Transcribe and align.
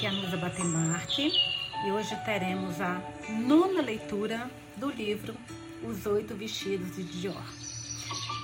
aqui 0.00 0.06
é 0.06 0.08
a 0.08 0.12
Nusa 0.12 0.36
Batemarque 0.38 1.30
e 1.84 1.90
hoje 1.90 2.16
teremos 2.24 2.80
a 2.80 3.02
nona 3.46 3.82
leitura 3.82 4.50
do 4.78 4.88
livro 4.88 5.34
Os 5.82 6.06
Oito 6.06 6.34
Vestidos 6.34 6.96
de 6.96 7.04
Dior. 7.04 7.44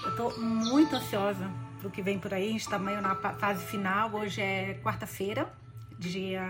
Eu 0.04 0.10
estou 0.10 0.38
muito 0.38 0.94
ansiosa 0.94 1.50
pro 1.80 1.90
que 1.90 2.02
vem 2.02 2.18
por 2.18 2.34
aí, 2.34 2.48
a 2.48 2.52
gente 2.52 2.60
está 2.60 2.78
meio 2.78 3.00
na 3.00 3.14
fase 3.14 3.64
final, 3.64 4.12
hoje 4.12 4.42
é 4.42 4.74
quarta-feira, 4.82 5.50
dia 5.98 6.44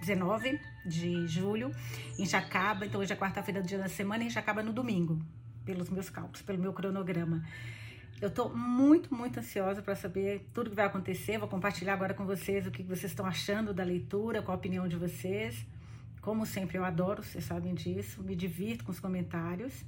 19 0.00 0.60
de 0.84 1.26
julho, 1.26 1.70
a 2.12 2.16
gente 2.18 2.36
acaba, 2.36 2.84
então 2.84 3.00
hoje 3.00 3.14
é 3.14 3.16
quarta-feira 3.16 3.62
do 3.62 3.66
dia 3.66 3.78
da 3.78 3.88
semana 3.88 4.22
e 4.22 4.26
a 4.26 4.28
gente 4.28 4.38
acaba 4.38 4.62
no 4.62 4.74
domingo, 4.74 5.18
pelos 5.64 5.88
meus 5.88 6.10
cálculos, 6.10 6.42
pelo 6.42 6.58
meu 6.58 6.74
cronograma. 6.74 7.42
Eu 8.20 8.28
estou 8.28 8.54
muito, 8.56 9.14
muito 9.14 9.38
ansiosa 9.40 9.82
para 9.82 9.94
saber 9.94 10.48
tudo 10.54 10.70
que 10.70 10.76
vai 10.76 10.86
acontecer. 10.86 11.38
Vou 11.38 11.48
compartilhar 11.48 11.92
agora 11.92 12.14
com 12.14 12.24
vocês 12.24 12.66
o 12.66 12.70
que 12.70 12.82
vocês 12.82 13.12
estão 13.12 13.26
achando 13.26 13.74
da 13.74 13.82
leitura, 13.82 14.40
qual 14.40 14.54
a 14.54 14.58
opinião 14.58 14.86
de 14.86 14.96
vocês. 14.96 15.66
Como 16.20 16.46
sempre, 16.46 16.78
eu 16.78 16.84
adoro, 16.84 17.22
vocês 17.22 17.44
sabem 17.44 17.74
disso. 17.74 18.22
Me 18.22 18.34
divirto 18.34 18.84
com 18.84 18.92
os 18.92 19.00
comentários. 19.00 19.84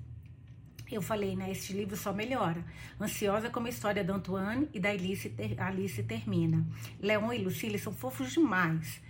Eu 0.90 1.00
falei, 1.02 1.34
né? 1.34 1.50
Este 1.50 1.72
livro 1.72 1.96
só 1.96 2.12
melhora. 2.12 2.64
Ansiosa 3.00 3.48
como 3.48 3.66
a 3.66 3.70
história 3.70 4.04
da 4.04 4.14
Antoine 4.14 4.68
e 4.72 4.78
da 4.78 4.90
Alice, 4.90 5.28
ter, 5.30 5.60
Alice 5.60 6.02
termina. 6.02 6.64
Leon 7.00 7.32
e 7.32 7.38
Lucille 7.38 7.78
são 7.78 7.92
fofos 7.92 8.32
demais. 8.32 9.00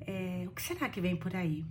É, 0.00 0.44
o 0.46 0.50
que 0.52 0.62
será 0.62 0.88
que 0.88 1.00
vem 1.00 1.16
por 1.16 1.34
aí? 1.34 1.66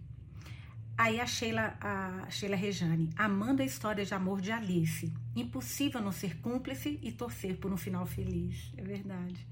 Aí 0.98 1.22
a 1.22 1.28
Sheila, 1.28 1.78
a 1.80 2.28
Sheila 2.32 2.56
Rejane, 2.56 3.12
amando 3.16 3.62
a 3.62 3.66
história 3.66 4.04
de 4.04 4.16
amor 4.16 4.42
de 4.42 4.52
Alice. 4.52 5.14
Impossível 5.36 6.02
não 6.02 6.12
ser 6.12 6.38
cúmplice 6.38 7.00
e 7.04 7.12
torcer 7.12 7.58
por 7.58 7.72
um 7.72 7.78
final 7.78 8.04
feliz. 8.08 8.73
É 8.76 8.82
verdade. 8.82 9.46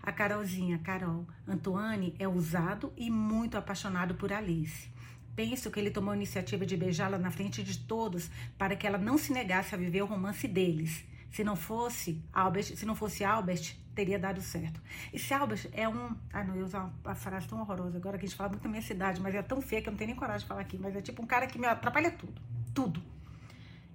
A 0.00 0.12
Carolzinha, 0.12 0.78
Carol, 0.78 1.26
Antoine 1.46 2.14
é 2.20 2.28
usado 2.28 2.92
e 2.96 3.10
muito 3.10 3.56
apaixonado 3.56 4.14
por 4.14 4.32
Alice. 4.32 4.88
Penso 5.34 5.72
que 5.72 5.80
ele 5.80 5.90
tomou 5.90 6.12
a 6.12 6.16
iniciativa 6.16 6.64
de 6.64 6.76
beijá-la 6.76 7.18
na 7.18 7.32
frente 7.32 7.64
de 7.64 7.78
todos 7.80 8.30
para 8.56 8.76
que 8.76 8.86
ela 8.86 8.98
não 8.98 9.18
se 9.18 9.32
negasse 9.32 9.74
a 9.74 9.78
viver 9.78 10.02
o 10.02 10.06
romance 10.06 10.46
deles. 10.46 11.04
Se 11.32 11.42
não 11.42 11.56
fosse 11.56 12.22
Albert, 12.30 12.76
se 12.76 12.84
não 12.84 12.94
fosse 12.94 13.24
Albert, 13.24 13.74
teria 13.94 14.18
dado 14.18 14.42
certo. 14.42 14.80
Esse 15.12 15.32
Albert 15.32 15.66
é 15.72 15.88
um. 15.88 16.14
Ah, 16.30 16.44
não, 16.44 16.54
eu 16.54 16.66
usar 16.66 16.92
uma 17.02 17.14
frase 17.14 17.48
tão 17.48 17.58
horrorosa 17.58 17.96
agora 17.96 18.18
que 18.18 18.26
a 18.26 18.28
gente 18.28 18.36
fala 18.36 18.50
muito 18.50 18.62
na 18.62 18.70
minha 18.70 18.82
cidade, 18.82 19.18
mas 19.18 19.34
é 19.34 19.42
tão 19.42 19.62
feia 19.62 19.80
que 19.80 19.88
eu 19.88 19.92
não 19.92 19.98
tenho 19.98 20.08
nem 20.08 20.16
coragem 20.16 20.42
de 20.42 20.46
falar 20.46 20.60
aqui. 20.60 20.76
Mas 20.76 20.94
é 20.94 21.00
tipo 21.00 21.22
um 21.22 21.26
cara 21.26 21.46
que 21.46 21.58
me 21.58 21.66
atrapalha 21.66 22.10
tudo. 22.10 22.40
Tudo. 22.74 23.02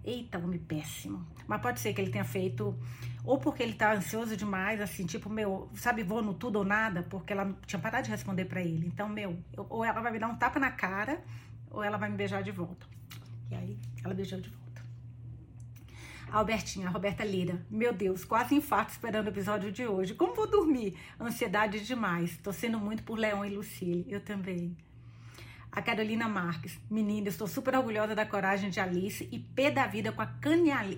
Eita, 0.03 0.39
homem 0.39 0.57
péssimo. 0.57 1.27
Mas 1.47 1.61
pode 1.61 1.79
ser 1.79 1.93
que 1.93 2.01
ele 2.01 2.09
tenha 2.09 2.23
feito, 2.23 2.75
ou 3.23 3.37
porque 3.37 3.61
ele 3.61 3.73
tá 3.73 3.93
ansioso 3.93 4.35
demais, 4.35 4.81
assim, 4.81 5.05
tipo, 5.05 5.29
meu, 5.29 5.69
sabe, 5.75 6.01
vou 6.01 6.23
no 6.23 6.33
tudo 6.33 6.59
ou 6.59 6.65
nada, 6.65 7.03
porque 7.03 7.33
ela 7.33 7.55
tinha 7.67 7.79
parado 7.79 8.05
de 8.05 8.09
responder 8.09 8.45
para 8.45 8.61
ele. 8.61 8.87
Então, 8.87 9.07
meu, 9.07 9.37
eu, 9.53 9.67
ou 9.69 9.85
ela 9.85 10.01
vai 10.01 10.11
me 10.11 10.17
dar 10.17 10.29
um 10.29 10.35
tapa 10.35 10.59
na 10.59 10.71
cara, 10.71 11.23
ou 11.69 11.83
ela 11.83 11.97
vai 11.97 12.09
me 12.09 12.15
beijar 12.15 12.41
de 12.41 12.51
volta. 12.51 12.87
E 13.51 13.55
aí, 13.55 13.77
ela 14.03 14.13
beijou 14.13 14.39
de 14.39 14.49
volta. 14.49 14.66
A 16.31 16.39
Albertinha, 16.39 16.87
a 16.87 16.91
Roberta 16.91 17.23
Lira. 17.23 17.65
Meu 17.69 17.93
Deus, 17.93 18.25
quase 18.25 18.53
infarto 18.53 18.91
esperando 18.91 19.27
o 19.27 19.29
episódio 19.29 19.71
de 19.71 19.87
hoje. 19.87 20.13
Como 20.13 20.35
vou 20.35 20.45
dormir? 20.45 20.97
Ansiedade 21.19 21.85
demais. 21.85 22.37
Torcendo 22.37 22.77
muito 22.79 23.03
por 23.03 23.17
Leon 23.17 23.45
e 23.45 23.55
Lucille. 23.55 24.05
Eu 24.09 24.19
também. 24.19 24.75
A 25.71 25.81
Carolina 25.81 26.27
Marques. 26.27 26.77
Menina, 26.89 27.29
estou 27.29 27.47
super 27.47 27.75
orgulhosa 27.75 28.13
da 28.13 28.25
coragem 28.25 28.69
de 28.69 28.79
Alice 28.79 29.27
e 29.31 29.39
pé 29.39 29.71
da 29.71 29.87
vida 29.87 30.11
com 30.11 30.21
a 30.21 30.27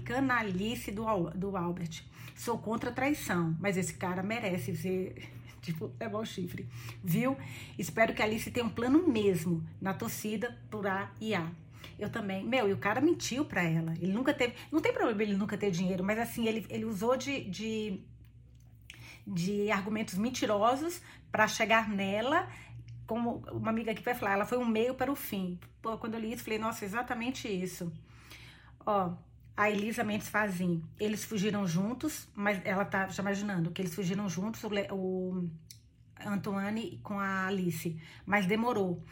canalice 0.04 0.92
do, 0.92 1.06
do 1.36 1.56
Albert. 1.56 2.04
Sou 2.36 2.58
contra 2.58 2.90
a 2.90 2.94
traição, 2.94 3.56
mas 3.60 3.78
esse 3.78 3.94
cara 3.94 4.24
merece 4.24 4.76
ser 4.76 5.30
tipo, 5.62 5.92
levar 6.00 6.20
o 6.20 6.26
chifre. 6.26 6.68
Viu? 7.04 7.38
Espero 7.78 8.16
que 8.16 8.22
Alice 8.24 8.50
tenha 8.50 8.66
um 8.66 8.70
plano 8.70 9.08
mesmo 9.08 9.64
na 9.80 9.94
torcida 9.94 10.58
por 10.72 10.88
A 10.88 11.12
e 11.22 11.36
A. 11.36 11.52
Eu 11.98 12.10
também. 12.10 12.46
Meu, 12.46 12.70
e 12.70 12.74
o 12.74 12.78
cara 12.78 13.02
mentiu 13.02 13.46
pra 13.46 13.64
ela. 13.64 13.94
Ele 14.00 14.14
nunca 14.14 14.34
teve. 14.34 14.54
Não 14.72 14.80
tem 14.80 14.94
problema 14.94 15.22
ele 15.22 15.36
nunca 15.36 15.58
ter 15.58 15.72
dinheiro, 15.72 16.04
mas 16.04 16.18
assim, 16.18 16.48
ele, 16.48 16.66
ele 16.70 16.86
usou 16.86 17.18
de, 17.18 17.44
de, 17.50 18.02
de 19.28 19.72
argumentos 19.72 20.16
mentirosos 20.16 21.02
para 21.32 21.48
chegar 21.48 21.90
nela. 21.90 22.48
Como 23.06 23.44
uma 23.52 23.72
amiga 23.72 23.92
aqui 23.92 24.04
vai 24.04 24.14
falar, 24.14 24.34
ela 24.34 24.46
foi 24.46 24.58
um 24.58 24.66
meio 24.66 24.94
para 24.94 25.12
o 25.12 25.16
fim. 25.16 25.60
Pô, 25.82 25.98
quando 25.98 26.14
eu 26.14 26.20
li 26.20 26.32
isso, 26.32 26.44
falei, 26.44 26.60
nossa, 26.60 26.86
exatamente 26.86 27.48
isso. 27.48 27.92
Ó, 28.86 29.14
a 29.60 29.70
Elisa 29.70 30.06
Mendes 30.06 30.30
Fazin. 30.30 30.82
Eles 30.98 31.26
fugiram 31.26 31.68
juntos, 31.68 32.30
mas 32.34 32.62
ela 32.64 32.86
tá 32.86 33.10
já 33.10 33.22
imaginando 33.22 33.72
que 33.72 33.82
eles 33.82 33.94
fugiram 33.94 34.30
juntos, 34.30 34.64
o, 34.64 34.70
o 34.92 35.50
Antoine 36.26 36.98
com 37.04 37.20
a 37.20 37.48
Alice, 37.48 38.00
mas 38.26 38.46
demorou. 38.46 39.04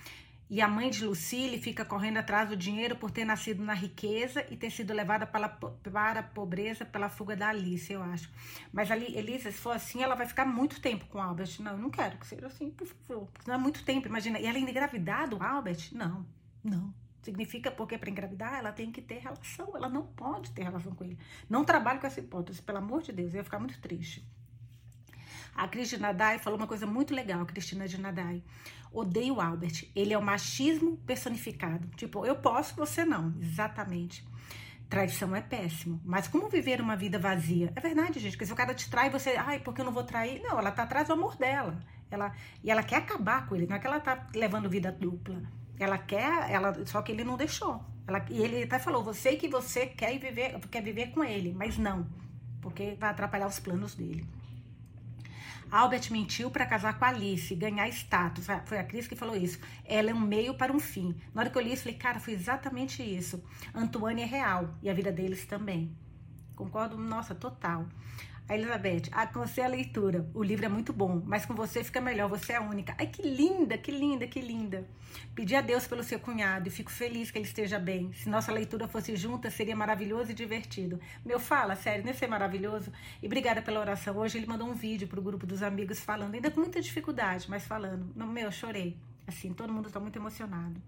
E 0.49 0.61
a 0.61 0.67
mãe 0.67 0.89
de 0.89 1.05
Lucille 1.05 1.59
fica 1.59 1.83
correndo 1.83 2.17
atrás 2.17 2.47
do 2.47 2.55
dinheiro 2.55 2.95
por 2.95 3.11
ter 3.11 3.25
nascido 3.25 3.61
na 3.61 3.73
riqueza 3.73 4.45
e 4.49 4.55
ter 4.55 4.71
sido 4.71 4.93
levada 4.93 5.27
para, 5.27 5.49
para 5.49 6.21
a 6.21 6.23
pobreza 6.23 6.85
pela 6.85 7.09
fuga 7.09 7.35
da 7.35 7.49
Alice, 7.49 7.91
eu 7.91 8.01
acho. 8.01 8.31
Mas 8.71 8.89
ali, 8.89 9.13
Elisa, 9.17 9.51
se 9.51 9.57
for 9.57 9.75
assim, 9.75 10.01
ela 10.01 10.15
vai 10.15 10.25
ficar 10.25 10.45
muito 10.45 10.79
tempo 10.79 11.05
com 11.07 11.21
Albert. 11.21 11.59
Não, 11.59 11.73
eu 11.73 11.77
não 11.77 11.89
quero 11.89 12.17
que 12.17 12.25
seja 12.25 12.47
assim, 12.47 12.71
por 12.71 12.87
favor. 12.87 13.27
Não 13.45 13.55
é 13.55 13.57
muito 13.57 13.83
tempo, 13.83 14.07
imagina. 14.07 14.39
E 14.39 14.45
ela 14.45 14.57
ainda 14.57 14.71
engravidada, 14.71 15.35
o 15.35 15.43
Albert? 15.43 15.89
Não, 15.91 16.25
não. 16.63 16.93
Significa 17.21 17.69
porque 17.69 17.97
para 17.97 18.09
engravidar 18.09 18.53
ela 18.53 18.71
tem 18.71 18.89
que 18.89 19.01
ter 19.01 19.19
relação. 19.19 19.75
Ela 19.75 19.89
não 19.89 20.03
pode 20.03 20.51
ter 20.51 20.63
relação 20.63 20.95
com 20.95 21.03
ele. 21.03 21.19
Não 21.49 21.65
trabalhe 21.65 21.99
com 21.99 22.07
essa 22.07 22.21
hipótese, 22.21 22.61
pelo 22.61 22.77
amor 22.77 23.01
de 23.01 23.11
Deus. 23.11 23.33
Eu 23.33 23.39
ia 23.39 23.43
ficar 23.43 23.59
muito 23.59 23.77
triste. 23.81 24.25
A 25.57 25.68
Cristina 25.68 26.13
Dai 26.13 26.38
falou 26.38 26.59
uma 26.59 26.68
coisa 26.68 26.85
muito 26.85 27.16
legal, 27.16 27.44
Cristina 27.44 27.88
de 27.88 28.00
Nadai. 28.00 28.44
Odeio 28.94 29.38
o 29.38 29.41
Albert. 29.41 29.90
Ele 29.95 30.13
é 30.13 30.18
o 30.18 30.22
machismo 30.22 30.97
personificado. 30.97 31.88
Tipo, 31.95 32.23
eu 32.28 32.35
posso, 32.35 32.75
você 32.75 33.03
não. 33.03 33.34
Exatamente. 33.41 34.23
Traição 34.88 35.35
é 35.35 35.41
péssimo. 35.41 36.00
Mas 36.06 36.28
como 36.28 36.47
viver 36.47 36.79
uma 36.79 36.95
vida 36.95 37.18
vazia? 37.18 37.73
É 37.75 37.81
verdade, 37.81 38.19
gente. 38.19 38.34
Porque 38.34 38.45
se 38.45 38.53
o 38.53 38.56
cara 38.56 38.75
te 38.75 38.88
trai, 38.88 39.09
você. 39.09 39.31
Ai, 39.31 39.59
porque 39.59 39.81
eu 39.81 39.85
não 39.85 39.91
vou 39.91 40.03
trair? 40.03 40.41
Não, 40.44 40.59
ela 40.59 40.72
tá 40.72 40.84
atrás 40.84 41.07
do 41.07 41.13
amor 41.13 41.35
dela. 41.35 41.75
Ela, 42.12 42.34
e 42.63 42.69
ela 42.69 42.84
quer 42.84 42.97
acabar 42.97 43.47
com 43.47 43.56
ele. 43.56 43.66
Não 43.66 43.75
é 43.75 43.79
que 43.79 43.88
ela 43.88 44.00
tá 44.00 44.28
levando 44.35 44.69
vida 44.69 44.91
dupla. 44.91 45.41
Ela 45.79 45.97
quer, 45.97 46.51
ela, 46.51 46.85
só 46.85 47.01
que 47.01 47.12
ele 47.12 47.24
não 47.24 47.35
deixou. 47.35 47.84
Ela, 48.07 48.24
e 48.29 48.41
ele 48.44 48.63
até 48.63 48.78
falou: 48.78 49.03
você 49.03 49.35
que 49.35 49.47
você 49.47 49.88
quer 49.88 50.18
viver, 50.19 50.59
quer 50.69 50.84
viver 50.84 51.07
com 51.07 51.24
ele, 51.24 51.51
mas 51.51 51.79
não, 51.79 52.07
porque 52.62 52.95
vai 53.00 53.09
atrapalhar 53.09 53.47
os 53.47 53.59
planos 53.59 53.95
dele. 53.95 54.24
Albert 55.72 56.11
mentiu 56.11 56.50
para 56.50 56.66
casar 56.66 56.97
com 56.97 57.05
Alice, 57.05 57.53
ganhar 57.55 57.88
status. 57.89 58.47
Foi 58.66 58.79
a 58.79 58.83
Cris 58.83 59.07
que 59.07 59.16
falou 59.16 59.35
isso. 59.35 59.59
Ela 59.85 60.11
é 60.11 60.13
um 60.13 60.19
meio 60.19 60.53
para 60.53 60.72
um 60.72 60.79
fim. 60.79 61.16
Na 61.33 61.41
hora 61.41 61.50
que 61.50 61.57
eu 61.57 61.61
li 61.61 61.73
isso, 61.73 61.83
falei, 61.83 61.97
cara, 61.97 62.19
foi 62.19 62.33
exatamente 62.33 63.03
isso. 63.03 63.44
Antoine 63.73 64.22
é 64.22 64.25
real 64.25 64.73
e 64.81 64.89
a 64.89 64.94
vida 64.94 65.11
deles 65.11 65.45
também. 65.45 65.95
Concordo? 66.56 66.97
Nossa, 66.97 67.35
total. 67.35 67.85
A 68.49 68.55
Elizabeth, 68.55 69.09
aconselho 69.11 69.67
a 69.67 69.69
leitura. 69.69 70.25
O 70.33 70.41
livro 70.41 70.65
é 70.65 70.69
muito 70.69 70.93
bom, 70.93 71.21
mas 71.25 71.45
com 71.45 71.53
você 71.53 71.83
fica 71.83 71.99
melhor, 71.99 72.29
você 72.29 72.53
é 72.53 72.59
única. 72.61 72.95
Ai, 72.97 73.07
que 73.07 73.21
linda, 73.21 73.77
que 73.77 73.91
linda, 73.91 74.25
que 74.25 74.39
linda. 74.39 74.87
Pedi 75.35 75.53
a 75.53 75.59
Deus 75.59 75.85
pelo 75.85 76.01
seu 76.01 76.17
cunhado 76.17 76.69
e 76.69 76.71
fico 76.71 76.89
feliz 76.89 77.29
que 77.29 77.37
ele 77.37 77.45
esteja 77.45 77.77
bem. 77.77 78.13
Se 78.13 78.29
nossa 78.29 78.49
leitura 78.49 78.87
fosse 78.87 79.17
junta, 79.17 79.51
seria 79.51 79.75
maravilhoso 79.75 80.31
e 80.31 80.33
divertido. 80.33 80.97
Meu, 81.25 81.41
fala, 81.41 81.75
sério, 81.75 82.05
não 82.05 82.11
ia 82.11 82.17
ser 82.17 82.27
maravilhoso? 82.27 82.89
E 83.21 83.25
obrigada 83.25 83.61
pela 83.61 83.81
oração. 83.81 84.15
Hoje 84.15 84.37
ele 84.37 84.47
mandou 84.47 84.69
um 84.69 84.73
vídeo 84.73 85.09
pro 85.09 85.21
grupo 85.21 85.45
dos 85.45 85.61
amigos 85.61 85.99
falando, 85.99 86.35
ainda 86.35 86.49
com 86.49 86.61
muita 86.61 86.81
dificuldade, 86.81 87.49
mas 87.49 87.65
falando. 87.65 88.13
Meu, 88.15 88.49
chorei. 88.49 88.95
Assim, 89.27 89.51
todo 89.51 89.73
mundo 89.73 89.87
está 89.87 89.99
muito 89.99 90.17
emocionado 90.17 90.81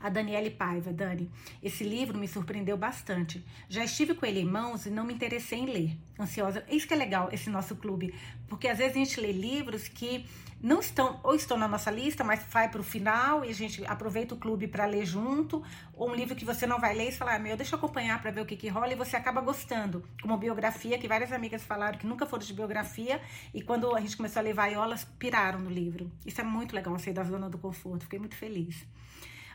a 0.00 0.08
Daniele 0.08 0.50
Paiva. 0.50 0.92
Dani, 0.92 1.30
esse 1.62 1.84
livro 1.84 2.18
me 2.18 2.28
surpreendeu 2.28 2.76
bastante. 2.76 3.44
Já 3.68 3.84
estive 3.84 4.14
com 4.14 4.26
ele 4.26 4.40
em 4.40 4.44
mãos 4.44 4.86
e 4.86 4.90
não 4.90 5.04
me 5.04 5.14
interessei 5.14 5.60
em 5.60 5.66
ler. 5.66 5.98
Ansiosa. 6.18 6.64
Isso 6.68 6.86
que 6.86 6.94
é 6.94 6.96
legal, 6.96 7.28
esse 7.32 7.50
nosso 7.50 7.74
clube. 7.76 8.14
Porque 8.46 8.68
às 8.68 8.78
vezes 8.78 8.96
a 8.96 8.98
gente 8.98 9.20
lê 9.20 9.32
livros 9.32 9.88
que 9.88 10.24
não 10.64 10.80
estão, 10.80 11.20
ou 11.22 11.34
estão 11.34 11.58
na 11.58 11.68
nossa 11.68 11.90
lista, 11.90 12.24
mas 12.24 12.42
vai 12.50 12.70
para 12.70 12.80
o 12.80 12.84
final 12.84 13.44
e 13.44 13.50
a 13.50 13.52
gente 13.52 13.84
aproveita 13.86 14.34
o 14.34 14.38
clube 14.38 14.66
para 14.66 14.86
ler 14.86 15.04
junto. 15.04 15.62
Ou 15.92 16.10
um 16.10 16.14
livro 16.14 16.34
que 16.34 16.44
você 16.44 16.66
não 16.66 16.78
vai 16.78 16.94
ler 16.94 17.08
e 17.08 17.12
fala, 17.12 17.34
ah, 17.34 17.38
meu, 17.38 17.56
deixa 17.56 17.74
eu 17.74 17.78
acompanhar 17.78 18.20
para 18.22 18.30
ver 18.30 18.40
o 18.40 18.46
que, 18.46 18.56
que 18.56 18.68
rola 18.68 18.92
e 18.92 18.96
você 18.96 19.16
acaba 19.16 19.40
gostando. 19.40 20.02
Como 20.22 20.36
biografia, 20.36 20.98
que 20.98 21.08
várias 21.08 21.32
amigas 21.32 21.62
falaram 21.62 21.98
que 21.98 22.06
nunca 22.06 22.24
foram 22.24 22.44
de 22.44 22.54
biografia 22.54 23.20
e 23.52 23.60
quando 23.60 23.94
a 23.94 24.00
gente 24.00 24.16
começou 24.16 24.40
a 24.40 24.42
ler 24.42 24.54
vaiolas, 24.54 25.04
piraram 25.18 25.58
no 25.58 25.70
livro. 25.70 26.10
Isso 26.24 26.40
é 26.40 26.44
muito 26.44 26.74
legal, 26.74 26.98
sair 26.98 27.12
da 27.12 27.24
zona 27.24 27.50
do 27.50 27.58
conforto. 27.58 28.04
Fiquei 28.04 28.18
muito 28.18 28.36
feliz 28.36 28.86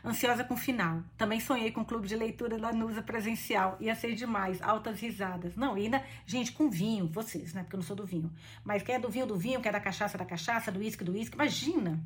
ansiosa 0.04 0.44
com 0.44 0.54
o 0.54 0.56
final. 0.56 1.02
Também 1.16 1.40
sonhei 1.40 1.70
com 1.70 1.82
o 1.82 1.84
clube 1.84 2.08
de 2.08 2.16
leitura 2.16 2.58
da 2.58 2.72
Nusa 2.72 3.02
presencial. 3.02 3.76
Ia 3.80 3.94
ser 3.94 4.14
demais, 4.14 4.60
altas 4.62 5.00
risadas. 5.00 5.56
Não, 5.56 5.74
ainda, 5.74 6.04
gente, 6.26 6.52
com 6.52 6.70
vinho, 6.70 7.06
vocês, 7.06 7.52
né? 7.52 7.62
Porque 7.62 7.76
eu 7.76 7.78
não 7.78 7.86
sou 7.86 7.96
do 7.96 8.06
vinho. 8.06 8.32
Mas 8.64 8.82
quer 8.82 9.00
do 9.00 9.08
vinho 9.08 9.26
do 9.26 9.36
vinho, 9.36 9.60
quer 9.60 9.72
da 9.72 9.80
cachaça 9.80 10.16
da 10.16 10.24
cachaça, 10.24 10.72
do 10.72 10.80
uísque 10.80 11.04
do 11.04 11.12
uísque. 11.12 11.34
Imagina! 11.34 12.02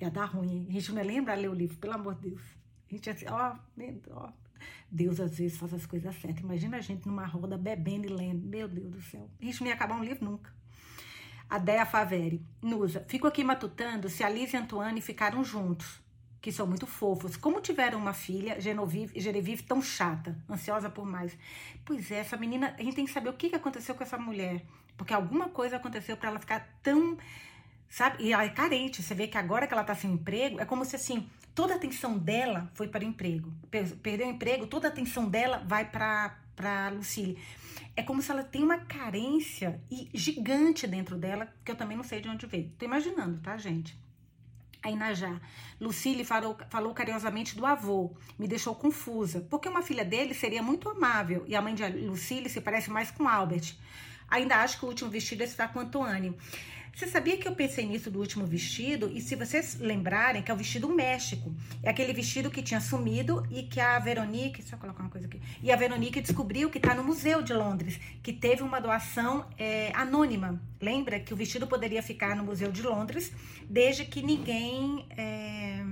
Ia 0.00 0.10
dar 0.10 0.26
ruim. 0.26 0.66
A 0.68 0.72
gente 0.72 0.92
não 0.92 1.02
lembra 1.02 1.34
ler 1.34 1.48
o 1.48 1.54
livro, 1.54 1.76
pelo 1.76 1.94
amor 1.94 2.14
de 2.16 2.30
Deus. 2.30 2.42
A 2.90 2.94
gente 2.94 3.06
ia 3.06 3.12
assim, 3.12 3.26
ó, 3.28 3.56
ó. 4.10 4.28
Deus 4.90 5.18
às 5.20 5.36
vezes 5.36 5.56
faz 5.56 5.74
as 5.74 5.86
coisas 5.86 6.14
certas. 6.16 6.42
Imagina 6.42 6.76
a 6.76 6.80
gente 6.80 7.06
numa 7.06 7.26
roda 7.26 7.56
bebendo 7.56 8.06
e 8.06 8.10
lendo. 8.10 8.46
Meu 8.46 8.68
Deus 8.68 8.90
do 8.90 9.02
céu. 9.02 9.28
A 9.40 9.44
gente 9.44 9.60
não 9.60 9.68
ia 9.68 9.74
acabar 9.74 9.96
um 9.96 10.04
livro 10.04 10.24
nunca. 10.24 10.52
A 11.48 11.58
Dea 11.58 11.84
Faveri. 11.84 12.44
Nusa, 12.62 13.04
fico 13.08 13.26
aqui 13.26 13.44
matutando 13.44 14.08
se 14.08 14.22
Alice 14.22 14.54
e 14.54 14.58
Antoine 14.58 15.00
ficaram 15.00 15.44
juntos, 15.44 16.00
que 16.44 16.52
são 16.52 16.66
muito 16.66 16.86
fofos. 16.86 17.38
Como 17.38 17.58
tiveram 17.58 17.98
uma 17.98 18.12
filha, 18.12 18.60
Genevieve, 18.60 19.18
Genevieve 19.18 19.62
tão 19.62 19.80
chata, 19.80 20.36
ansiosa 20.48 20.90
por 20.90 21.06
mais. 21.06 21.34
Pois 21.86 22.10
é, 22.10 22.16
essa 22.16 22.36
menina, 22.36 22.74
a 22.78 22.82
gente 22.82 22.96
tem 22.96 23.06
que 23.06 23.10
saber 23.10 23.30
o 23.30 23.32
que 23.32 23.56
aconteceu 23.56 23.94
com 23.94 24.02
essa 24.04 24.18
mulher. 24.18 24.62
Porque 24.94 25.14
alguma 25.14 25.48
coisa 25.48 25.76
aconteceu 25.76 26.18
para 26.18 26.28
ela 26.28 26.38
ficar 26.38 26.68
tão 26.82 27.16
sabe? 27.88 28.24
E 28.24 28.34
ela 28.34 28.44
é 28.44 28.50
carente. 28.50 29.02
Você 29.02 29.14
vê 29.14 29.26
que 29.26 29.38
agora 29.38 29.66
que 29.66 29.72
ela 29.72 29.84
tá 29.84 29.94
sem 29.94 30.12
emprego, 30.12 30.60
é 30.60 30.66
como 30.66 30.84
se 30.84 30.94
assim, 30.96 31.26
toda 31.54 31.72
a 31.72 31.76
atenção 31.76 32.18
dela 32.18 32.70
foi 32.74 32.88
para 32.88 33.02
o 33.02 33.08
emprego. 33.08 33.50
Perdeu 34.02 34.26
o 34.26 34.30
emprego, 34.30 34.66
toda 34.66 34.88
a 34.88 34.90
atenção 34.90 35.26
dela 35.26 35.64
vai 35.66 35.90
para 35.90 36.38
para 36.54 36.90
Lucille. 36.90 37.38
É 37.96 38.02
como 38.02 38.20
se 38.20 38.30
ela 38.30 38.44
tem 38.44 38.62
uma 38.62 38.78
carência 38.78 39.80
gigante 40.12 40.86
dentro 40.86 41.16
dela, 41.16 41.48
que 41.64 41.70
eu 41.70 41.74
também 41.74 41.96
não 41.96 42.04
sei 42.04 42.20
de 42.20 42.28
onde 42.28 42.44
veio. 42.44 42.70
Tô 42.78 42.84
imaginando, 42.84 43.40
tá, 43.40 43.56
gente? 43.56 44.03
Aí 44.84 44.94
Najá, 44.94 45.40
Lucille 45.80 46.26
falou, 46.26 46.58
falou 46.68 46.92
carinhosamente 46.92 47.56
do 47.56 47.64
avô, 47.64 48.14
me 48.38 48.46
deixou 48.46 48.74
confusa, 48.74 49.40
porque 49.48 49.66
uma 49.66 49.80
filha 49.80 50.04
dele 50.04 50.34
seria 50.34 50.62
muito 50.62 50.90
amável 50.90 51.42
e 51.46 51.56
a 51.56 51.62
mãe 51.62 51.74
de 51.74 51.86
Lucille 51.86 52.50
se 52.50 52.60
parece 52.60 52.90
mais 52.90 53.10
com 53.10 53.26
Albert. 53.26 53.74
Ainda 54.28 54.56
acho 54.56 54.78
que 54.78 54.84
o 54.84 54.88
último 54.88 55.08
vestido 55.08 55.42
está 55.42 55.66
com 55.66 55.80
Antônio. 55.80 56.36
Você 56.94 57.08
sabia 57.08 57.36
que 57.36 57.48
eu 57.48 57.52
pensei 57.56 57.84
nisso 57.84 58.08
do 58.08 58.20
último 58.20 58.46
vestido? 58.46 59.10
E 59.12 59.20
se 59.20 59.34
vocês 59.34 59.78
lembrarem, 59.80 60.42
que 60.42 60.50
é 60.50 60.54
o 60.54 60.56
vestido 60.56 60.88
México. 60.88 61.52
É 61.82 61.90
aquele 61.90 62.12
vestido 62.12 62.52
que 62.52 62.62
tinha 62.62 62.80
sumido 62.80 63.44
e 63.50 63.64
que 63.64 63.80
a 63.80 63.98
Veronique. 63.98 64.60
Deixa 64.60 64.76
eu 64.76 64.78
colocar 64.78 65.02
uma 65.02 65.10
coisa 65.10 65.26
aqui. 65.26 65.40
E 65.60 65.72
a 65.72 65.76
Veronique 65.76 66.20
descobriu 66.20 66.70
que 66.70 66.78
está 66.78 66.94
no 66.94 67.02
Museu 67.02 67.42
de 67.42 67.52
Londres, 67.52 67.98
que 68.22 68.32
teve 68.32 68.62
uma 68.62 68.80
doação 68.80 69.44
é, 69.58 69.90
anônima. 69.92 70.62
Lembra 70.80 71.18
que 71.18 71.34
o 71.34 71.36
vestido 71.36 71.66
poderia 71.66 72.00
ficar 72.00 72.36
no 72.36 72.44
Museu 72.44 72.70
de 72.70 72.82
Londres 72.82 73.32
desde 73.68 74.04
que 74.04 74.22
ninguém. 74.22 75.04
É, 75.16 75.84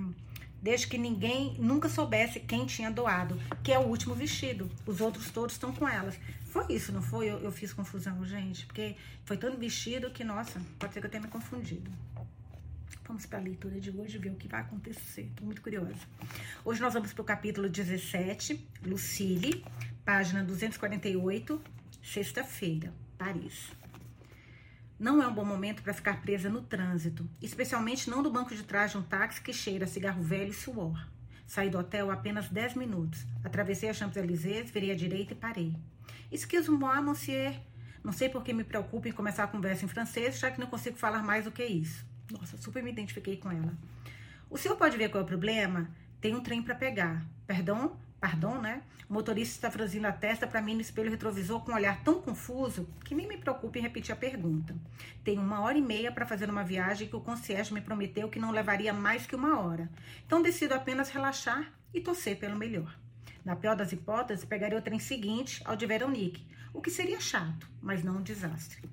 desde 0.62 0.86
que 0.86 0.96
ninguém 0.96 1.56
nunca 1.58 1.88
soubesse 1.88 2.38
quem 2.38 2.64
tinha 2.64 2.90
doado, 2.90 3.36
que 3.64 3.72
é 3.72 3.78
o 3.78 3.82
último 3.82 4.14
vestido. 4.14 4.70
Os 4.86 5.00
outros 5.00 5.30
todos 5.30 5.54
estão 5.56 5.72
com 5.74 5.88
elas. 5.88 6.18
Foi 6.44 6.66
isso, 6.72 6.92
não 6.92 7.02
foi? 7.02 7.30
Eu, 7.30 7.40
eu 7.40 7.50
fiz 7.50 7.72
confusão, 7.72 8.24
gente, 8.24 8.64
porque 8.66 8.94
foi 9.24 9.36
tanto 9.36 9.58
vestido 9.58 10.10
que, 10.10 10.22
nossa, 10.22 10.60
pode 10.78 10.94
ser 10.94 11.00
que 11.00 11.06
eu 11.06 11.10
tenha 11.10 11.22
me 11.22 11.28
confundido. 11.28 11.90
Vamos 13.04 13.26
para 13.26 13.38
a 13.38 13.42
leitura 13.42 13.80
de 13.80 13.90
hoje 13.90 14.16
ver 14.18 14.30
o 14.30 14.36
que 14.36 14.46
vai 14.46 14.60
acontecer. 14.60 15.22
Estou 15.22 15.44
muito 15.44 15.60
curiosa. 15.60 15.94
Hoje 16.64 16.80
nós 16.80 16.94
vamos 16.94 17.12
para 17.12 17.22
o 17.22 17.24
capítulo 17.24 17.68
17, 17.68 18.64
Lucille, 18.84 19.64
página 20.04 20.44
248, 20.44 21.60
sexta-feira, 22.02 22.92
Paris. 23.18 23.81
Não 25.02 25.20
é 25.20 25.26
um 25.26 25.34
bom 25.34 25.44
momento 25.44 25.82
para 25.82 25.92
ficar 25.92 26.22
presa 26.22 26.48
no 26.48 26.62
trânsito, 26.62 27.28
especialmente 27.42 28.08
não 28.08 28.22
no 28.22 28.30
banco 28.30 28.54
de 28.54 28.62
trás 28.62 28.92
de 28.92 28.98
um 28.98 29.02
táxi 29.02 29.42
que 29.42 29.52
cheira 29.52 29.84
cigarro 29.84 30.22
velho 30.22 30.50
e 30.50 30.54
suor. 30.54 31.08
Saí 31.44 31.68
do 31.68 31.76
hotel 31.76 32.08
apenas 32.08 32.48
10 32.48 32.76
minutos. 32.76 33.26
Atravessei 33.42 33.88
a 33.88 33.94
Champs-Élysées, 33.94 34.70
virei 34.70 34.92
à 34.92 34.94
direita 34.94 35.32
e 35.32 35.36
parei. 35.36 35.74
Excuse-moi, 36.30 37.00
monsieur. 37.00 37.52
Não 38.04 38.12
sei 38.12 38.28
por 38.28 38.44
que 38.44 38.52
me 38.52 38.62
preocupo 38.62 39.08
em 39.08 39.12
começar 39.12 39.42
a 39.42 39.48
conversa 39.48 39.84
em 39.84 39.88
francês, 39.88 40.38
já 40.38 40.52
que 40.52 40.60
não 40.60 40.68
consigo 40.68 40.96
falar 40.96 41.24
mais 41.24 41.46
do 41.46 41.50
que 41.50 41.64
isso. 41.64 42.06
Nossa, 42.30 42.56
super 42.56 42.80
me 42.80 42.92
identifiquei 42.92 43.36
com 43.36 43.50
ela. 43.50 43.76
O 44.48 44.56
senhor 44.56 44.76
pode 44.76 44.96
ver 44.96 45.08
qual 45.08 45.22
é 45.22 45.24
o 45.24 45.26
problema? 45.26 45.90
Tem 46.20 46.32
um 46.32 46.40
trem 46.40 46.62
para 46.62 46.76
pegar. 46.76 47.26
Perdão? 47.44 47.96
Pardon, 48.22 48.58
né? 48.58 48.84
O 49.10 49.14
motorista 49.14 49.56
está 49.56 49.68
franzindo 49.68 50.06
a 50.06 50.12
testa 50.12 50.46
para 50.46 50.62
mim 50.62 50.76
no 50.76 50.80
espelho 50.80 51.10
retrovisor 51.10 51.60
com 51.64 51.72
um 51.72 51.74
olhar 51.74 52.04
tão 52.04 52.22
confuso 52.22 52.88
que 53.04 53.16
nem 53.16 53.26
me 53.26 53.36
preocupe 53.36 53.80
em 53.80 53.82
repetir 53.82 54.12
a 54.12 54.16
pergunta. 54.16 54.76
Tenho 55.24 55.42
uma 55.42 55.60
hora 55.60 55.76
e 55.76 55.82
meia 55.82 56.12
para 56.12 56.24
fazer 56.24 56.48
uma 56.48 56.62
viagem 56.62 57.08
que 57.08 57.16
o 57.16 57.20
concierge 57.20 57.74
me 57.74 57.80
prometeu 57.80 58.28
que 58.28 58.38
não 58.38 58.52
levaria 58.52 58.92
mais 58.92 59.26
que 59.26 59.34
uma 59.34 59.58
hora. 59.58 59.90
Então 60.24 60.40
decido 60.40 60.72
apenas 60.72 61.10
relaxar 61.10 61.72
e 61.92 62.00
torcer 62.00 62.38
pelo 62.38 62.56
melhor. 62.56 62.96
Na 63.44 63.56
pior 63.56 63.74
das 63.74 63.90
hipóteses, 63.90 64.44
pegaria 64.44 64.78
o 64.78 64.82
trem 64.82 65.00
seguinte 65.00 65.60
ao 65.64 65.74
de 65.74 65.84
Veronique, 65.84 66.46
o 66.72 66.80
que 66.80 66.92
seria 66.92 67.18
chato, 67.18 67.68
mas 67.82 68.04
não 68.04 68.18
um 68.18 68.22
desastre. 68.22 68.88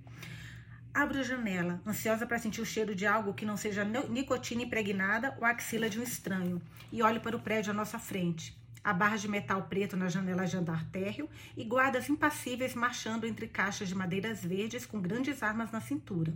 Abro 0.91 1.19
a 1.19 1.23
janela, 1.23 1.79
ansiosa 1.85 2.25
para 2.25 2.39
sentir 2.39 2.61
o 2.61 2.65
cheiro 2.65 2.95
de 2.95 3.05
algo 3.05 3.35
que 3.35 3.45
não 3.45 3.55
seja 3.55 3.85
nicotina 3.85 4.63
impregnada 4.63 5.37
ou 5.37 5.45
axila 5.45 5.87
de 5.87 5.99
um 5.99 6.03
estranho, 6.03 6.59
e 6.91 7.03
olho 7.03 7.21
para 7.21 7.37
o 7.37 7.39
prédio 7.39 7.69
à 7.69 7.75
nossa 7.75 7.99
frente 7.99 8.57
a 8.83 8.93
barra 8.93 9.17
de 9.17 9.27
metal 9.27 9.63
preto 9.63 9.97
na 9.97 10.09
janela 10.09 10.45
de 10.45 10.57
andar 10.57 10.85
térreo 10.85 11.29
e 11.55 11.63
guardas 11.63 12.09
impassíveis 12.09 12.73
marchando 12.73 13.25
entre 13.25 13.47
caixas 13.47 13.87
de 13.87 13.95
madeiras 13.95 14.43
verdes 14.43 14.85
com 14.85 15.01
grandes 15.01 15.43
armas 15.43 15.71
na 15.71 15.81
cintura. 15.81 16.33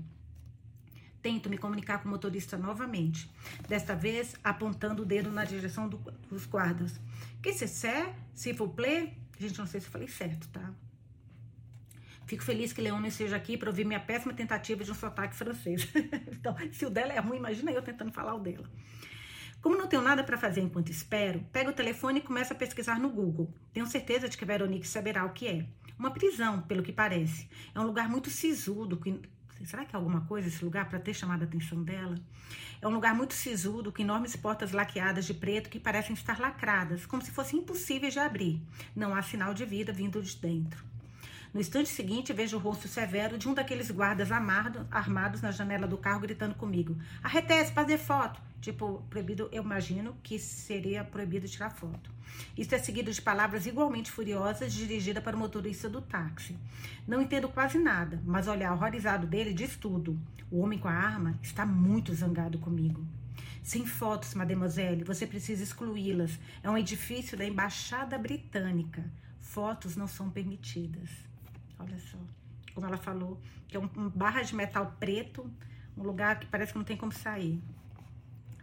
Tento 1.21 1.49
me 1.49 1.57
comunicar 1.57 1.99
com 1.99 2.09
o 2.09 2.11
motorista 2.11 2.57
novamente, 2.57 3.31
desta 3.67 3.95
vez 3.95 4.35
apontando 4.43 5.03
o 5.03 5.05
dedo 5.05 5.31
na 5.31 5.45
direção 5.45 5.87
do, 5.87 5.97
dos 6.29 6.45
guardas. 6.45 6.99
Que 7.41 7.53
se 7.53 7.65
c'est, 7.67 8.13
s'il 8.35 8.55
vous 8.55 8.73
plaît? 8.75 9.13
Gente, 9.39 9.57
não 9.57 9.65
sei 9.65 9.79
se 9.79 9.87
falei 9.87 10.07
certo, 10.07 10.47
tá? 10.49 10.73
Fico 12.25 12.43
feliz 12.43 12.73
que 12.73 12.81
Leone 12.81 13.07
esteja 13.07 13.35
aqui 13.35 13.57
para 13.57 13.69
ouvir 13.69 13.85
minha 13.85 13.99
péssima 13.99 14.33
tentativa 14.33 14.83
de 14.83 14.91
um 14.91 14.95
sotaque 14.95 15.35
francês. 15.35 15.87
então, 16.31 16.55
se 16.71 16.85
o 16.85 16.89
dela 16.89 17.13
é 17.13 17.19
ruim, 17.19 17.37
imagina 17.37 17.71
eu 17.71 17.81
tentando 17.81 18.11
falar 18.11 18.33
o 18.33 18.39
dela. 18.39 18.69
Como 19.63 19.77
não 19.77 19.87
tenho 19.87 20.01
nada 20.01 20.25
para 20.25 20.37
fazer 20.37 20.59
enquanto 20.59 20.89
espero, 20.89 21.39
pego 21.53 21.69
o 21.69 21.73
telefone 21.73 22.19
e 22.19 22.21
começo 22.21 22.51
a 22.51 22.55
pesquisar 22.55 22.99
no 22.99 23.09
Google. 23.09 23.49
Tenho 23.71 23.87
certeza 23.87 24.27
de 24.27 24.37
que 24.37 24.43
Veronique 24.43 24.85
saberá 24.85 25.23
o 25.23 25.29
que 25.29 25.47
é. 25.47 25.65
Uma 25.97 26.11
prisão, 26.11 26.61
pelo 26.63 26.83
que 26.83 26.91
parece. 26.91 27.47
É 27.73 27.79
um 27.79 27.85
lugar 27.85 28.09
muito 28.09 28.29
sisudo. 28.29 28.97
Que... 28.97 29.21
Será 29.63 29.85
que 29.85 29.95
é 29.95 29.97
alguma 29.97 30.25
coisa 30.25 30.49
esse 30.49 30.65
lugar 30.65 30.89
para 30.89 30.99
ter 30.99 31.13
chamado 31.13 31.43
a 31.43 31.45
atenção 31.45 31.81
dela? 31.81 32.15
É 32.81 32.87
um 32.89 32.91
lugar 32.91 33.15
muito 33.15 33.33
sisudo, 33.33 33.89
com 33.89 34.01
enormes 34.01 34.35
portas 34.35 34.73
laqueadas 34.73 35.23
de 35.23 35.33
preto 35.33 35.69
que 35.69 35.79
parecem 35.79 36.13
estar 36.13 36.41
lacradas, 36.41 37.05
como 37.05 37.21
se 37.21 37.31
fossem 37.31 37.59
impossíveis 37.59 38.11
de 38.11 38.19
abrir. 38.19 38.61
Não 38.93 39.15
há 39.15 39.21
sinal 39.21 39.53
de 39.53 39.63
vida 39.63 39.93
vindo 39.93 40.21
de 40.21 40.35
dentro. 40.35 40.83
No 41.53 41.61
instante 41.61 41.87
seguinte, 41.87 42.33
vejo 42.33 42.57
o 42.57 42.59
rosto 42.59 42.89
severo 42.89 43.37
de 43.37 43.47
um 43.47 43.53
daqueles 43.53 43.89
guardas 43.89 44.29
armado, 44.29 44.85
armados 44.91 45.41
na 45.41 45.51
janela 45.51 45.87
do 45.87 45.97
carro 45.97 46.19
gritando 46.19 46.53
comigo: 46.53 46.97
Arretece, 47.23 47.71
fazer 47.71 47.97
foto! 47.97 48.41
Tipo, 48.63 49.03
proibido, 49.09 49.49
eu 49.51 49.61
imagino 49.61 50.15
que 50.23 50.39
seria 50.39 51.03
proibido 51.03 51.45
tirar 51.49 51.69
foto. 51.69 52.09
Isso 52.57 52.73
é 52.73 52.79
seguido 52.79 53.11
de 53.11 53.21
palavras 53.21 53.65
igualmente 53.65 54.09
furiosas 54.09 54.71
dirigidas 54.71 55.21
para 55.21 55.35
o 55.35 55.39
motorista 55.39 55.89
do 55.89 56.01
táxi. 56.01 56.57
Não 57.05 57.21
entendo 57.21 57.49
quase 57.49 57.77
nada, 57.77 58.21
mas 58.23 58.47
olhar 58.47 58.71
horrorizado 58.71 59.27
dele 59.27 59.53
diz 59.53 59.75
tudo. 59.75 60.17
O 60.49 60.59
homem 60.59 60.79
com 60.79 60.87
a 60.87 60.93
arma 60.93 61.37
está 61.43 61.65
muito 61.65 62.13
zangado 62.13 62.57
comigo. 62.57 63.05
Sem 63.61 63.85
fotos, 63.85 64.33
mademoiselle, 64.33 65.03
você 65.03 65.27
precisa 65.27 65.61
excluí-las. 65.61 66.39
É 66.63 66.69
um 66.69 66.77
edifício 66.77 67.37
da 67.37 67.43
Embaixada 67.43 68.17
Britânica. 68.17 69.03
Fotos 69.41 69.97
não 69.97 70.07
são 70.07 70.29
permitidas. 70.29 71.09
Olha 71.77 71.99
só, 71.99 72.17
como 72.73 72.87
ela 72.87 72.95
falou, 72.97 73.41
que 73.67 73.75
é 73.75 73.79
um, 73.81 74.09
barra 74.15 74.41
de 74.41 74.55
metal 74.55 74.95
preto, 75.01 75.51
um 75.97 76.03
lugar 76.03 76.39
que 76.39 76.45
parece 76.45 76.71
que 76.71 76.77
não 76.77 76.85
tem 76.85 76.95
como 76.95 77.11
sair. 77.11 77.61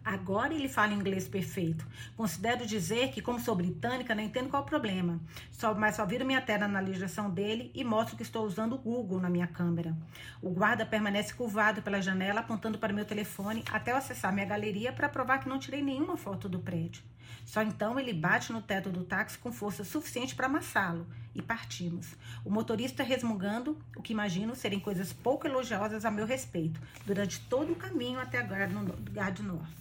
Agora 0.05 0.55
ele 0.55 0.69
fala 0.69 0.95
inglês 0.95 1.29
perfeito. 1.29 1.87
Considero 2.17 2.67
dizer 2.67 3.11
que, 3.11 3.21
como 3.21 3.39
sou 3.39 3.55
britânica, 3.55 4.15
não 4.15 4.23
entendo 4.23 4.49
qual 4.49 4.63
é 4.63 4.67
o 4.67 4.69
problema. 4.69 5.21
Só, 5.51 5.75
mas 5.75 5.97
só 5.97 6.07
viro 6.07 6.25
minha 6.25 6.41
tela 6.41 6.67
na 6.67 6.81
legislação 6.81 7.31
dele 7.31 7.71
e 7.75 7.85
mostro 7.85 8.17
que 8.17 8.23
estou 8.23 8.47
usando 8.47 8.75
o 8.75 8.79
Google 8.79 9.21
na 9.21 9.29
minha 9.29 9.47
câmera. 9.47 9.97
O 10.41 10.51
guarda 10.51 10.87
permanece 10.87 11.35
curvado 11.35 11.83
pela 11.83 12.01
janela, 12.01 12.41
apontando 12.41 12.79
para 12.79 12.93
meu 12.93 13.05
telefone 13.05 13.63
até 13.71 13.93
eu 13.93 13.97
acessar 13.97 14.33
minha 14.33 14.47
galeria 14.47 14.93
para 14.93 15.09
provar 15.09 15.39
que 15.39 15.49
não 15.49 15.59
tirei 15.59 15.83
nenhuma 15.83 16.17
foto 16.17 16.49
do 16.49 16.59
prédio. 16.59 17.03
Só 17.45 17.63
então 17.63 17.99
ele 17.99 18.13
bate 18.13 18.53
no 18.53 18.63
teto 18.63 18.91
do 18.91 19.05
táxi 19.05 19.39
com 19.39 19.53
força 19.53 19.85
suficiente 19.85 20.35
para 20.35 20.47
amassá-lo 20.47 21.07
e 21.35 21.43
partimos. 21.43 22.15
O 22.45 22.51
motorista 22.51 23.03
resmungando 23.03 23.77
o 23.97 24.03
que 24.03 24.13
imagino 24.13 24.55
serem 24.55 24.81
coisas 24.81 25.13
pouco 25.13 25.47
elogiosas 25.47 26.05
a 26.05 26.11
meu 26.11 26.27
respeito 26.27 26.81
durante 27.05 27.41
todo 27.41 27.73
o 27.73 27.77
caminho 27.77 28.21
até 28.21 28.39
a 28.39 28.43
Gare 28.43 28.73
Norte. 28.73 29.81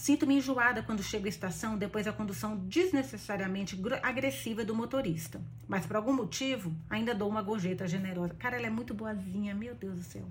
Sinto-me 0.00 0.38
enjoada 0.38 0.82
quando 0.82 1.02
chego 1.02 1.26
à 1.26 1.28
estação 1.28 1.76
depois 1.76 2.06
da 2.06 2.12
condução 2.12 2.56
desnecessariamente 2.56 3.78
agressiva 4.02 4.64
do 4.64 4.74
motorista. 4.74 5.38
Mas 5.68 5.84
por 5.84 5.94
algum 5.94 6.14
motivo, 6.14 6.74
ainda 6.88 7.14
dou 7.14 7.28
uma 7.28 7.42
gorjeta 7.42 7.86
generosa. 7.86 8.32
Cara, 8.38 8.56
ela 8.56 8.66
é 8.66 8.70
muito 8.70 8.94
boazinha, 8.94 9.54
meu 9.54 9.74
Deus 9.74 9.96
do 9.96 10.02
céu. 10.02 10.24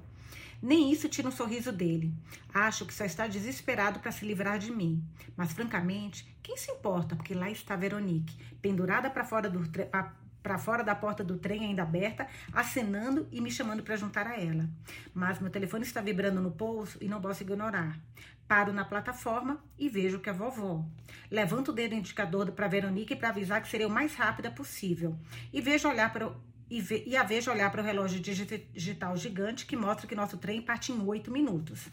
Nem 0.60 0.92
isso 0.92 1.08
tira 1.08 1.28
um 1.28 1.32
sorriso 1.32 1.72
dele. 1.72 2.12
Acho 2.52 2.84
que 2.84 2.92
só 2.92 3.06
está 3.06 3.28
desesperado 3.28 4.00
para 4.00 4.12
se 4.12 4.26
livrar 4.26 4.58
de 4.58 4.72
mim. 4.72 5.04
Mas, 5.38 5.54
francamente, 5.54 6.28
quem 6.42 6.58
se 6.58 6.72
importa? 6.72 7.16
Porque 7.16 7.36
lá 7.36 7.52
está 7.52 7.76
Veronique, 7.76 8.36
pendurada 8.64 9.08
para 9.08 9.24
fora 9.24 9.52
do 9.52 9.62
para 10.42 10.58
fora 10.58 10.84
da 10.84 10.96
porta 10.96 11.24
do 11.24 11.38
trem 11.38 11.66
ainda 11.66 11.84
aberta, 11.84 12.26
acenando 12.54 13.28
e 13.32 13.40
me 13.42 13.52
chamando 13.52 13.84
para 13.84 13.98
juntar 13.98 14.26
a 14.26 14.40
ela. 14.40 14.68
Mas 15.14 15.40
meu 15.40 15.52
telefone 15.52 15.84
está 15.84 16.02
vibrando 16.02 16.42
no 16.42 16.50
pulso 16.50 16.98
e 17.02 17.08
não 17.08 17.22
posso 17.22 17.44
ignorar. 17.44 18.00
Paro 18.50 18.74
na 18.74 18.84
plataforma 18.84 19.64
e 19.78 19.88
vejo 19.88 20.20
que 20.20 20.28
é 20.28 20.34
vovó. 20.34 20.84
Levanto 21.30 21.70
o 21.70 21.72
dedo 21.72 21.94
indicador 21.94 22.52
para 22.52 22.68
Veronique 22.68 23.16
para 23.16 23.30
avisar 23.30 23.62
que 23.62 23.70
seria 23.70 23.88
o 23.88 23.92
mais 23.92 24.16
rápida 24.16 24.50
possível. 24.50 25.16
E 25.54 25.62
vejo 25.62 25.88
olhar 25.88 26.12
para 26.12 26.36
e, 26.68 26.82
ve 26.82 27.04
e 27.06 27.16
a 27.16 27.22
vejo 27.22 27.52
olhar 27.52 27.72
para 27.72 27.84
o 27.84 27.86
relógio 27.86 28.20
digital 28.20 29.16
gigante 29.16 29.68
que 29.68 29.76
mostra 29.76 30.08
que 30.08 30.16
nosso 30.16 30.36
trem 30.40 30.64
parte 30.64 30.92
em 30.92 31.00
oito 31.00 31.30
minutos. 31.30 31.90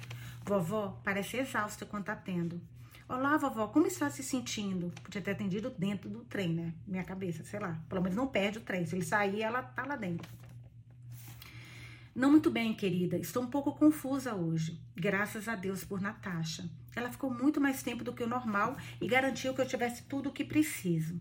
Vovó 0.47 0.99
parece 1.05 1.37
exausta 1.37 1.85
quando 1.85 2.05
tá 2.05 2.17
tendo. 2.17 2.59
Olá, 3.07 3.37
vovó, 3.37 3.69
como 3.69 3.87
está 3.87 4.09
se 4.09 4.23
sentindo? 4.23 4.91
Podia 5.03 5.21
ter 5.21 5.33
atendido 5.33 5.69
dentro 5.69 6.09
do 6.09 6.25
trem, 6.25 6.55
né? 6.55 6.73
Minha 6.87 7.05
cabeça, 7.05 7.45
sei 7.45 7.61
lá. 7.61 7.79
Pelo 7.87 8.01
menos 8.01 8.17
não 8.17 8.27
perde 8.27 8.57
o 8.61 8.63
trem. 8.63 8.87
Se 8.87 8.97
ele 8.97 9.05
sair, 9.05 9.43
ela 9.43 9.63
tá 9.63 9.85
lá 9.85 9.95
dentro. 9.95 10.27
Não 12.17 12.31
muito 12.31 12.51
bem, 12.51 12.73
querida. 12.73 13.19
Estou 13.19 13.43
um 13.43 13.47
pouco 13.47 13.75
confusa 13.75 14.35
hoje. 14.35 14.81
Graças 14.97 15.49
a 15.49 15.55
Deus 15.55 15.85
por 15.85 16.01
Natasha. 16.01 16.67
Ela 16.97 17.13
ficou 17.13 17.31
muito 17.31 17.61
mais 17.61 17.83
tempo 17.83 18.03
do 18.03 18.15
que 18.15 18.23
o 18.23 18.27
normal 18.27 18.75
e 18.99 19.07
garantiu 19.07 19.53
que 19.53 19.61
eu 19.61 19.67
tivesse 19.67 20.03
tudo 20.05 20.31
o 20.31 20.33
que 20.33 20.43
preciso. 20.43 21.21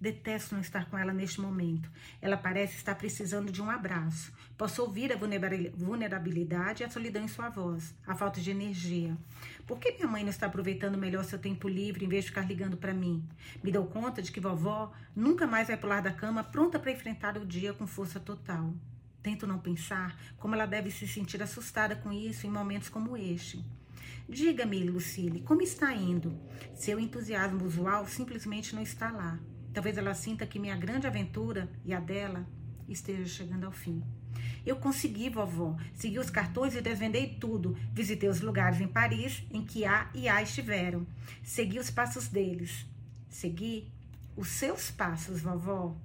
Detesto 0.00 0.56
não 0.56 0.60
estar 0.60 0.90
com 0.90 0.98
ela 0.98 1.12
neste 1.12 1.40
momento. 1.40 1.88
Ela 2.20 2.36
parece 2.36 2.74
estar 2.74 2.96
precisando 2.96 3.52
de 3.52 3.62
um 3.62 3.70
abraço. 3.70 4.32
Posso 4.58 4.82
ouvir 4.82 5.12
a 5.12 5.16
vulnerabilidade 5.16 6.82
e 6.82 6.86
a 6.86 6.90
solidão 6.90 7.22
em 7.22 7.28
sua 7.28 7.48
voz, 7.48 7.94
a 8.04 8.12
falta 8.12 8.40
de 8.40 8.50
energia. 8.50 9.16
Por 9.64 9.78
que 9.78 9.92
minha 9.92 10.08
mãe 10.08 10.24
não 10.24 10.30
está 10.30 10.46
aproveitando 10.46 10.98
melhor 10.98 11.22
seu 11.22 11.38
tempo 11.38 11.68
livre 11.68 12.04
em 12.04 12.08
vez 12.08 12.24
de 12.24 12.30
ficar 12.30 12.48
ligando 12.48 12.76
para 12.76 12.92
mim? 12.92 13.24
Me 13.62 13.70
dou 13.70 13.86
conta 13.86 14.20
de 14.20 14.32
que 14.32 14.40
vovó 14.40 14.92
nunca 15.14 15.46
mais 15.46 15.68
vai 15.68 15.76
pular 15.76 16.00
da 16.00 16.10
cama 16.10 16.42
pronta 16.42 16.80
para 16.80 16.90
enfrentar 16.90 17.38
o 17.38 17.46
dia 17.46 17.72
com 17.72 17.86
força 17.86 18.18
total. 18.18 18.74
Tento 19.22 19.46
não 19.46 19.58
pensar 19.58 20.18
como 20.38 20.54
ela 20.54 20.66
deve 20.66 20.90
se 20.90 21.06
sentir 21.06 21.42
assustada 21.42 21.94
com 21.94 22.12
isso 22.12 22.46
em 22.46 22.50
momentos 22.50 22.88
como 22.88 23.16
este. 23.16 23.64
Diga-me, 24.28 24.82
Lucille, 24.84 25.40
como 25.42 25.62
está 25.62 25.94
indo? 25.94 26.38
Seu 26.74 26.98
entusiasmo 26.98 27.64
usual 27.64 28.06
simplesmente 28.06 28.74
não 28.74 28.82
está 28.82 29.10
lá. 29.10 29.38
Talvez 29.72 29.96
ela 29.96 30.14
sinta 30.14 30.46
que 30.46 30.58
minha 30.58 30.76
grande 30.76 31.06
aventura 31.06 31.70
e 31.84 31.94
a 31.94 32.00
dela 32.00 32.46
esteja 32.88 33.24
chegando 33.26 33.64
ao 33.64 33.72
fim. 33.72 34.02
Eu 34.64 34.76
consegui, 34.76 35.28
vovó. 35.28 35.76
Segui 35.94 36.18
os 36.18 36.30
cartões 36.30 36.74
e 36.74 36.80
desvendei 36.80 37.36
tudo. 37.40 37.76
Visitei 37.92 38.28
os 38.28 38.40
lugares 38.40 38.80
em 38.80 38.88
Paris 38.88 39.44
em 39.50 39.64
que 39.64 39.84
A 39.84 40.10
e 40.14 40.28
A 40.28 40.42
estiveram. 40.42 41.06
Segui 41.42 41.78
os 41.78 41.90
passos 41.90 42.28
deles. 42.28 42.86
Segui 43.28 43.88
os 44.36 44.48
seus 44.48 44.90
passos, 44.90 45.40
vovó. 45.40 45.96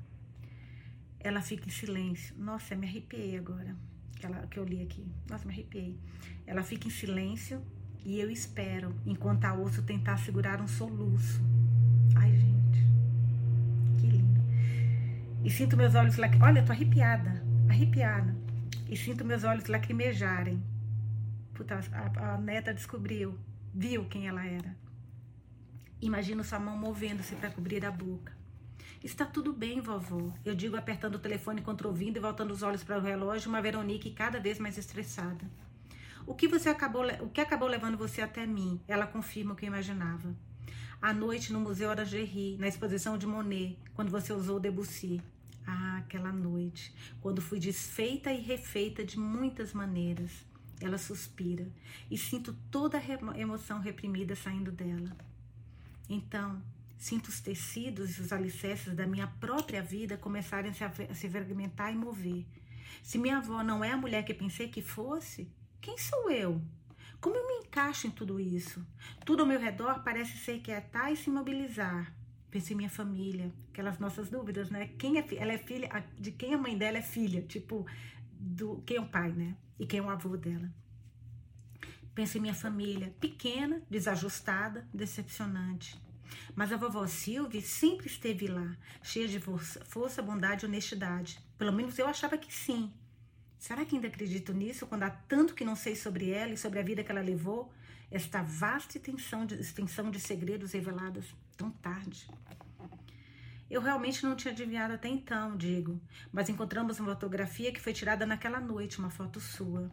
Ela 1.20 1.42
fica 1.42 1.68
em 1.68 1.72
silêncio. 1.72 2.36
Nossa, 2.38 2.76
me 2.76 2.88
arrepiei 2.88 3.38
agora. 3.38 3.76
Que, 4.16 4.26
ela, 4.26 4.48
que 4.48 4.58
eu 4.58 4.64
li 4.64 4.82
aqui. 4.82 5.06
Nossa, 5.30 5.46
me 5.46 5.54
arrepiei. 5.54 5.98
Ela 6.46 6.64
fica 6.64 6.88
em 6.88 6.92
silêncio 6.92 7.62
e 8.06 8.20
eu 8.20 8.30
espero, 8.30 8.96
enquanto 9.06 9.46
a 9.46 9.54
ouço 9.54 9.84
tentar 9.84 10.18
segurar 10.18 10.62
um 10.62 10.68
soluço. 10.68 11.42
Ai, 12.16 12.32
gente. 12.32 12.58
E 15.44 15.50
sinto 15.50 15.78
meus 15.78 15.96
olhos 15.96 16.18
lac... 16.18 16.38
Olha, 16.42 16.62
tô 16.62 16.74
arrepiada, 16.74 17.42
arrepiada. 17.70 18.36
E 18.90 18.98
sinto 18.98 19.24
meus 19.24 19.46
olhos 19.46 19.68
lacrimejarem. 19.68 20.62
Puta, 21.54 21.80
a, 21.94 22.34
a 22.34 22.38
neta 22.38 22.74
descobriu, 22.74 23.40
viu 23.74 24.04
quem 24.06 24.28
ela 24.28 24.46
era. 24.46 24.76
Imagino 26.02 26.44
sua 26.44 26.60
mão 26.60 26.78
movendo-se 26.78 27.34
para 27.36 27.50
cobrir 27.50 27.86
a 27.86 27.92
boca. 27.92 28.37
Está 29.08 29.26
tudo 29.26 29.54
bem, 29.54 29.80
vovó. 29.80 30.34
Eu 30.44 30.54
digo 30.54 30.76
apertando 30.76 31.16
o 31.16 31.20
telefone 31.20 31.62
contra 31.62 31.88
ouvindo 31.88 32.18
e 32.18 32.20
voltando 32.20 32.52
os 32.52 32.62
olhos 32.62 32.84
para 32.84 32.98
o 32.98 33.02
relógio, 33.02 33.48
uma 33.48 33.62
Veronique 33.62 34.12
cada 34.12 34.38
vez 34.38 34.60
mais 34.60 34.78
estressada. 34.78 35.50
O 36.26 36.36
que 36.36 36.46
você 36.46 36.68
acabou, 36.68 37.06
o 37.22 37.30
que 37.30 37.40
acabou 37.40 37.70
levando 37.70 37.98
você 37.98 38.22
até 38.22 38.46
mim? 38.46 38.82
Ela 38.86 39.08
confirma 39.08 39.54
o 39.54 39.56
que 39.56 39.64
eu 39.64 39.68
imaginava. 39.68 40.36
À 41.02 41.14
noite 41.14 41.54
no 41.54 41.62
Museu 41.62 41.90
Orangerie, 41.90 42.58
na 42.58 42.68
exposição 42.68 43.18
de 43.18 43.26
Monet, 43.26 43.80
quando 43.96 44.12
você 44.12 44.34
usou 44.34 44.60
Debussy. 44.60 45.22
Ah, 45.66 46.00
aquela 46.00 46.34
noite, 46.34 46.94
quando 47.22 47.42
fui 47.42 47.60
desfeita 47.60 48.34
e 48.34 48.42
refeita 48.42 49.06
de 49.06 49.18
muitas 49.18 49.72
maneiras. 49.72 50.32
Ela 50.82 50.98
suspira 50.98 51.66
e 52.12 52.18
sinto 52.18 52.54
toda 52.70 52.98
a 52.98 53.40
emoção 53.40 53.80
reprimida 53.80 54.36
saindo 54.36 54.70
dela. 54.70 55.16
Então, 56.10 56.62
sinto 56.98 57.28
os 57.28 57.40
tecidos 57.40 58.18
e 58.18 58.22
os 58.22 58.34
alicerces 58.34 58.96
da 58.96 59.06
minha 59.06 59.28
própria 59.28 59.82
vida 59.82 60.18
começarem 60.18 60.72
a 60.72 61.14
se 61.14 61.30
fragmentar 61.30 61.94
e 61.94 61.96
mover. 61.96 62.46
Se 63.04 63.18
minha 63.18 63.38
avó 63.38 63.64
não 63.64 63.84
é 63.84 63.92
a 63.92 63.98
mulher 63.98 64.24
que 64.24 64.34
pensei 64.34 64.68
que 64.68 64.82
fosse, 64.82 65.52
quem 65.80 65.98
sou 65.98 66.30
eu? 66.32 66.62
Como 67.22 67.36
eu 67.36 67.48
me 67.48 67.66
encaixo 67.66 68.08
em 68.08 68.12
tudo 68.12 68.40
isso? 68.40 68.86
Tudo 69.26 69.42
ao 69.42 69.48
meu 69.48 69.60
redor 69.60 70.04
parece 70.04 70.38
ser 70.38 70.60
quietar 70.60 71.12
e 71.12 71.18
se 71.18 71.30
mobilizar. 71.30 72.14
Pensei 72.50 72.74
em 72.74 72.78
minha 72.78 72.90
família, 72.90 73.52
aquelas 73.72 74.00
nossas 74.00 74.30
dúvidas, 74.30 74.70
né? 74.70 74.88
Quem 74.98 75.18
é 75.18 75.26
ela 75.38 75.52
é 75.52 75.58
filha 75.58 75.90
de 76.18 76.32
quem 76.32 76.54
a 76.54 76.58
mãe 76.58 76.78
dela 76.78 76.98
é 76.98 77.02
filha, 77.02 77.42
tipo 77.42 77.86
do 78.32 78.82
quem 78.86 78.98
é 78.98 79.02
o 79.02 79.08
pai, 79.08 79.32
né? 79.32 79.56
E 79.80 79.86
quem 79.86 80.00
é 80.00 80.04
o 80.04 80.10
avô 80.10 80.38
dela. 80.38 80.72
Pensei 82.16 82.40
em 82.40 82.42
minha 82.42 82.54
família, 82.54 83.14
pequena, 83.20 83.82
desajustada, 83.90 84.88
decepcionante. 84.94 86.00
Mas 86.56 86.72
a 86.72 86.78
vovó 86.78 87.06
Silvia 87.08 87.62
sempre 87.62 88.08
esteve 88.08 88.48
lá, 88.48 88.76
cheia 89.04 89.28
de 89.28 89.40
força, 89.40 90.22
bondade 90.22 90.66
e 90.66 90.68
honestidade. 90.68 91.40
Pelo 91.58 91.74
menos 91.74 91.98
eu 91.98 92.08
achava 92.08 92.38
que 92.38 92.54
sim. 92.54 92.92
Será 93.58 93.84
que 93.86 93.96
ainda 93.96 94.08
acredito 94.08 94.54
nisso 94.54 94.86
quando 94.88 95.04
há 95.04 95.10
tanto 95.10 95.56
que 95.56 95.66
não 95.66 95.76
sei 95.76 95.96
sobre 95.96 96.30
ela 96.30 96.54
e 96.54 96.58
sobre 96.58 96.80
a 96.80 96.84
vida 96.84 97.04
que 97.04 97.12
ela 97.12 97.22
levou? 97.22 97.72
Esta 98.10 98.42
vasta 98.42 98.98
extensão 98.98 99.46
de, 99.46 99.56
extensão 99.56 100.10
de 100.10 100.20
segredos 100.20 100.72
revelados 100.72 101.26
tão 101.58 101.72
tarde. 101.72 102.28
Eu 103.70 103.82
realmente 103.82 104.24
não 104.24 104.36
tinha 104.36 104.54
adivinhado 104.54 104.94
até 104.94 105.10
então, 105.10 105.58
digo, 105.58 106.00
mas 106.32 106.48
encontramos 106.48 107.00
uma 107.00 107.14
fotografia 107.14 107.72
que 107.72 107.82
foi 107.82 107.92
tirada 107.92 108.26
naquela 108.26 108.62
noite, 108.62 109.00
uma 109.00 109.10
foto 109.10 109.42
sua. 109.42 109.92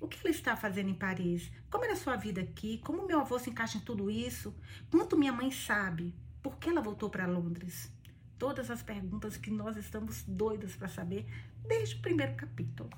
O 0.00 0.08
que 0.08 0.18
ela 0.24 0.34
está 0.34 0.56
fazendo 0.56 0.88
em 0.88 0.94
Paris? 0.94 1.52
Como 1.70 1.84
era 1.84 1.94
sua 1.94 2.16
vida 2.16 2.40
aqui? 2.40 2.78
Como 2.78 3.06
meu 3.06 3.20
avô 3.20 3.38
se 3.38 3.50
encaixa 3.50 3.76
em 3.76 3.82
tudo 3.82 4.10
isso? 4.10 4.54
Quanto 4.90 5.16
minha 5.16 5.32
mãe 5.32 5.50
sabe? 5.50 6.14
Por 6.42 6.56
que 6.56 6.70
ela 6.70 6.80
voltou 6.80 7.10
para 7.10 7.26
Londres? 7.26 7.92
Todas 8.38 8.70
as 8.70 8.82
perguntas 8.82 9.36
que 9.36 9.50
nós 9.50 9.76
estamos 9.76 10.22
doidos 10.22 10.74
para 10.74 10.88
saber 10.88 11.26
desde 11.68 11.96
o 11.96 12.00
primeiro 12.00 12.34
capítulo, 12.34 12.88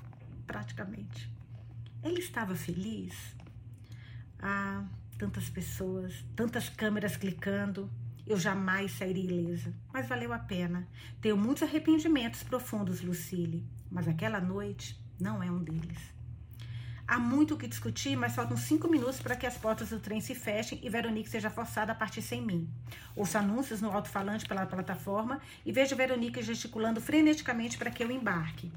praticamente. 0.46 1.28
Ele 2.04 2.20
estava 2.20 2.54
feliz? 2.54 3.34
Ah, 4.38 4.84
tantas 5.18 5.50
pessoas, 5.50 6.24
tantas 6.36 6.68
câmeras 6.68 7.16
clicando. 7.16 7.90
Eu 8.24 8.38
jamais 8.38 8.92
sairia 8.92 9.24
ilesa, 9.24 9.74
mas 9.92 10.08
valeu 10.08 10.32
a 10.32 10.38
pena. 10.38 10.86
Tenho 11.20 11.36
muitos 11.36 11.64
arrependimentos 11.64 12.44
profundos, 12.44 13.00
Lucille, 13.00 13.66
mas 13.90 14.06
aquela 14.06 14.40
noite 14.40 14.96
não 15.20 15.42
é 15.42 15.50
um 15.50 15.58
deles. 15.58 16.21
Há 17.12 17.18
muito 17.18 17.52
o 17.52 17.58
que 17.58 17.68
discutir, 17.68 18.16
mas 18.16 18.34
faltam 18.34 18.56
cinco 18.56 18.88
minutos 18.88 19.20
para 19.20 19.36
que 19.36 19.46
as 19.46 19.58
portas 19.58 19.90
do 19.90 20.00
trem 20.00 20.18
se 20.18 20.34
fechem 20.34 20.80
e 20.82 20.88
Veronique 20.88 21.28
seja 21.28 21.50
forçada 21.50 21.92
a 21.92 21.94
partir 21.94 22.22
sem 22.22 22.40
mim. 22.40 22.66
Ouço 23.14 23.36
anúncios 23.36 23.82
no 23.82 23.92
alto-falante 23.92 24.48
pela 24.48 24.64
plataforma 24.64 25.38
e 25.62 25.70
vejo 25.70 25.94
Veronique 25.94 26.42
gesticulando 26.42 27.02
freneticamente 27.02 27.76
para 27.76 27.90
que 27.90 28.02
eu 28.02 28.10
embarque. 28.10 28.72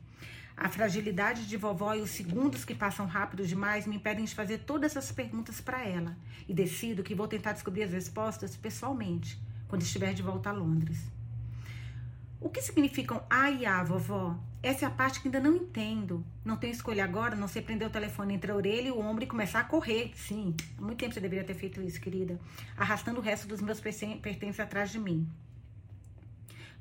A 0.57 0.67
fragilidade 0.67 1.47
de 1.47 1.55
vovó 1.55 1.93
e 1.95 2.01
os 2.01 2.09
segundos 2.09 2.65
que 2.65 2.75
passam 2.75 3.05
rápido 3.05 3.47
demais 3.47 3.87
me 3.87 3.95
impedem 3.95 4.25
de 4.25 4.35
fazer 4.35 4.57
todas 4.57 4.97
essas 4.97 5.13
perguntas 5.13 5.61
para 5.61 5.85
ela. 5.85 6.17
E 6.45 6.53
decido 6.53 7.03
que 7.03 7.15
vou 7.15 7.29
tentar 7.29 7.53
descobrir 7.53 7.83
as 7.83 7.93
respostas 7.93 8.57
pessoalmente, 8.57 9.39
quando 9.69 9.83
estiver 9.83 10.13
de 10.13 10.21
volta 10.21 10.49
a 10.49 10.51
Londres. 10.51 10.99
O 12.41 12.49
que 12.49 12.61
significam 12.61 13.23
A 13.29 13.49
e 13.49 13.65
A, 13.65 13.81
vovó? 13.81 14.37
Essa 14.65 14.85
é 14.85 14.87
a 14.87 14.91
parte 14.91 15.21
que 15.21 15.27
ainda 15.27 15.39
não 15.39 15.55
entendo. 15.55 16.25
Não 16.43 16.57
tenho 16.57 16.73
escolha 16.73 17.03
agora, 17.03 17.35
não 17.35 17.47
sei 17.47 17.61
prender 17.61 17.87
o 17.87 17.91
telefone 17.91 18.33
entre 18.33 18.51
a 18.51 18.55
orelha 18.55 18.87
e 18.87 18.91
o 18.91 18.99
ombro 18.99 19.23
e 19.23 19.27
começar 19.27 19.59
a 19.59 19.63
correr. 19.63 20.11
Sim, 20.15 20.55
há 20.75 20.81
muito 20.81 20.97
tempo 20.97 21.13
você 21.13 21.19
deveria 21.19 21.45
ter 21.45 21.53
feito 21.53 21.83
isso, 21.83 22.01
querida. 22.01 22.39
Arrastando 22.75 23.19
o 23.19 23.21
resto 23.21 23.47
dos 23.47 23.61
meus 23.61 23.79
pertences 23.79 24.59
atrás 24.59 24.89
de 24.89 24.97
mim. 24.97 25.29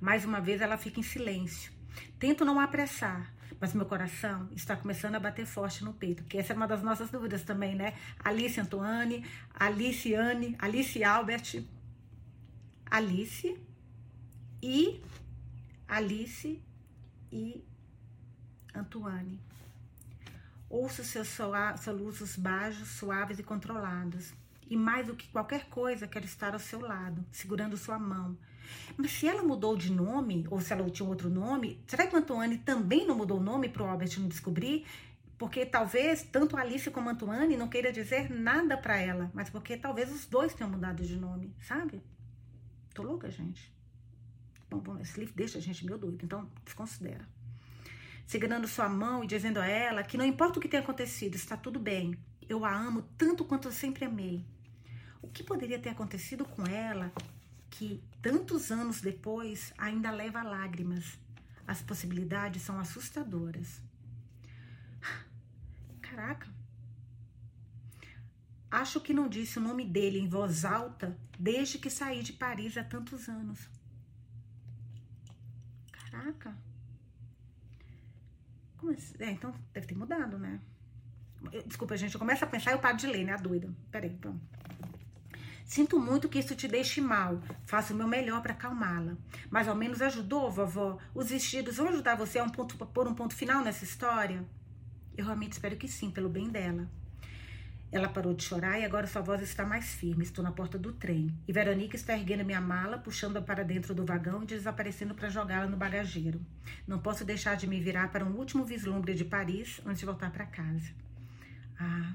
Mais 0.01 0.25
uma 0.25 0.41
vez 0.41 0.63
ela 0.63 0.79
fica 0.79 0.99
em 0.99 1.03
silêncio. 1.03 1.71
Tento 2.19 2.43
não 2.43 2.59
apressar, 2.59 3.31
mas 3.61 3.75
meu 3.75 3.85
coração 3.85 4.49
está 4.57 4.75
começando 4.75 5.17
a 5.17 5.21
bater 5.21 5.45
forte 5.45 5.85
no 5.85 5.93
peito, 5.93 6.25
que 6.25 6.39
essa 6.39 6.55
é 6.55 6.57
uma 6.57 6.67
das 6.67 6.83
nossas 6.83 7.11
dúvidas 7.11 7.43
também, 7.43 7.75
né? 7.75 7.93
Alice 8.19 8.59
Antoine, 8.59 9.23
Alice 9.53 10.15
Anne, 10.15 10.57
Alice 10.59 11.05
Albert, 11.05 11.63
Alice 12.91 13.61
e 14.63 15.03
Alice 15.87 16.63
e 17.31 17.74
Antoine. 18.75 19.41
Ouço 20.69 21.05
seus 21.05 21.29
soluços 21.81 22.37
baixos, 22.37 22.89
suaves 22.89 23.39
e 23.39 23.43
controlados. 23.43 24.33
E 24.69 24.77
mais 24.77 25.07
do 25.07 25.15
que 25.15 25.29
qualquer 25.29 25.67
coisa, 25.67 26.09
quero 26.09 26.25
estar 26.25 26.55
ao 26.55 26.59
seu 26.59 26.81
lado, 26.81 27.25
segurando 27.31 27.77
sua 27.77 27.99
mão, 27.99 28.37
mas 28.97 29.13
se 29.13 29.27
ela 29.27 29.43
mudou 29.43 29.77
de 29.77 29.93
nome, 29.93 30.47
ou 30.51 30.61
se 30.61 30.73
ela 30.73 30.89
tinha 30.91 31.09
outro 31.09 31.29
nome, 31.29 31.83
será 31.87 32.07
que 32.07 32.17
Antoine 32.17 32.59
também 32.59 33.07
não 33.07 33.17
mudou 33.17 33.39
o 33.39 33.43
nome 33.43 33.69
para 33.69 33.83
o 33.83 33.87
Albert 33.87 34.19
não 34.19 34.29
descobrir? 34.29 34.87
Porque 35.37 35.67
talvez 35.67 36.23
tanto 36.23 36.57
Alice 36.57 36.91
como 36.91 37.11
Antoine 37.11 37.57
não 37.57 37.69
queira 37.69 37.93
dizer 37.93 38.31
nada 38.31 38.77
para 38.77 38.97
ela, 38.97 39.31
mas 39.35 39.51
porque 39.51 39.77
talvez 39.77 40.13
os 40.13 40.27
dois 40.27 40.55
tenham 40.55 40.71
mudado 40.71 41.03
de 41.03 41.17
nome, 41.17 41.55
sabe? 41.61 42.03
Tô 42.95 43.03
louca, 43.03 43.31
gente. 43.31 43.73
Bom, 44.71 44.79
bom, 44.79 44.99
esse 44.99 45.19
livro 45.19 45.35
deixa 45.35 45.59
a 45.59 45.61
gente 45.61 45.85
meio 45.85 45.99
doido, 45.99 46.25
então 46.25 46.49
desconsidera. 46.65 47.29
Segurando 48.27 48.67
sua 48.67 48.89
mão 48.89 49.23
e 49.23 49.27
dizendo 49.27 49.59
a 49.59 49.67
ela 49.67 50.03
que 50.03 50.17
não 50.17 50.25
importa 50.25 50.59
o 50.59 50.63
que 50.63 50.69
tenha 50.69 50.83
acontecido, 50.83 51.35
está 51.35 51.57
tudo 51.57 51.79
bem. 51.79 52.17
Eu 52.49 52.65
a 52.65 52.75
amo 52.75 53.03
tanto 53.17 53.45
quanto 53.45 53.69
eu 53.69 53.73
sempre 53.73 54.05
amei. 54.05 54.45
O 55.23 55.29
que 55.29 55.43
poderia 55.43 55.79
ter 55.79 55.91
acontecido 55.91 56.45
com 56.45 56.67
ela 56.67 57.13
que 57.71 58.03
tantos 58.21 58.71
anos 58.71 59.01
depois 59.01 59.73
ainda 59.79 60.11
leva 60.11 60.43
lágrimas? 60.43 61.19
As 61.67 61.81
possibilidades 61.81 62.63
são 62.63 62.79
assustadoras. 62.79 63.81
Caraca. 66.01 66.47
Acho 68.71 69.01
que 69.01 69.15
não 69.15 69.29
disse 69.29 69.59
o 69.59 69.63
nome 69.63 69.85
dele 69.85 70.19
em 70.19 70.29
voz 70.29 70.65
alta 70.65 71.17
desde 71.39 71.79
que 71.79 71.89
saí 71.89 72.23
de 72.23 72.33
Paris 72.33 72.77
há 72.77 72.85
tantos 72.85 73.29
anos. 73.29 73.71
Caraca. 75.91 76.57
É, 79.19 79.31
então 79.31 79.53
deve 79.73 79.87
ter 79.87 79.97
mudado, 79.97 80.39
né? 80.39 80.61
Desculpa, 81.67 81.97
gente, 81.97 82.15
eu 82.15 82.19
começo 82.19 82.45
a 82.45 82.47
pensar 82.47 82.71
e 82.71 82.75
eu 82.75 82.79
paro 82.79 82.97
de 82.97 83.07
ler, 83.07 83.25
né? 83.25 83.33
A 83.33 83.37
doida. 83.37 83.69
Peraí, 83.91 84.17
vamos. 84.21 84.41
Sinto 85.65 85.99
muito 85.99 86.29
que 86.29 86.39
isso 86.39 86.55
te 86.55 86.69
deixe 86.69 87.01
mal. 87.01 87.41
Faço 87.65 87.95
o 87.95 87.97
meu 87.97 88.07
melhor 88.07 88.43
para 88.43 88.53
acalmá-la. 88.53 89.17
Mas 89.51 89.67
ao 89.67 89.75
menos 89.75 90.03
ajudou, 90.03 90.51
vovó? 90.51 90.99
Os 91.15 91.31
vestidos 91.31 91.77
vão 91.77 91.89
ajudar 91.89 92.17
você 92.17 92.39
a 92.39 92.45
um 92.45 92.51
ponto, 92.51 92.77
pôr 92.87 93.09
um 93.09 93.15
ponto 93.15 93.35
final 93.35 93.63
nessa 93.63 93.85
história? 93.85 94.45
Eu 95.17 95.25
realmente 95.25 95.53
espero 95.53 95.77
que 95.77 95.89
sim, 95.89 96.11
pelo 96.11 96.29
bem 96.29 96.49
dela. 96.49 96.89
Ela 97.95 98.09
parou 98.09 98.35
de 98.35 98.43
chorar 98.43 98.77
e 98.81 98.85
agora 98.85 99.07
sua 99.07 99.23
voz 99.23 99.41
está 99.41 99.65
mais 99.65 99.95
firme. 99.95 100.25
Estou 100.25 100.43
na 100.43 100.51
porta 100.51 100.77
do 100.77 100.93
trem. 100.93 101.33
E 101.47 101.53
Veronique 101.53 101.95
está 101.95 102.13
erguendo 102.13 102.45
minha 102.45 102.61
mala, 102.61 102.99
puxando-a 102.99 103.41
para 103.41 103.63
dentro 103.63 103.95
do 103.95 104.05
vagão 104.05 104.43
e 104.43 104.47
desaparecendo 104.47 105.15
para 105.15 105.29
jogá-la 105.29 105.69
no 105.69 105.77
bagageiro. 105.77 106.45
Não 106.89 106.99
posso 106.99 107.25
deixar 107.25 107.57
de 107.57 107.69
me 107.69 107.79
virar 107.79 108.09
para 108.09 108.25
um 108.25 108.33
último 108.33 108.65
vislumbre 108.65 109.15
de 109.15 109.25
Paris 109.25 109.81
antes 109.87 110.01
de 110.01 110.07
voltar 110.07 110.33
para 110.33 110.45
casa. 110.45 110.91
Ah, 111.79 112.15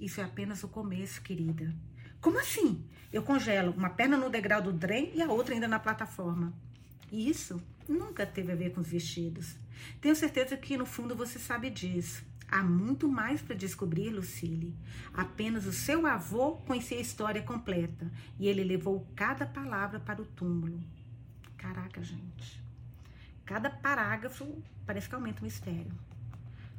isso 0.00 0.20
é 0.20 0.24
apenas 0.24 0.64
o 0.64 0.68
começo, 0.68 1.22
querida. 1.22 1.72
Como 2.20 2.36
assim? 2.36 2.84
Eu 3.12 3.22
congelo 3.22 3.70
uma 3.70 3.90
perna 3.90 4.16
no 4.16 4.30
degrau 4.30 4.60
do 4.60 4.72
trem 4.72 5.12
e 5.14 5.22
a 5.22 5.28
outra 5.28 5.54
ainda 5.54 5.68
na 5.68 5.78
plataforma. 5.78 6.52
E 7.08 7.30
isso 7.30 7.62
nunca 7.88 8.26
teve 8.26 8.50
a 8.50 8.56
ver 8.56 8.70
com 8.72 8.80
os 8.80 8.88
vestidos. 8.88 9.54
Tenho 10.00 10.16
certeza 10.16 10.56
que 10.56 10.76
no 10.76 10.84
fundo 10.84 11.14
você 11.14 11.38
sabe 11.38 11.70
disso. 11.70 12.28
Há 12.50 12.64
muito 12.64 13.08
mais 13.08 13.40
para 13.40 13.54
descobrir, 13.54 14.10
Lucille. 14.10 14.74
Apenas 15.14 15.66
o 15.66 15.72
seu 15.72 16.04
avô 16.04 16.56
conhecia 16.66 16.98
a 16.98 17.00
história 17.00 17.40
completa 17.42 18.10
e 18.40 18.48
ele 18.48 18.64
levou 18.64 19.06
cada 19.14 19.46
palavra 19.46 20.00
para 20.00 20.20
o 20.20 20.24
túmulo. 20.24 20.80
Caraca, 21.56 22.02
gente. 22.02 22.60
Cada 23.44 23.70
parágrafo 23.70 24.60
parece 24.84 25.08
que 25.08 25.14
aumenta 25.14 25.40
o 25.40 25.44
mistério. 25.44 25.92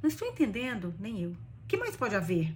Não 0.01 0.09
estou 0.09 0.27
entendendo, 0.27 0.93
nem 0.99 1.21
eu. 1.21 1.31
O 1.31 1.67
que 1.69 1.77
mais 1.77 1.95
pode 1.95 2.15
haver? 2.15 2.53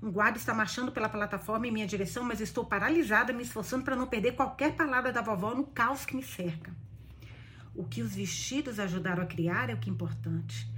Um 0.00 0.12
guarda 0.12 0.38
está 0.38 0.54
marchando 0.54 0.92
pela 0.92 1.08
plataforma 1.08 1.66
em 1.66 1.72
minha 1.72 1.86
direção, 1.86 2.22
mas 2.22 2.40
estou 2.40 2.64
paralisada, 2.64 3.32
me 3.32 3.42
esforçando 3.42 3.84
para 3.84 3.96
não 3.96 4.06
perder 4.06 4.36
qualquer 4.36 4.76
palavra 4.76 5.12
da 5.12 5.20
vovó 5.20 5.52
no 5.52 5.64
caos 5.64 6.04
que 6.04 6.14
me 6.14 6.22
cerca. 6.22 6.72
O 7.74 7.84
que 7.84 8.02
os 8.02 8.14
vestidos 8.14 8.78
ajudaram 8.78 9.22
a 9.22 9.26
criar 9.26 9.70
é 9.70 9.74
o 9.74 9.78
que 9.78 9.88
é 9.88 9.92
importante. 9.92 10.68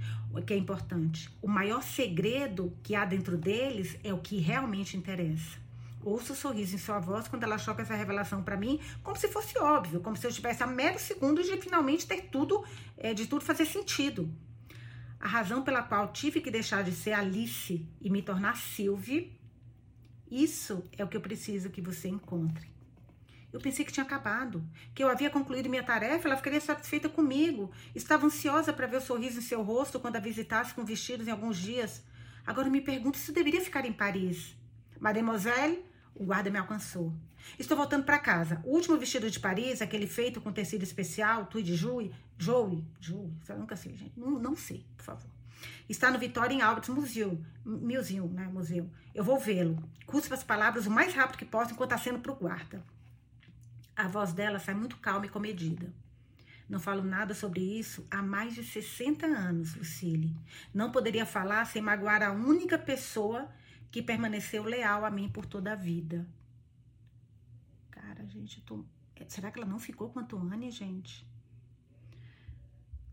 Que 0.41 0.53
é 0.53 0.57
importante. 0.57 1.29
O 1.41 1.47
maior 1.47 1.81
segredo 1.81 2.73
que 2.83 2.95
há 2.95 3.05
dentro 3.05 3.37
deles 3.37 3.97
é 4.03 4.13
o 4.13 4.19
que 4.19 4.37
realmente 4.39 4.97
interessa. 4.97 5.57
Ouço 6.03 6.33
o 6.33 6.35
sorriso 6.35 6.75
em 6.75 6.77
sua 6.77 6.99
voz 6.99 7.27
quando 7.27 7.43
ela 7.43 7.57
choca 7.57 7.81
essa 7.81 7.95
revelação 7.95 8.43
para 8.43 8.55
mim, 8.55 8.79
como 9.01 9.17
se 9.17 9.27
fosse 9.27 9.57
óbvio, 9.57 10.01
como 10.01 10.15
se 10.15 10.27
eu 10.27 10.29
estivesse 10.29 10.61
a 10.61 10.67
meros 10.67 11.01
segundos 11.01 11.47
de 11.47 11.57
finalmente 11.57 12.05
ter 12.05 12.29
tudo, 12.29 12.63
é, 12.95 13.13
de 13.13 13.25
tudo 13.25 13.43
fazer 13.43 13.65
sentido. 13.65 14.31
A 15.19 15.27
razão 15.27 15.63
pela 15.63 15.81
qual 15.81 16.11
tive 16.13 16.41
que 16.41 16.51
deixar 16.51 16.83
de 16.83 16.91
ser 16.91 17.13
Alice 17.13 17.83
e 17.99 18.09
me 18.11 18.21
tornar 18.21 18.55
Sylvie, 18.55 19.35
isso 20.29 20.83
é 20.95 21.03
o 21.03 21.07
que 21.07 21.17
eu 21.17 21.21
preciso 21.21 21.71
que 21.71 21.81
você 21.81 22.07
encontre. 22.07 22.74
Eu 23.55 23.61
pensei 23.61 23.85
que 23.85 23.91
tinha 23.93 24.03
acabado, 24.03 24.61
que 24.93 25.01
eu 25.01 25.07
havia 25.07 25.29
concluído 25.29 25.69
minha 25.69 25.81
tarefa, 25.81 26.27
ela 26.27 26.35
ficaria 26.35 26.59
satisfeita 26.59 27.07
comigo. 27.07 27.71
Estava 27.95 28.25
ansiosa 28.25 28.73
para 28.73 28.85
ver 28.85 28.97
o 28.97 29.01
sorriso 29.01 29.39
em 29.39 29.41
seu 29.41 29.63
rosto 29.63 29.97
quando 29.97 30.17
a 30.17 30.19
visitasse 30.19 30.73
com 30.73 30.83
vestidos 30.83 31.25
em 31.25 31.31
alguns 31.31 31.55
dias. 31.55 32.03
Agora 32.45 32.69
me 32.69 32.81
pergunto 32.81 33.17
se 33.17 33.31
deveria 33.31 33.61
ficar 33.61 33.85
em 33.85 33.93
Paris. 33.93 34.53
Mademoiselle, 34.99 35.85
o 36.13 36.25
guarda 36.25 36.49
me 36.49 36.57
alcançou. 36.57 37.13
Estou 37.57 37.77
voltando 37.77 38.03
para 38.03 38.19
casa. 38.19 38.61
O 38.65 38.71
último 38.71 38.97
vestido 38.97 39.31
de 39.31 39.39
Paris, 39.39 39.81
aquele 39.81 40.05
feito 40.05 40.41
com 40.41 40.51
tecido 40.51 40.83
especial, 40.83 41.45
tweed 41.45 41.77
Joui, 41.77 42.13
Joui, 42.37 42.83
Joui, 42.99 43.31
eu 43.47 43.57
nunca 43.57 43.77
sei, 43.77 43.95
gente. 43.95 44.19
Não, 44.19 44.31
não 44.31 44.57
sei, 44.57 44.85
por 44.97 45.03
favor. 45.05 45.29
Está 45.87 46.11
no 46.11 46.19
Victoria 46.19 46.65
Albert 46.65 46.91
Museum, 46.91 47.41
Museum, 47.63 48.27
né, 48.27 48.49
museu. 48.51 48.89
Eu 49.13 49.23
vou 49.23 49.39
vê-lo. 49.39 49.81
Cuspa 50.05 50.35
as 50.35 50.43
palavras 50.43 50.85
o 50.85 50.91
mais 50.91 51.13
rápido 51.13 51.37
que 51.37 51.45
posso 51.45 51.71
enquanto 51.71 51.93
aceno 51.93 52.19
para 52.19 52.33
o 52.33 52.35
guarda. 52.35 52.83
A 53.95 54.07
voz 54.07 54.33
dela 54.33 54.59
sai 54.59 54.75
muito 54.75 54.97
calma 54.97 55.25
e 55.25 55.29
comedida. 55.29 55.93
Não 56.67 56.79
falo 56.79 57.03
nada 57.03 57.33
sobre 57.33 57.61
isso 57.61 58.05
há 58.09 58.21
mais 58.21 58.55
de 58.55 58.63
60 58.63 59.25
anos, 59.25 59.75
Lucille. 59.75 60.35
Não 60.73 60.91
poderia 60.91 61.25
falar 61.25 61.65
sem 61.65 61.81
magoar 61.81 62.23
a 62.23 62.31
única 62.31 62.77
pessoa 62.77 63.49
que 63.91 64.01
permaneceu 64.01 64.63
leal 64.63 65.05
a 65.05 65.11
mim 65.11 65.29
por 65.29 65.45
toda 65.45 65.71
a 65.71 65.75
vida. 65.75 66.27
Cara, 67.91 68.25
gente, 68.25 68.61
tô... 68.61 68.83
será 69.27 69.51
que 69.51 69.59
ela 69.59 69.69
não 69.69 69.79
ficou 69.79 70.09
com 70.09 70.19
a 70.19 70.23
Tuane, 70.23 70.71
gente? 70.71 71.25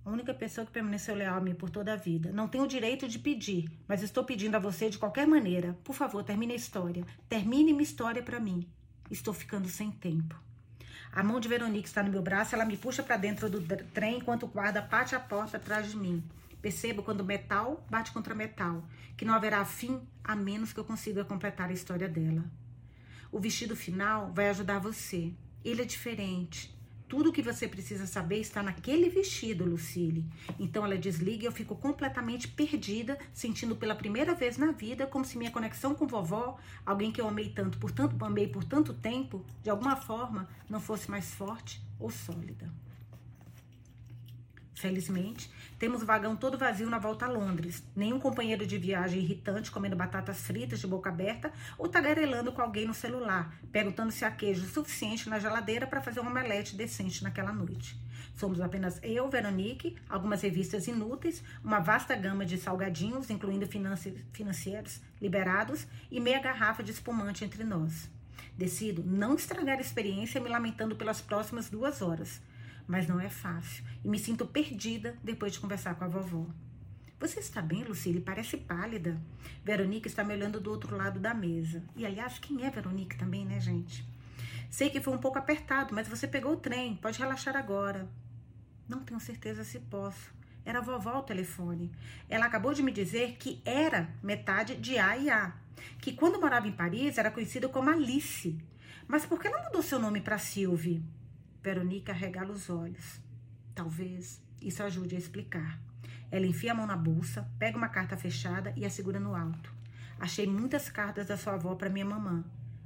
A 0.05 0.11
única 0.11 0.35
pessoa 0.35 0.67
que 0.67 0.73
permaneceu 0.73 1.15
leal 1.15 1.37
a 1.37 1.41
mim 1.41 1.55
por 1.55 1.71
toda 1.71 1.93
a 1.93 1.97
vida. 1.97 2.33
Não 2.33 2.49
tenho 2.49 2.65
o 2.65 2.69
direito 2.69 3.07
de 3.07 3.21
pedir, 3.21 3.71
mas 3.87 4.03
estou 4.03 4.25
pedindo 4.25 4.57
a 4.57 4.59
você 4.59 4.91
de 4.91 4.99
qualquer 4.99 5.29
maneira. 5.29 5.79
Por 5.85 5.95
favor, 5.95 6.25
termine 6.25 6.55
a 6.55 6.57
história. 6.57 7.07
Termine 7.29 7.73
minha 7.73 7.85
história 7.85 8.23
para 8.23 8.41
mim. 8.41 8.67
Estou 9.09 9.33
ficando 9.33 9.69
sem 9.69 9.93
tempo. 9.93 10.35
A 11.15 11.23
mão 11.23 11.39
de 11.39 11.47
Veronique 11.47 11.87
está 11.87 12.03
no 12.03 12.11
meu 12.11 12.23
braço, 12.23 12.55
ela 12.55 12.65
me 12.65 12.75
puxa 12.75 13.03
para 13.03 13.19
dentro 13.19 13.51
do 13.51 13.61
trem 13.93 14.17
enquanto 14.17 14.45
o 14.45 14.49
guarda 14.49 14.81
bate 14.81 15.15
a 15.15 15.21
porta 15.21 15.59
atrás 15.59 15.91
de 15.91 15.97
mim. 15.97 16.25
Percebo 16.63 17.03
quando 17.03 17.23
metal 17.23 17.85
bate 17.91 18.13
contra 18.13 18.35
metal, 18.35 18.83
que 19.15 19.25
não 19.25 19.35
haverá 19.35 19.63
fim 19.63 20.01
a 20.25 20.35
menos 20.35 20.73
que 20.73 20.81
eu 20.81 20.85
consiga 20.85 21.23
completar 21.23 21.69
a 21.69 21.73
história 21.73 22.09
dela. 22.09 22.45
O 23.31 23.39
vestido 23.39 23.77
final 23.77 24.33
vai 24.33 24.49
ajudar 24.49 24.79
você. 24.79 25.35
Ele 25.63 25.83
é 25.83 25.85
diferente. 25.85 26.75
Tudo 27.13 27.29
o 27.29 27.33
que 27.33 27.43
você 27.43 27.69
precisa 27.69 28.07
saber 28.07 28.39
está 28.39 28.63
naquele 28.63 29.11
vestido, 29.11 29.67
Lucille. 29.67 30.25
Então 30.59 30.83
ela 30.83 30.97
desliga 30.97 31.43
e 31.43 31.47
eu 31.47 31.53
fico 31.53 31.77
completamente 31.77 32.49
perdida, 32.49 33.19
sentindo 33.35 33.77
pela 33.77 33.95
primeira 33.95 34.35
vez 34.35 34.57
na 34.57 34.73
vida 34.73 35.07
como 35.07 35.23
se 35.23 35.37
minha 35.37 35.51
conexão 35.51 35.95
com 35.95 36.07
vovó, 36.07 36.57
alguém 36.87 37.13
que 37.13 37.21
eu 37.21 37.29
amei 37.29 37.51
tanto 37.51 37.77
por 37.77 37.91
tanto, 37.91 38.17
amei 38.25 38.49
por 38.49 38.65
tanto 38.65 38.95
tempo, 38.95 39.45
de 39.63 39.69
alguma 39.69 39.95
forma 39.95 40.49
não 40.71 40.81
fosse 40.81 41.11
mais 41.11 41.35
forte 41.35 41.83
ou 42.01 42.11
sólida. 42.11 42.73
Felizmente, 44.83 45.49
temos 45.79 46.03
vagão 46.03 46.35
todo 46.35 46.59
vazio 46.59 46.91
na 46.91 46.99
volta 46.99 47.25
a 47.25 47.29
Londres. 47.29 47.85
Nenhum 47.95 48.19
companheiro 48.19 48.67
de 48.67 48.77
viagem 48.77 49.21
irritante 49.21 49.71
comendo 49.71 49.95
batatas 49.95 50.41
fritas 50.41 50.81
de 50.81 50.89
boca 50.89 51.09
aberta 51.09 51.53
ou 51.79 51.89
tagarelando 51.89 52.51
com 52.51 52.61
alguém 52.61 52.85
no 52.85 52.93
celular, 52.93 53.55
perguntando 53.71 54.11
se 54.11 54.25
há 54.25 54.31
queijo 54.33 54.67
suficiente 54.67 55.31
na 55.31 55.39
geladeira 55.39 55.87
para 55.87 56.03
fazer 56.03 56.19
um 56.19 56.27
omelete 56.27 56.75
decente 56.75 57.23
naquela 57.23 57.53
noite. 57.53 57.97
Somos 58.35 58.61
apenas 58.61 58.99
eu, 59.05 59.31
Veronique, 59.31 59.97
algumas 60.09 60.43
revistas 60.43 60.89
inúteis, 60.89 61.45
uma 61.63 61.79
vasta 61.79 62.17
gama 62.17 62.45
de 62.45 62.59
salgadinhos, 62.59 63.31
incluindo 63.31 63.69
financi 63.69 64.17
financeiros 64.33 65.01
liberados, 65.21 65.87
e 66.11 66.19
meia 66.19 66.41
garrafa 66.41 66.83
de 66.83 66.91
espumante 66.91 67.45
entre 67.45 67.63
nós. 67.63 68.11
Decido 68.59 69.05
não 69.07 69.37
estragar 69.37 69.79
a 69.79 69.81
experiência 69.81 70.41
me 70.41 70.49
lamentando 70.49 70.97
pelas 70.97 71.21
próximas 71.21 71.71
duas 71.71 72.03
horas 72.03 72.41
mas 72.93 73.09
não 73.09 73.19
é 73.19 73.31
fácil. 73.31 73.83
E 74.05 74.09
me 74.09 74.19
sinto 74.19 74.45
perdida 74.45 75.17
depois 75.25 75.55
de 75.55 75.61
conversar 75.61 75.95
com 75.95 76.05
a 76.05 76.09
vovó. 76.09 76.45
Você 77.19 77.41
está 77.41 77.63
bem, 77.63 77.83
Lucille? 77.85 78.21
Parece 78.21 78.59
pálida. 78.59 79.19
Veronique 79.65 80.09
está 80.09 80.23
me 80.23 80.35
olhando 80.35 80.61
do 80.61 80.71
outro 80.71 80.95
lado 80.95 81.19
da 81.19 81.33
mesa. 81.33 81.83
E 81.97 82.05
aliás, 82.05 82.39
quem 82.39 82.67
é 82.67 82.71
Veronique 82.71 83.17
também, 83.17 83.47
né, 83.47 83.59
gente? 83.59 84.07
Sei 84.69 84.91
que 84.91 85.01
foi 85.01 85.15
um 85.15 85.19
pouco 85.19 85.39
apertado, 85.39 85.95
mas 85.95 86.07
você 86.07 86.29
pegou 86.29 86.53
o 86.53 86.59
trem. 86.59 86.95
Pode 86.97 87.19
relaxar 87.19 87.57
agora. 87.57 88.07
Não 88.87 89.01
tenho 89.01 89.19
certeza 89.19 89.65
se 89.65 89.79
posso. 89.79 90.35
Era 90.63 90.81
a 90.81 90.83
vovó 90.83 91.13
ao 91.13 91.23
telefone. 91.23 91.91
Ela 92.29 92.45
acabou 92.45 92.75
de 92.75 92.83
me 92.83 92.93
dizer 92.93 93.39
que 93.39 93.63
era 93.65 94.11
metade 94.23 94.77
de 94.77 94.99
A 94.99 95.17
e 95.17 95.31
A. 95.31 95.55
Que 95.99 96.13
quando 96.13 96.39
morava 96.39 96.69
em 96.69 96.73
Paris 96.73 97.17
era 97.17 97.31
conhecida 97.31 97.71
como 97.71 97.89
Alice. 97.89 98.59
Mas 99.09 99.25
por 99.25 99.41
que 99.41 99.49
ela 99.49 99.63
mudou 99.63 99.83
seu 99.83 99.99
nome 99.99 100.21
para 100.21 100.37
Sylvie? 100.37 101.03
Veronique 101.63 102.11
arregala 102.11 102.51
os 102.53 102.69
olhos. 102.69 103.21
Talvez 103.75 104.43
isso 104.61 104.83
ajude 104.83 105.15
a 105.15 105.19
explicar. 105.19 105.79
Ela 106.31 106.47
enfia 106.47 106.73
a 106.73 106.75
mão 106.75 106.87
na 106.87 106.97
bolsa, 106.97 107.49
pega 107.59 107.77
uma 107.77 107.89
carta 107.89 108.17
fechada 108.17 108.73
e 108.77 108.85
a 108.85 108.91
segura 108.91 109.21
no 109.21 109.35
alto. 109.35 109.73
Achei 110.19 110.47
muitas 110.47 110.89
cartas 110.89 111.27
da 111.27 111.37
sua 111.37 111.55
avó 111.55 111.75
para 111.75 111.91
minha 111.91 112.05
mamã, 112.05 112.45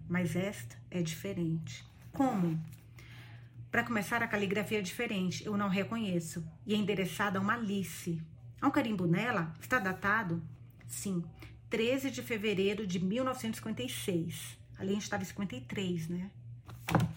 mas 0.08 0.36
esta 0.36 0.76
é 0.90 1.02
diferente. 1.02 1.84
Como? 2.12 2.58
Para 3.70 3.84
começar, 3.84 4.22
a 4.22 4.28
caligrafia 4.28 4.78
é 4.78 4.82
diferente, 4.82 5.44
eu 5.44 5.56
não 5.56 5.68
reconheço, 5.68 6.44
e 6.66 6.74
é 6.74 6.76
endereçada 6.76 7.38
a 7.38 7.42
uma 7.42 7.54
Alice. 7.54 8.20
Há 8.60 8.66
um 8.66 8.70
carimbo 8.70 9.06
nela, 9.06 9.54
está 9.60 9.78
datado? 9.78 10.42
Sim, 10.86 11.22
13 11.68 12.10
de 12.10 12.22
fevereiro 12.22 12.86
de 12.86 12.98
1956. 12.98 14.58
Ali 14.78 14.90
a 14.90 14.92
gente 14.94 15.02
estava 15.02 15.22
em 15.22 15.26
53, 15.26 16.08
né? 16.08 16.30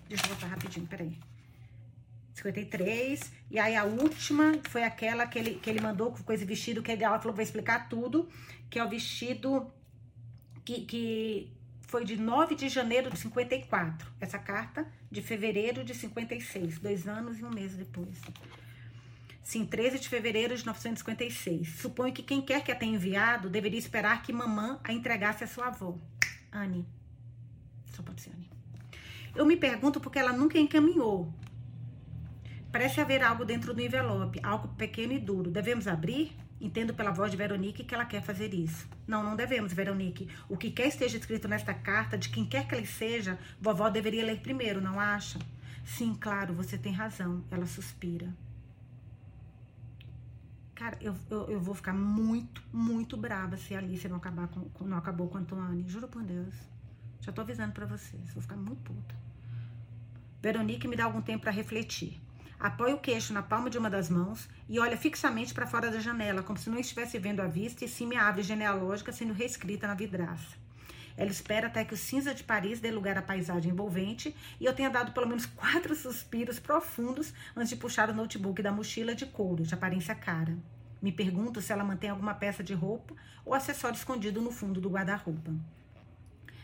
Deixa 0.07 0.25
eu 0.25 0.29
voltar 0.29 0.47
rapidinho, 0.47 0.87
peraí. 0.87 1.17
53. 2.39 3.31
E 3.51 3.59
aí 3.59 3.75
a 3.75 3.83
última 3.83 4.53
foi 4.69 4.83
aquela 4.83 5.27
que 5.27 5.37
ele, 5.37 5.55
que 5.55 5.69
ele 5.69 5.81
mandou 5.81 6.11
com 6.11 6.33
esse 6.33 6.45
vestido 6.45 6.81
que 6.81 6.91
ele 6.91 7.03
ela 7.03 7.19
falou 7.19 7.35
vai 7.35 7.43
explicar 7.43 7.89
tudo, 7.89 8.29
que 8.69 8.79
é 8.79 8.83
o 8.83 8.89
vestido 8.89 9.71
que, 10.63 10.85
que 10.85 11.51
foi 11.87 12.05
de 12.05 12.17
9 12.17 12.55
de 12.55 12.69
janeiro 12.69 13.09
de 13.09 13.17
54. 13.17 14.07
Essa 14.21 14.37
carta 14.37 14.87
de 15.11 15.21
fevereiro 15.21 15.83
de 15.83 15.93
56, 15.93 16.79
dois 16.79 17.07
anos 17.07 17.39
e 17.39 17.43
um 17.43 17.49
mês 17.49 17.75
depois. 17.75 18.21
Sim, 19.41 19.65
13 19.65 19.99
de 19.99 20.07
fevereiro 20.07 20.55
de 20.55 20.61
1956. 20.61 21.79
Suponho 21.79 22.13
que 22.13 22.21
quem 22.21 22.39
quer 22.39 22.63
que 22.63 22.71
a 22.71 22.75
tenha 22.75 22.93
enviado 22.93 23.49
deveria 23.49 23.79
esperar 23.79 24.21
que 24.21 24.31
mamã 24.31 24.79
a 24.83 24.93
entregasse 24.93 25.43
a 25.43 25.47
sua 25.47 25.67
avó. 25.67 25.97
Anne. 26.51 26.85
Só 27.95 28.03
pode 28.03 28.21
ser 28.21 28.29
Anne. 28.29 28.47
Eu 29.35 29.45
me 29.45 29.57
pergunto 29.57 29.99
porque 29.99 30.19
ela 30.19 30.33
nunca 30.33 30.59
encaminhou. 30.59 31.33
Parece 32.71 33.01
haver 33.01 33.23
algo 33.23 33.43
dentro 33.43 33.73
do 33.73 33.81
envelope, 33.81 34.39
algo 34.43 34.67
pequeno 34.69 35.13
e 35.13 35.19
duro. 35.19 35.49
Devemos 35.49 35.87
abrir? 35.87 36.35
Entendo 36.61 36.93
pela 36.93 37.11
voz 37.11 37.31
de 37.31 37.37
Veronique 37.37 37.83
que 37.83 37.95
ela 37.95 38.05
quer 38.05 38.21
fazer 38.21 38.53
isso. 38.53 38.87
Não, 39.07 39.23
não 39.23 39.35
devemos, 39.35 39.73
Veronique. 39.73 40.29
O 40.47 40.57
que 40.57 40.69
quer 40.69 40.87
esteja 40.87 41.17
escrito 41.17 41.47
nesta 41.47 41.73
carta, 41.73 42.17
de 42.17 42.29
quem 42.29 42.45
quer 42.45 42.67
que 42.67 42.75
ele 42.75 42.85
seja, 42.85 43.39
vovó 43.59 43.89
deveria 43.89 44.25
ler 44.25 44.41
primeiro, 44.41 44.81
não 44.81 44.99
acha? 44.99 45.39
Sim, 45.83 46.13
claro, 46.13 46.53
você 46.53 46.77
tem 46.77 46.93
razão. 46.93 47.43
Ela 47.49 47.65
suspira. 47.65 48.31
Cara, 50.75 50.97
eu, 51.01 51.15
eu, 51.29 51.49
eu 51.49 51.59
vou 51.59 51.73
ficar 51.73 51.93
muito, 51.93 52.61
muito 52.71 53.17
brava 53.17 53.57
se 53.57 53.73
a 53.73 53.79
Alice 53.79 54.07
não, 54.07 54.17
acabar 54.17 54.47
com, 54.47 54.69
não 54.85 54.97
acabou 54.97 55.27
com 55.27 55.37
a 55.37 55.41
Antoine. 55.41 55.83
Juro 55.87 56.07
por 56.07 56.23
Deus. 56.23 56.53
Já 57.21 57.31
tô 57.31 57.41
avisando 57.41 57.73
para 57.73 57.85
vocês. 57.85 58.31
Vou 58.33 58.41
ficar 58.41 58.55
muito 58.55 58.81
puta. 58.83 59.15
Veronique 60.41 60.87
me 60.87 60.95
dá 60.95 61.05
algum 61.05 61.21
tempo 61.21 61.41
para 61.41 61.51
refletir. 61.51 62.21
Apoia 62.59 62.93
o 62.93 62.99
queixo 62.99 63.31
na 63.31 63.41
palma 63.41 63.69
de 63.69 63.77
uma 63.77 63.89
das 63.89 64.09
mãos 64.09 64.49
e 64.67 64.79
olha 64.79 64.97
fixamente 64.97 65.53
para 65.53 65.65
fora 65.65 65.89
da 65.89 66.01
janela, 66.01 66.43
como 66.43 66.59
se 66.59 66.69
não 66.69 66.77
estivesse 66.77 67.17
vendo 67.17 67.41
a 67.41 67.47
vista 67.47 67.85
e 67.85 67.87
sim 67.87 68.05
minha 68.05 68.21
árvore 68.21 68.43
genealógica 68.43 69.13
sendo 69.13 69.31
reescrita 69.31 69.87
na 69.87 69.93
vidraça. 69.93 70.57
Ela 71.15 71.31
espera 71.31 71.67
até 71.67 71.85
que 71.85 71.93
o 71.93 71.97
cinza 71.97 72.33
de 72.33 72.43
Paris 72.43 72.81
dê 72.81 72.91
lugar 72.91 73.17
à 73.17 73.21
paisagem 73.21 73.71
envolvente 73.71 74.35
e 74.59 74.65
eu 74.65 74.73
tenha 74.73 74.89
dado 74.89 75.13
pelo 75.13 75.27
menos 75.27 75.45
quatro 75.55 75.95
suspiros 75.95 76.59
profundos 76.59 77.33
antes 77.55 77.69
de 77.69 77.77
puxar 77.77 78.09
o 78.09 78.13
notebook 78.13 78.61
da 78.61 78.73
mochila 78.73 79.15
de 79.15 79.25
couro, 79.25 79.63
de 79.63 79.73
aparência 79.73 80.13
cara. 80.13 80.57
Me 81.01 81.13
pergunto 81.13 81.61
se 81.61 81.71
ela 81.71 81.83
mantém 81.85 82.09
alguma 82.09 82.33
peça 82.33 82.61
de 82.61 82.73
roupa 82.73 83.15
ou 83.45 83.53
acessório 83.53 83.95
escondido 83.95 84.41
no 84.41 84.51
fundo 84.51 84.81
do 84.81 84.89
guarda-roupa. 84.89 85.53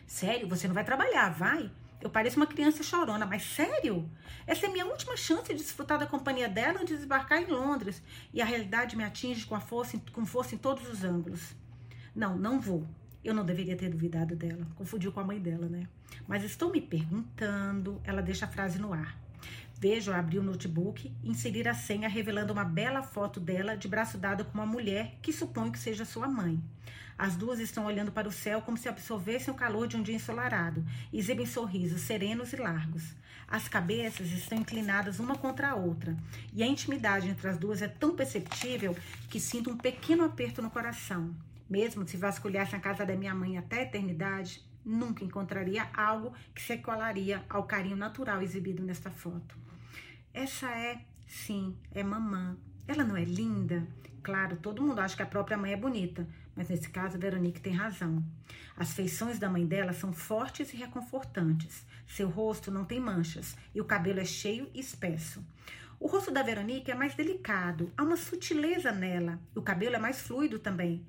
Sério, 0.06 0.50
você 0.50 0.68
não 0.68 0.76
vai 0.76 0.84
trabalhar, 0.84 1.30
vai? 1.30 1.72
Eu 2.02 2.10
pareço 2.10 2.38
uma 2.38 2.46
criança 2.46 2.84
chorona, 2.84 3.26
mas 3.26 3.44
sério? 3.44 4.10
Essa 4.46 4.68
é 4.68 4.70
minha 4.70 4.86
última 4.86 5.18
chance 5.18 5.54
de 5.54 5.62
desfrutar 5.62 5.98
da 5.98 6.06
companhia 6.06 6.48
dela 6.48 6.80
antes 6.80 6.90
de 6.90 6.96
desembarcar 6.96 7.42
em 7.42 7.48
Londres. 7.48 8.02
E 8.34 8.42
a 8.42 8.46
realidade 8.46 8.96
me 8.96 9.04
atinge 9.04 9.46
com, 9.46 9.60
força, 9.60 10.00
com 10.12 10.26
força 10.26 10.56
em 10.56 10.58
todos 10.58 10.88
os 10.90 11.04
ângulos. 11.04 11.56
Não, 12.16 12.38
não 12.38 12.60
vou. 12.60 12.88
Eu 13.24 13.34
não 13.34 13.44
deveria 13.44 13.76
ter 13.76 13.90
duvidado 13.90 14.36
dela. 14.36 14.68
Confundiu 14.76 15.12
com 15.12 15.20
a 15.20 15.24
mãe 15.24 15.40
dela, 15.40 15.68
né? 15.68 15.88
Mas 16.28 16.44
estou 16.44 16.72
me 16.72 16.80
perguntando. 16.80 18.00
Ela 18.04 18.22
deixa 18.22 18.46
a 18.46 18.50
frase 18.50 18.78
no 18.78 18.94
ar. 18.94 19.18
Vejo 19.78 20.14
abrir 20.14 20.40
o 20.40 20.44
notebook 20.44 21.12
e 21.24 21.30
inserir 21.30 21.68
a 21.68 21.74
senha, 21.74 22.08
revelando 22.08 22.54
uma 22.54 22.64
bela 22.64 23.02
foto 23.02 23.40
dela 23.40 23.76
de 23.76 23.88
braço 23.88 24.18
dado 24.18 24.46
com 24.46 24.54
uma 24.54 24.66
mulher 24.66 25.18
que 25.22 25.34
suponho 25.34 25.72
que 25.72 25.80
seja 25.80 26.06
sua 26.06 26.28
mãe. 26.28 26.62
As 27.18 27.36
duas 27.38 27.60
estão 27.60 27.86
olhando 27.86 28.12
para 28.12 28.28
o 28.28 28.32
céu 28.32 28.62
como 28.62 28.78
se 28.78 28.90
absorvessem 28.90 29.54
o 29.54 29.58
calor 29.58 29.88
de 29.88 29.96
um 29.96 30.04
dia 30.04 30.16
ensolarado 30.16 30.86
exibem 31.14 31.46
sorrisos 31.46 32.02
serenos 32.02 32.52
e 32.52 32.58
largos. 32.58 33.16
As 33.48 33.70
cabeças 33.70 34.32
estão 34.32 34.58
inclinadas 34.58 35.20
uma 35.20 35.38
contra 35.38 35.70
a 35.70 35.76
outra 35.76 36.18
e 36.52 36.62
a 36.62 36.68
intimidade 36.68 37.30
entre 37.30 37.48
as 37.48 37.58
duas 37.58 37.82
é 37.82 37.88
tão 37.88 38.16
perceptível 38.16 38.96
que 39.30 39.40
sinto 39.40 39.70
um 39.70 39.78
pequeno 39.78 40.26
aperto 40.26 40.62
no 40.62 40.70
coração. 40.70 41.34
Mesmo 41.70 42.08
se 42.08 42.18
vasculhasse 42.18 42.76
a 42.76 42.80
casa 42.80 43.06
da 43.06 43.16
minha 43.16 43.34
mãe 43.34 43.58
até 43.58 43.80
a 43.80 43.84
eternidade, 43.84 44.62
nunca 44.84 45.24
encontraria 45.24 45.88
algo 45.94 46.34
que 46.54 46.62
se 46.62 46.74
equalaria 46.74 47.44
ao 47.50 47.64
carinho 47.64 47.96
natural 47.96 48.42
exibido 48.42 48.84
nesta 48.84 49.10
foto. 49.10 49.56
Essa 50.34 50.70
é, 50.70 51.00
sim, 51.28 51.76
é 51.94 52.04
mamã. 52.04 52.58
Ela 52.88 53.04
não 53.04 53.16
é 53.16 53.24
linda? 53.24 53.88
Claro, 54.22 54.58
todo 54.58 54.82
mundo 54.82 55.00
acha 55.00 55.16
que 55.16 55.22
a 55.24 55.26
própria 55.26 55.58
mãe 55.58 55.72
é 55.74 55.78
bonita, 55.78 56.28
mas 56.56 56.70
nesse 56.70 56.90
caso 56.90 57.18
Veronique 57.18 57.60
tem 57.60 57.74
razão. 57.74 58.24
As 58.78 58.94
feições 58.94 59.40
da 59.40 59.50
mãe 59.50 59.66
dela 59.66 59.94
são 59.94 60.14
fortes 60.14 60.74
e 60.74 60.78
reconfortantes. 60.78 61.86
Seu 62.08 62.30
rosto 62.30 62.72
não 62.72 62.86
tem 62.86 63.00
manchas 63.00 63.56
e 63.74 63.82
o 63.82 63.86
cabelo 63.86 64.20
é 64.20 64.26
cheio 64.26 64.70
e 64.74 64.80
espesso. 64.80 65.44
O 66.00 66.08
rosto 66.08 66.32
da 66.32 66.44
Veronique 66.44 66.92
é 66.92 66.96
mais 66.96 67.16
delicado, 67.16 67.92
há 67.98 68.04
uma 68.04 68.18
sutileza 68.18 68.92
nela. 68.92 69.40
O 69.56 69.62
cabelo 69.62 69.96
é 69.96 70.00
mais 70.00 70.22
fluido 70.22 70.60
também. 70.60 71.06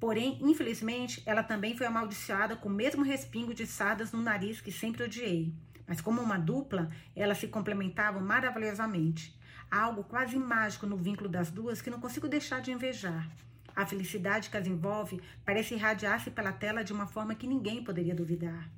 Porém, 0.00 0.38
infelizmente, 0.40 1.22
ela 1.24 1.42
também 1.42 1.76
foi 1.76 1.86
amaldiçoada 1.86 2.56
com 2.56 2.68
o 2.68 2.72
mesmo 2.72 3.04
respingo 3.04 3.54
de 3.54 3.66
sardas 3.66 4.10
no 4.10 4.20
nariz 4.20 4.60
que 4.60 4.72
sempre 4.72 5.04
odiei. 5.04 5.54
Mas 5.86 6.00
como 6.00 6.20
uma 6.20 6.38
dupla, 6.38 6.90
elas 7.14 7.38
se 7.38 7.46
complementavam 7.46 8.20
maravilhosamente. 8.20 9.38
Há 9.70 9.82
algo 9.82 10.02
quase 10.02 10.36
mágico 10.36 10.86
no 10.86 10.96
vínculo 10.96 11.28
das 11.28 11.50
duas 11.50 11.80
que 11.80 11.90
não 11.90 12.00
consigo 12.00 12.28
deixar 12.28 12.60
de 12.60 12.72
invejar. 12.72 13.28
A 13.74 13.86
felicidade 13.86 14.50
que 14.50 14.56
as 14.56 14.66
envolve 14.66 15.20
parece 15.44 15.74
irradiar-se 15.74 16.30
pela 16.30 16.52
tela 16.52 16.84
de 16.84 16.92
uma 16.92 17.06
forma 17.06 17.34
que 17.34 17.46
ninguém 17.46 17.82
poderia 17.82 18.14
duvidar. 18.14 18.68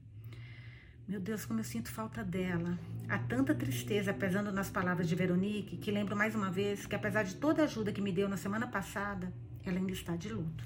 Meu 1.07 1.21
Deus, 1.21 1.45
como 1.45 1.61
eu 1.61 1.65
sinto 1.65 1.91
falta 1.91 2.25
dela. 2.25 2.79
Há 3.09 3.19
tanta 3.19 3.55
tristeza 3.55 4.15
pesando 4.15 4.51
nas 4.51 4.71
palavras 4.71 5.07
de 5.07 5.15
Veronique 5.15 5.77
que 5.77 5.91
lembro 5.91 6.17
mais 6.17 6.35
uma 6.35 6.51
vez 6.51 6.87
que, 6.87 6.95
apesar 6.95 7.25
de 7.25 7.35
toda 7.35 7.61
a 7.61 7.65
ajuda 7.67 7.93
que 7.93 8.01
me 8.01 8.11
deu 8.11 8.29
na 8.29 8.39
semana 8.39 8.67
passada, 8.67 9.31
ela 9.67 9.77
ainda 9.77 9.93
está 9.93 10.17
de 10.17 10.31
luto. 10.31 10.65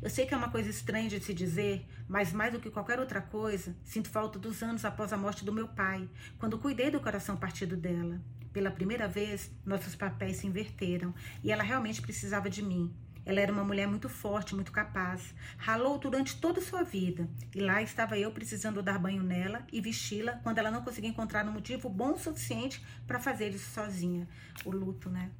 Eu 0.00 0.08
sei 0.08 0.24
que 0.24 0.32
é 0.32 0.36
uma 0.36 0.50
coisa 0.50 0.70
estranha 0.70 1.08
de 1.08 1.20
se 1.20 1.34
dizer, 1.34 1.86
mas 2.08 2.32
mais 2.32 2.52
do 2.52 2.60
que 2.60 2.70
qualquer 2.70 2.98
outra 3.00 3.20
coisa, 3.20 3.74
sinto 3.84 4.08
falta 4.08 4.38
dos 4.38 4.62
anos 4.62 4.84
após 4.84 5.12
a 5.12 5.16
morte 5.16 5.44
do 5.44 5.52
meu 5.52 5.68
pai, 5.68 6.08
quando 6.38 6.58
cuidei 6.58 6.90
do 6.90 7.00
coração 7.00 7.36
partido 7.36 7.76
dela. 7.76 8.20
Pela 8.56 8.70
primeira 8.70 9.06
vez, 9.06 9.50
nossos 9.66 9.94
papéis 9.94 10.38
se 10.38 10.46
inverteram 10.46 11.14
e 11.44 11.52
ela 11.52 11.62
realmente 11.62 12.00
precisava 12.00 12.48
de 12.48 12.62
mim. 12.62 12.90
Ela 13.22 13.38
era 13.38 13.52
uma 13.52 13.62
mulher 13.62 13.86
muito 13.86 14.08
forte, 14.08 14.54
muito 14.54 14.72
capaz. 14.72 15.34
Ralou 15.58 15.98
durante 15.98 16.40
toda 16.40 16.58
a 16.58 16.62
sua 16.62 16.82
vida. 16.82 17.28
E 17.54 17.60
lá 17.60 17.82
estava 17.82 18.18
eu 18.18 18.32
precisando 18.32 18.82
dar 18.82 18.98
banho 18.98 19.22
nela 19.22 19.62
e 19.70 19.78
vesti-la 19.78 20.40
quando 20.42 20.56
ela 20.56 20.70
não 20.70 20.80
conseguia 20.80 21.10
encontrar 21.10 21.44
um 21.44 21.52
motivo 21.52 21.90
bom 21.90 22.14
o 22.14 22.18
suficiente 22.18 22.82
para 23.06 23.20
fazer 23.20 23.50
isso 23.50 23.74
sozinha. 23.74 24.26
O 24.64 24.70
luto, 24.70 25.10
né? 25.10 25.30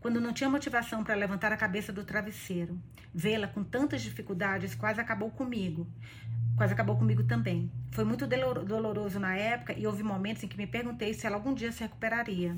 Quando 0.00 0.18
não 0.18 0.32
tinha 0.32 0.48
motivação 0.48 1.04
para 1.04 1.14
levantar 1.14 1.52
a 1.52 1.58
cabeça 1.58 1.92
do 1.92 2.04
travesseiro. 2.04 2.80
Vê-la 3.14 3.48
com 3.48 3.62
tantas 3.62 4.00
dificuldades 4.00 4.74
quase 4.74 4.98
acabou 4.98 5.30
comigo 5.30 5.86
quase 6.60 6.74
acabou 6.74 6.94
comigo 6.94 7.24
também. 7.24 7.72
Foi 7.90 8.04
muito 8.04 8.26
doloroso 8.26 9.18
na 9.18 9.34
época 9.34 9.72
e 9.72 9.86
houve 9.86 10.02
momentos 10.02 10.42
em 10.42 10.46
que 10.46 10.58
me 10.58 10.66
perguntei 10.66 11.14
se 11.14 11.26
ela 11.26 11.36
algum 11.36 11.54
dia 11.54 11.72
se 11.72 11.80
recuperaria. 11.80 12.54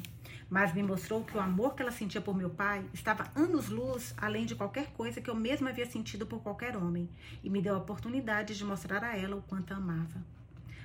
Mas 0.51 0.75
me 0.75 0.83
mostrou 0.83 1.23
que 1.23 1.37
o 1.37 1.41
amor 1.41 1.77
que 1.77 1.83
ela 1.83 1.93
sentia 1.93 2.21
por 2.21 2.35
meu 2.35 2.51
pai 2.51 2.85
estava 2.93 3.31
anos-luz 3.33 4.13
além 4.17 4.45
de 4.45 4.57
qualquer 4.57 4.89
coisa 4.89 5.21
que 5.21 5.31
eu 5.31 5.37
mesma 5.37 5.71
havia 5.71 5.87
sentido 5.87 6.27
por 6.27 6.43
qualquer 6.43 6.77
homem 6.77 7.09
e 7.45 7.49
me 7.49 7.63
deu 7.63 7.77
a 7.77 7.79
oportunidade 7.79 8.59
de 8.59 8.65
mostrar 8.65 9.05
a 9.05 9.17
ela 9.17 9.37
o 9.37 9.43
quanto 9.43 9.73
a 9.73 9.77
amava. 9.77 10.21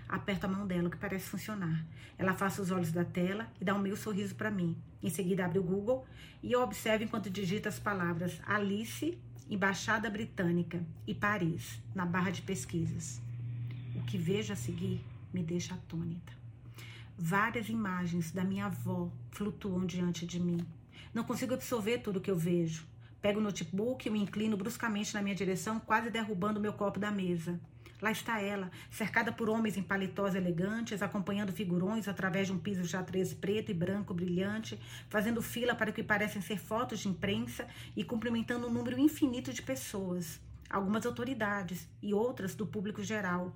Aperto 0.08 0.46
a 0.46 0.50
mão 0.50 0.68
dela, 0.68 0.88
o 0.88 0.92
que 0.92 0.98
parece 0.98 1.28
funcionar. 1.28 1.84
Ela 2.20 2.34
afasta 2.34 2.62
os 2.62 2.70
olhos 2.70 2.92
da 2.92 3.04
tela 3.04 3.48
e 3.60 3.66
dá 3.66 3.74
um 3.74 3.80
meio 3.80 3.98
sorriso 3.98 4.36
para 4.36 4.52
mim. 4.52 4.78
Em 5.02 5.10
seguida, 5.10 5.44
abre 5.44 5.58
o 5.58 5.64
Google 5.64 6.06
e 6.44 6.52
eu 6.52 6.62
observo 6.62 7.04
enquanto 7.04 7.32
digita 7.32 7.68
as 7.68 7.80
palavras 7.80 8.40
Alice 8.46 9.18
Embaixada 9.50 10.10
Britânica 10.10 10.86
e 11.08 11.16
Paris, 11.16 11.82
na 11.96 12.06
barra 12.06 12.32
de 12.32 12.42
pesquisas. 12.42 13.22
O 13.96 14.04
que 14.04 14.18
vejo 14.18 14.52
a 14.52 14.58
seguir 14.58 15.02
me 15.34 15.42
deixa 15.42 15.74
atônita. 15.74 16.34
Várias 17.18 17.70
imagens 17.70 18.30
da 18.32 18.44
minha 18.44 18.66
avó 18.66 19.10
flutuam 19.32 19.86
diante 19.86 20.26
de 20.26 20.38
mim. 20.38 20.60
Não 21.14 21.24
consigo 21.24 21.54
absorver 21.54 22.00
tudo 22.00 22.18
o 22.18 22.22
que 22.22 22.30
eu 22.30 22.36
vejo. 22.36 22.86
Pego 23.22 23.40
o 23.40 23.44
notebook 23.44 24.06
e 24.06 24.12
me 24.12 24.20
inclino 24.20 24.58
bruscamente 24.58 25.14
na 25.14 25.22
minha 25.22 25.36
direção, 25.36 25.80
quase 25.80 26.10
derrubando 26.10 26.60
meu 26.60 26.74
copo 26.74 27.00
da 27.00 27.10
mesa. 27.10 27.58
Lá 28.00 28.12
está 28.12 28.40
ela, 28.40 28.70
cercada 28.92 29.32
por 29.32 29.50
homens 29.50 29.76
em 29.76 29.82
paletós 29.82 30.36
elegantes, 30.36 31.02
acompanhando 31.02 31.52
figurões 31.52 32.08
através 32.08 32.46
de 32.46 32.54
um 32.54 32.60
piso 32.60 32.88
xadrez 32.88 33.34
preto 33.34 33.72
e 33.72 33.74
branco 33.74 34.14
brilhante, 34.14 34.80
fazendo 35.10 35.42
fila 35.42 35.74
para 35.74 35.90
o 35.90 35.94
que 35.94 36.04
parecem 36.04 36.42
ser 36.42 36.60
fotos 36.60 37.00
de 37.00 37.10
imprensa 37.10 37.68
e 37.96 38.04
cumprimentando 38.04 38.68
um 38.68 38.72
número 38.72 39.00
infinito 39.00 39.52
de 39.52 39.64
pessoas, 39.64 40.40
algumas 40.70 41.08
autoridades 41.08 41.90
e 42.00 42.14
outras 42.14 42.54
do 42.54 42.68
público 42.68 43.04
geral. 43.04 43.56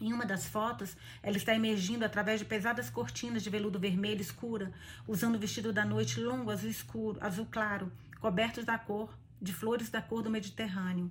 Em 0.00 0.12
uma 0.12 0.24
das 0.24 0.46
fotos, 0.46 0.96
ela 1.20 1.36
está 1.36 1.54
emergindo 1.54 2.04
através 2.04 2.38
de 2.38 2.46
pesadas 2.46 2.88
cortinas 2.88 3.42
de 3.42 3.50
veludo 3.50 3.80
vermelho 3.80 4.20
escura, 4.20 4.72
usando 5.08 5.34
o 5.34 5.38
vestido 5.38 5.72
da 5.72 5.84
noite 5.84 6.20
longo, 6.20 6.52
azul 6.52 6.70
escuro, 6.70 7.18
azul 7.20 7.46
claro, 7.50 7.90
cobertos 8.20 8.64
da 8.64 8.78
cor 8.78 9.12
de 9.40 9.52
flores 9.52 9.90
da 9.90 10.00
cor 10.00 10.22
do 10.22 10.30
Mediterrâneo. 10.30 11.10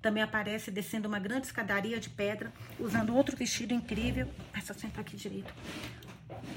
Também 0.00 0.22
aparece 0.22 0.70
descendo 0.70 1.08
uma 1.08 1.18
grande 1.18 1.46
escadaria 1.46 1.98
de 1.98 2.10
pedra, 2.10 2.52
usando 2.78 3.14
outro 3.14 3.36
vestido 3.36 3.74
incrível. 3.74 4.28
Essa 4.52 4.74
senta 4.74 5.00
aqui 5.00 5.16
direito. 5.16 5.52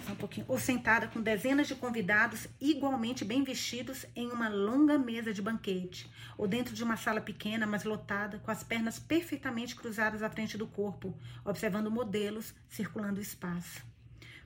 Só 0.06 0.14
um 0.14 0.16
pouquinho. 0.16 0.46
Ou 0.50 0.60
sentada 0.60 1.08
com 1.08 1.22
dezenas 1.22 1.68
de 1.68 1.76
convidados 1.76 2.48
igualmente 2.60 3.24
bem 3.24 3.44
vestidos 3.44 4.06
em 4.16 4.32
uma 4.32 4.50
longa 4.50 4.98
mesa 4.98 5.34
de 5.34 5.42
banquete, 5.42 6.10
ou 6.38 6.48
dentro 6.48 6.74
de 6.74 6.84
uma 6.84 6.98
sala 6.98 7.22
pequena, 7.22 7.68
mas 7.68 7.84
lotada, 7.84 8.40
com 8.40 8.52
as 8.52 8.64
pernas 8.64 8.98
perfeitamente 9.00 9.76
cruzadas 9.76 10.24
à 10.24 10.30
frente 10.30 10.58
do 10.58 10.68
corpo, 10.68 11.18
observando 11.46 11.92
modelos 11.92 12.54
circulando 12.68 13.20
o 13.20 13.24
espaço. 13.24 13.84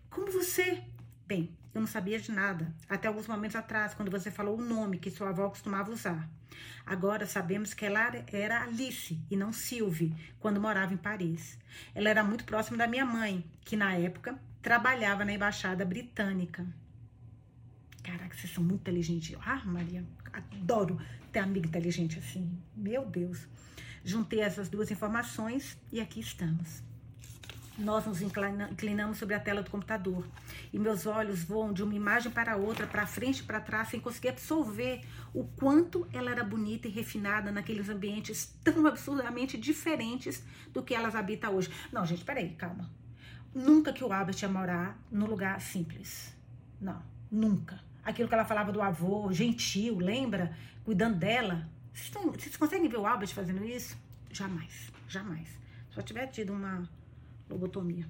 Como 0.09 0.31
você? 0.31 0.83
Bem, 1.25 1.49
eu 1.73 1.81
não 1.81 1.87
sabia 1.87 2.19
de 2.19 2.31
nada, 2.31 2.73
até 2.87 3.07
alguns 3.07 3.27
momentos 3.27 3.55
atrás, 3.55 3.93
quando 3.93 4.11
você 4.11 4.29
falou 4.29 4.57
o 4.57 4.63
nome 4.63 4.99
que 4.99 5.09
sua 5.09 5.29
avó 5.29 5.49
costumava 5.49 5.91
usar. 5.91 6.29
Agora 6.85 7.25
sabemos 7.25 7.73
que 7.73 7.85
ela 7.85 8.11
era 8.31 8.63
Alice 8.63 9.19
e 9.31 9.35
não 9.35 9.51
Sylvie, 9.51 10.13
quando 10.39 10.61
morava 10.61 10.93
em 10.93 10.97
Paris. 10.97 11.57
Ela 11.95 12.09
era 12.09 12.23
muito 12.23 12.43
próxima 12.43 12.77
da 12.77 12.87
minha 12.87 13.05
mãe, 13.05 13.43
que 13.61 13.75
na 13.75 13.93
época 13.93 14.37
trabalhava 14.61 15.25
na 15.25 15.33
embaixada 15.33 15.83
britânica. 15.83 16.65
Caraca, 18.03 18.35
vocês 18.35 18.53
são 18.53 18.63
muito 18.63 18.81
inteligentes. 18.81 19.35
Ah, 19.45 19.61
Maria, 19.65 20.05
adoro 20.31 20.99
ter 21.31 21.39
amiga 21.39 21.67
inteligente 21.67 22.19
assim. 22.19 22.61
Meu 22.75 23.05
Deus. 23.05 23.47
Juntei 24.03 24.41
essas 24.41 24.67
duas 24.67 24.91
informações 24.91 25.77
e 25.91 26.01
aqui 26.01 26.19
estamos. 26.19 26.83
Nós 27.77 28.05
nos 28.05 28.21
inclinamos 28.21 29.17
sobre 29.17 29.33
a 29.33 29.39
tela 29.39 29.63
do 29.63 29.71
computador 29.71 30.27
e 30.71 30.77
meus 30.77 31.07
olhos 31.07 31.43
voam 31.43 31.73
de 31.73 31.81
uma 31.81 31.95
imagem 31.95 32.31
para 32.31 32.55
outra, 32.55 32.85
para 32.85 33.07
frente 33.07 33.39
e 33.39 33.43
para 33.43 33.59
trás, 33.59 33.87
sem 33.87 33.99
conseguir 33.99 34.29
absorver 34.29 35.01
o 35.33 35.43
quanto 35.43 36.07
ela 36.13 36.29
era 36.29 36.43
bonita 36.43 36.87
e 36.87 36.91
refinada 36.91 37.51
naqueles 37.51 37.89
ambientes 37.89 38.53
tão 38.63 38.85
absurdamente 38.85 39.57
diferentes 39.57 40.43
do 40.71 40.83
que 40.83 40.93
elas 40.93 41.15
habitam 41.15 41.55
hoje. 41.55 41.71
Não, 41.91 42.05
gente, 42.05 42.23
peraí, 42.23 42.51
calma. 42.51 42.91
Nunca 43.55 43.91
que 43.91 44.03
o 44.03 44.13
Albert 44.13 44.37
ia 44.43 44.49
morar 44.49 44.99
num 45.11 45.25
lugar 45.25 45.59
simples. 45.59 46.31
Não, 46.79 47.01
nunca. 47.31 47.79
Aquilo 48.03 48.27
que 48.27 48.35
ela 48.35 48.45
falava 48.45 48.71
do 48.71 48.83
avô, 48.83 49.33
gentil, 49.33 49.97
lembra? 49.97 50.55
Cuidando 50.83 51.17
dela. 51.17 51.67
Vocês, 51.91 52.09
tão, 52.11 52.31
vocês 52.31 52.55
conseguem 52.55 52.87
ver 52.87 52.97
o 52.97 53.07
Albert 53.07 53.29
fazendo 53.29 53.63
isso? 53.63 53.97
Jamais, 54.31 54.91
jamais. 55.07 55.47
Só 55.89 56.01
tiver 56.01 56.27
tido 56.27 56.53
uma 56.53 56.87
lobotomia. 57.49 58.07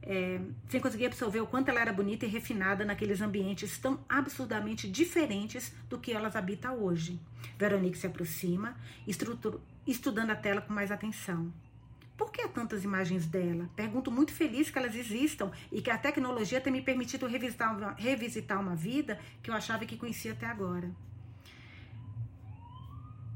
É, 0.00 0.40
sem 0.68 0.80
conseguir 0.80 1.06
absorver 1.06 1.40
o 1.40 1.46
quanto 1.46 1.68
ela 1.68 1.80
era 1.80 1.92
bonita 1.92 2.24
e 2.24 2.28
refinada 2.28 2.84
naqueles 2.84 3.20
ambientes 3.20 3.76
tão 3.78 3.98
absurdamente 4.08 4.88
diferentes 4.88 5.74
do 5.88 5.98
que 5.98 6.12
elas 6.12 6.36
habitam 6.36 6.82
hoje. 6.82 7.20
Veronique 7.58 7.98
se 7.98 8.06
aproxima, 8.06 8.76
estudando 9.86 10.30
a 10.30 10.36
tela 10.36 10.60
com 10.60 10.72
mais 10.72 10.90
atenção. 10.90 11.52
Por 12.16 12.32
que 12.32 12.42
há 12.42 12.48
tantas 12.48 12.82
imagens 12.82 13.26
dela? 13.26 13.70
Pergunto 13.76 14.10
muito 14.10 14.32
feliz 14.32 14.70
que 14.70 14.78
elas 14.78 14.96
existam 14.96 15.52
e 15.70 15.80
que 15.80 15.90
a 15.90 15.96
tecnologia 15.96 16.60
tenha 16.60 16.74
me 16.74 16.82
permitido 16.82 17.26
revisitar 17.26 17.76
uma, 17.76 17.92
revisitar 17.92 18.60
uma 18.60 18.74
vida 18.74 19.20
que 19.40 19.50
eu 19.50 19.54
achava 19.54 19.86
que 19.86 19.96
conhecia 19.96 20.32
até 20.32 20.46
agora. 20.46 20.90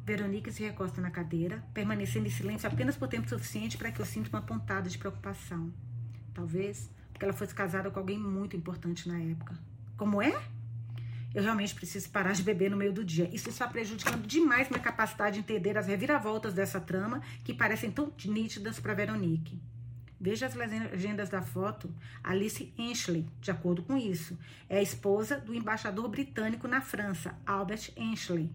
Veronique 0.04 0.50
se 0.50 0.62
recosta 0.62 1.00
na 1.00 1.10
cadeira, 1.10 1.64
permanecendo 1.72 2.26
em 2.26 2.30
silêncio 2.30 2.68
apenas 2.68 2.96
por 2.96 3.08
tempo 3.08 3.28
suficiente 3.28 3.78
para 3.78 3.92
que 3.92 4.00
eu 4.00 4.06
sinta 4.06 4.28
uma 4.28 4.42
pontada 4.42 4.88
de 4.88 4.98
preocupação. 4.98 5.72
Talvez 6.34 6.90
porque 7.12 7.24
ela 7.24 7.32
fosse 7.32 7.54
casada 7.54 7.90
com 7.90 7.98
alguém 8.00 8.18
muito 8.18 8.56
importante 8.56 9.08
na 9.08 9.18
época. 9.18 9.56
Como 9.96 10.20
é? 10.20 10.32
eu 11.34 11.42
realmente 11.42 11.74
preciso 11.74 12.10
parar 12.10 12.32
de 12.32 12.42
beber 12.42 12.70
no 12.70 12.76
meio 12.76 12.92
do 12.92 13.04
dia. 13.04 13.28
Isso 13.32 13.48
está 13.48 13.66
prejudicando 13.66 14.26
demais 14.26 14.68
minha 14.68 14.82
capacidade 14.82 15.34
de 15.34 15.40
entender 15.40 15.78
as 15.78 15.86
reviravoltas 15.86 16.52
dessa 16.52 16.80
trama 16.80 17.22
que 17.42 17.54
parecem 17.54 17.90
tão 17.90 18.12
nítidas 18.26 18.78
para 18.78 18.94
Veronique. 18.94 19.60
Veja 20.20 20.46
as 20.46 20.54
legendas 20.54 21.28
da 21.28 21.42
foto. 21.42 21.92
Alice 22.22 22.72
Enchley, 22.78 23.26
de 23.40 23.50
acordo 23.50 23.82
com 23.82 23.96
isso, 23.96 24.38
é 24.68 24.78
a 24.78 24.82
esposa 24.82 25.38
do 25.38 25.54
embaixador 25.54 26.08
britânico 26.08 26.68
na 26.68 26.80
França, 26.80 27.34
Albert 27.46 27.92
Enchley. 27.96 28.50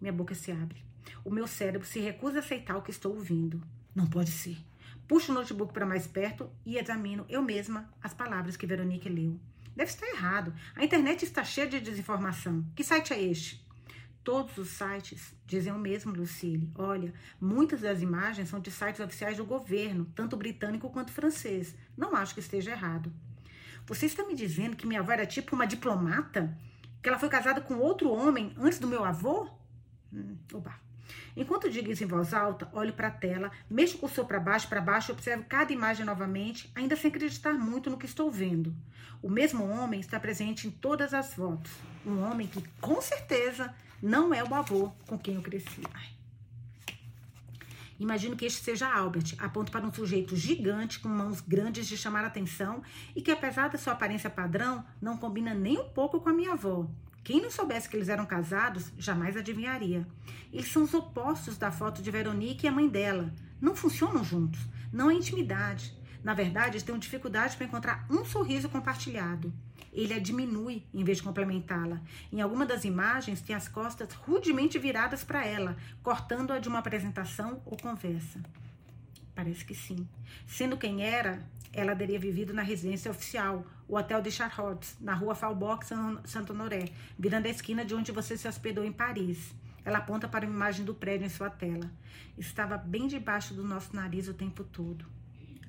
Minha 0.00 0.12
boca 0.12 0.34
se 0.34 0.50
abre. 0.50 0.84
O 1.24 1.30
meu 1.30 1.46
cérebro 1.46 1.86
se 1.86 2.00
recusa 2.00 2.38
a 2.38 2.40
aceitar 2.40 2.76
o 2.76 2.82
que 2.82 2.90
estou 2.90 3.14
ouvindo. 3.14 3.62
Não 3.94 4.06
pode 4.06 4.30
ser. 4.30 4.56
Puxo 5.06 5.32
o 5.32 5.34
notebook 5.34 5.72
para 5.72 5.84
mais 5.84 6.06
perto 6.06 6.48
e 6.64 6.78
examino 6.78 7.26
eu 7.28 7.42
mesma 7.42 7.92
as 8.02 8.14
palavras 8.14 8.56
que 8.56 8.66
Veronique 8.66 9.08
leu. 9.08 9.38
Deve 9.74 9.90
estar 9.90 10.06
errado. 10.06 10.54
A 10.76 10.84
internet 10.84 11.24
está 11.24 11.44
cheia 11.44 11.66
de 11.66 11.80
desinformação. 11.80 12.64
Que 12.74 12.84
site 12.84 13.12
é 13.12 13.22
este? 13.22 13.66
Todos 14.22 14.56
os 14.58 14.68
sites 14.68 15.34
dizem 15.46 15.72
o 15.72 15.78
mesmo, 15.78 16.12
Lucille. 16.12 16.70
Olha, 16.74 17.12
muitas 17.40 17.80
das 17.80 18.02
imagens 18.02 18.48
são 18.48 18.60
de 18.60 18.70
sites 18.70 19.00
oficiais 19.00 19.38
do 19.38 19.44
governo, 19.44 20.04
tanto 20.14 20.36
britânico 20.36 20.90
quanto 20.90 21.12
francês. 21.12 21.74
Não 21.96 22.14
acho 22.14 22.34
que 22.34 22.40
esteja 22.40 22.70
errado. 22.70 23.12
Você 23.86 24.06
está 24.06 24.24
me 24.24 24.34
dizendo 24.34 24.76
que 24.76 24.86
minha 24.86 25.00
avó 25.00 25.12
era 25.12 25.26
tipo 25.26 25.56
uma 25.56 25.66
diplomata? 25.66 26.56
Que 27.02 27.08
ela 27.08 27.18
foi 27.18 27.28
casada 27.28 27.60
com 27.60 27.78
outro 27.78 28.10
homem 28.10 28.54
antes 28.58 28.78
do 28.78 28.86
meu 28.86 29.04
avô? 29.04 29.48
Hum, 30.12 30.36
oba. 30.54 30.74
Enquanto 31.36 31.70
digo 31.70 31.90
isso 31.90 32.04
em 32.04 32.06
voz 32.06 32.34
alta, 32.34 32.68
olho 32.72 32.92
para 32.92 33.08
a 33.08 33.12
tela, 33.12 33.50
mexo 33.68 33.96
o 33.96 34.00
cursor 34.00 34.24
para 34.26 34.40
baixo, 34.40 34.68
para 34.68 34.80
baixo 34.80 35.12
observo 35.12 35.44
cada 35.48 35.72
imagem 35.72 36.04
novamente, 36.04 36.70
ainda 36.74 36.96
sem 36.96 37.10
acreditar 37.10 37.54
muito 37.54 37.90
no 37.90 37.98
que 37.98 38.06
estou 38.06 38.30
vendo. 38.30 38.74
O 39.22 39.28
mesmo 39.28 39.68
homem 39.68 40.00
está 40.00 40.18
presente 40.18 40.66
em 40.66 40.70
todas 40.70 41.12
as 41.12 41.34
fotos. 41.34 41.70
Um 42.06 42.20
homem 42.22 42.46
que, 42.46 42.62
com 42.80 43.00
certeza, 43.00 43.74
não 44.02 44.32
é 44.32 44.42
o 44.42 44.54
avô 44.54 44.92
com 45.06 45.18
quem 45.18 45.34
eu 45.34 45.42
cresci. 45.42 45.82
Ai. 45.92 46.08
Imagino 47.98 48.34
que 48.34 48.46
este 48.46 48.64
seja 48.64 48.90
Albert, 48.90 49.34
aponto 49.38 49.70
para 49.70 49.86
um 49.86 49.92
sujeito 49.92 50.34
gigante 50.34 50.98
com 51.00 51.08
mãos 51.08 51.42
grandes 51.42 51.86
de 51.86 51.98
chamar 51.98 52.24
atenção 52.24 52.82
e 53.14 53.20
que, 53.20 53.30
apesar 53.30 53.68
da 53.68 53.76
sua 53.76 53.92
aparência 53.92 54.30
padrão, 54.30 54.82
não 55.02 55.18
combina 55.18 55.52
nem 55.52 55.78
um 55.78 55.90
pouco 55.90 56.18
com 56.18 56.30
a 56.30 56.32
minha 56.32 56.52
avó. 56.52 56.88
Quem 57.22 57.40
não 57.40 57.50
soubesse 57.50 57.88
que 57.88 57.96
eles 57.96 58.08
eram 58.08 58.24
casados, 58.24 58.92
jamais 58.98 59.36
adivinharia. 59.36 60.06
Eles 60.52 60.70
são 60.70 60.82
os 60.82 60.94
opostos 60.94 61.58
da 61.58 61.70
foto 61.70 62.02
de 62.02 62.10
Veronique 62.10 62.66
e 62.66 62.68
a 62.68 62.72
mãe 62.72 62.88
dela. 62.88 63.32
Não 63.60 63.76
funcionam 63.76 64.24
juntos. 64.24 64.60
Não 64.92 65.10
é 65.10 65.14
intimidade. 65.14 65.96
Na 66.24 66.34
verdade, 66.34 66.70
eles 66.72 66.82
têm 66.82 66.98
dificuldade 66.98 67.56
para 67.56 67.66
encontrar 67.66 68.06
um 68.10 68.24
sorriso 68.24 68.68
compartilhado. 68.68 69.52
Ele 69.92 70.14
a 70.14 70.18
diminui 70.18 70.84
em 70.94 71.04
vez 71.04 71.18
de 71.18 71.24
complementá-la. 71.24 72.00
Em 72.32 72.40
alguma 72.40 72.64
das 72.64 72.84
imagens, 72.84 73.40
tem 73.40 73.54
as 73.54 73.68
costas 73.68 74.12
rudemente 74.12 74.78
viradas 74.78 75.24
para 75.24 75.44
ela, 75.44 75.76
cortando-a 76.02 76.58
de 76.58 76.68
uma 76.68 76.78
apresentação 76.78 77.62
ou 77.66 77.76
conversa. 77.76 78.40
Parece 79.34 79.64
que 79.64 79.74
sim. 79.74 80.08
Sendo 80.46 80.76
quem 80.76 81.02
era, 81.02 81.42
ela 81.72 81.94
teria 81.94 82.18
vivido 82.18 82.52
na 82.52 82.62
residência 82.62 83.10
oficial, 83.10 83.64
o 83.86 83.96
Hotel 83.96 84.20
de 84.20 84.30
Charlotte, 84.30 84.88
na 85.00 85.14
rua 85.14 85.34
Falboc, 85.34 85.84
Santo 86.24 86.52
Honoré, 86.52 86.86
virando 87.18 87.46
a 87.46 87.50
esquina 87.50 87.84
de 87.84 87.94
onde 87.94 88.12
você 88.12 88.36
se 88.36 88.48
hospedou 88.48 88.84
em 88.84 88.92
Paris. 88.92 89.54
Ela 89.84 89.98
aponta 89.98 90.28
para 90.28 90.44
a 90.44 90.48
imagem 90.48 90.84
do 90.84 90.94
prédio 90.94 91.26
em 91.26 91.30
sua 91.30 91.48
tela. 91.48 91.90
Estava 92.36 92.76
bem 92.76 93.06
debaixo 93.06 93.54
do 93.54 93.64
nosso 93.64 93.94
nariz 93.94 94.28
o 94.28 94.34
tempo 94.34 94.64
todo. 94.64 95.06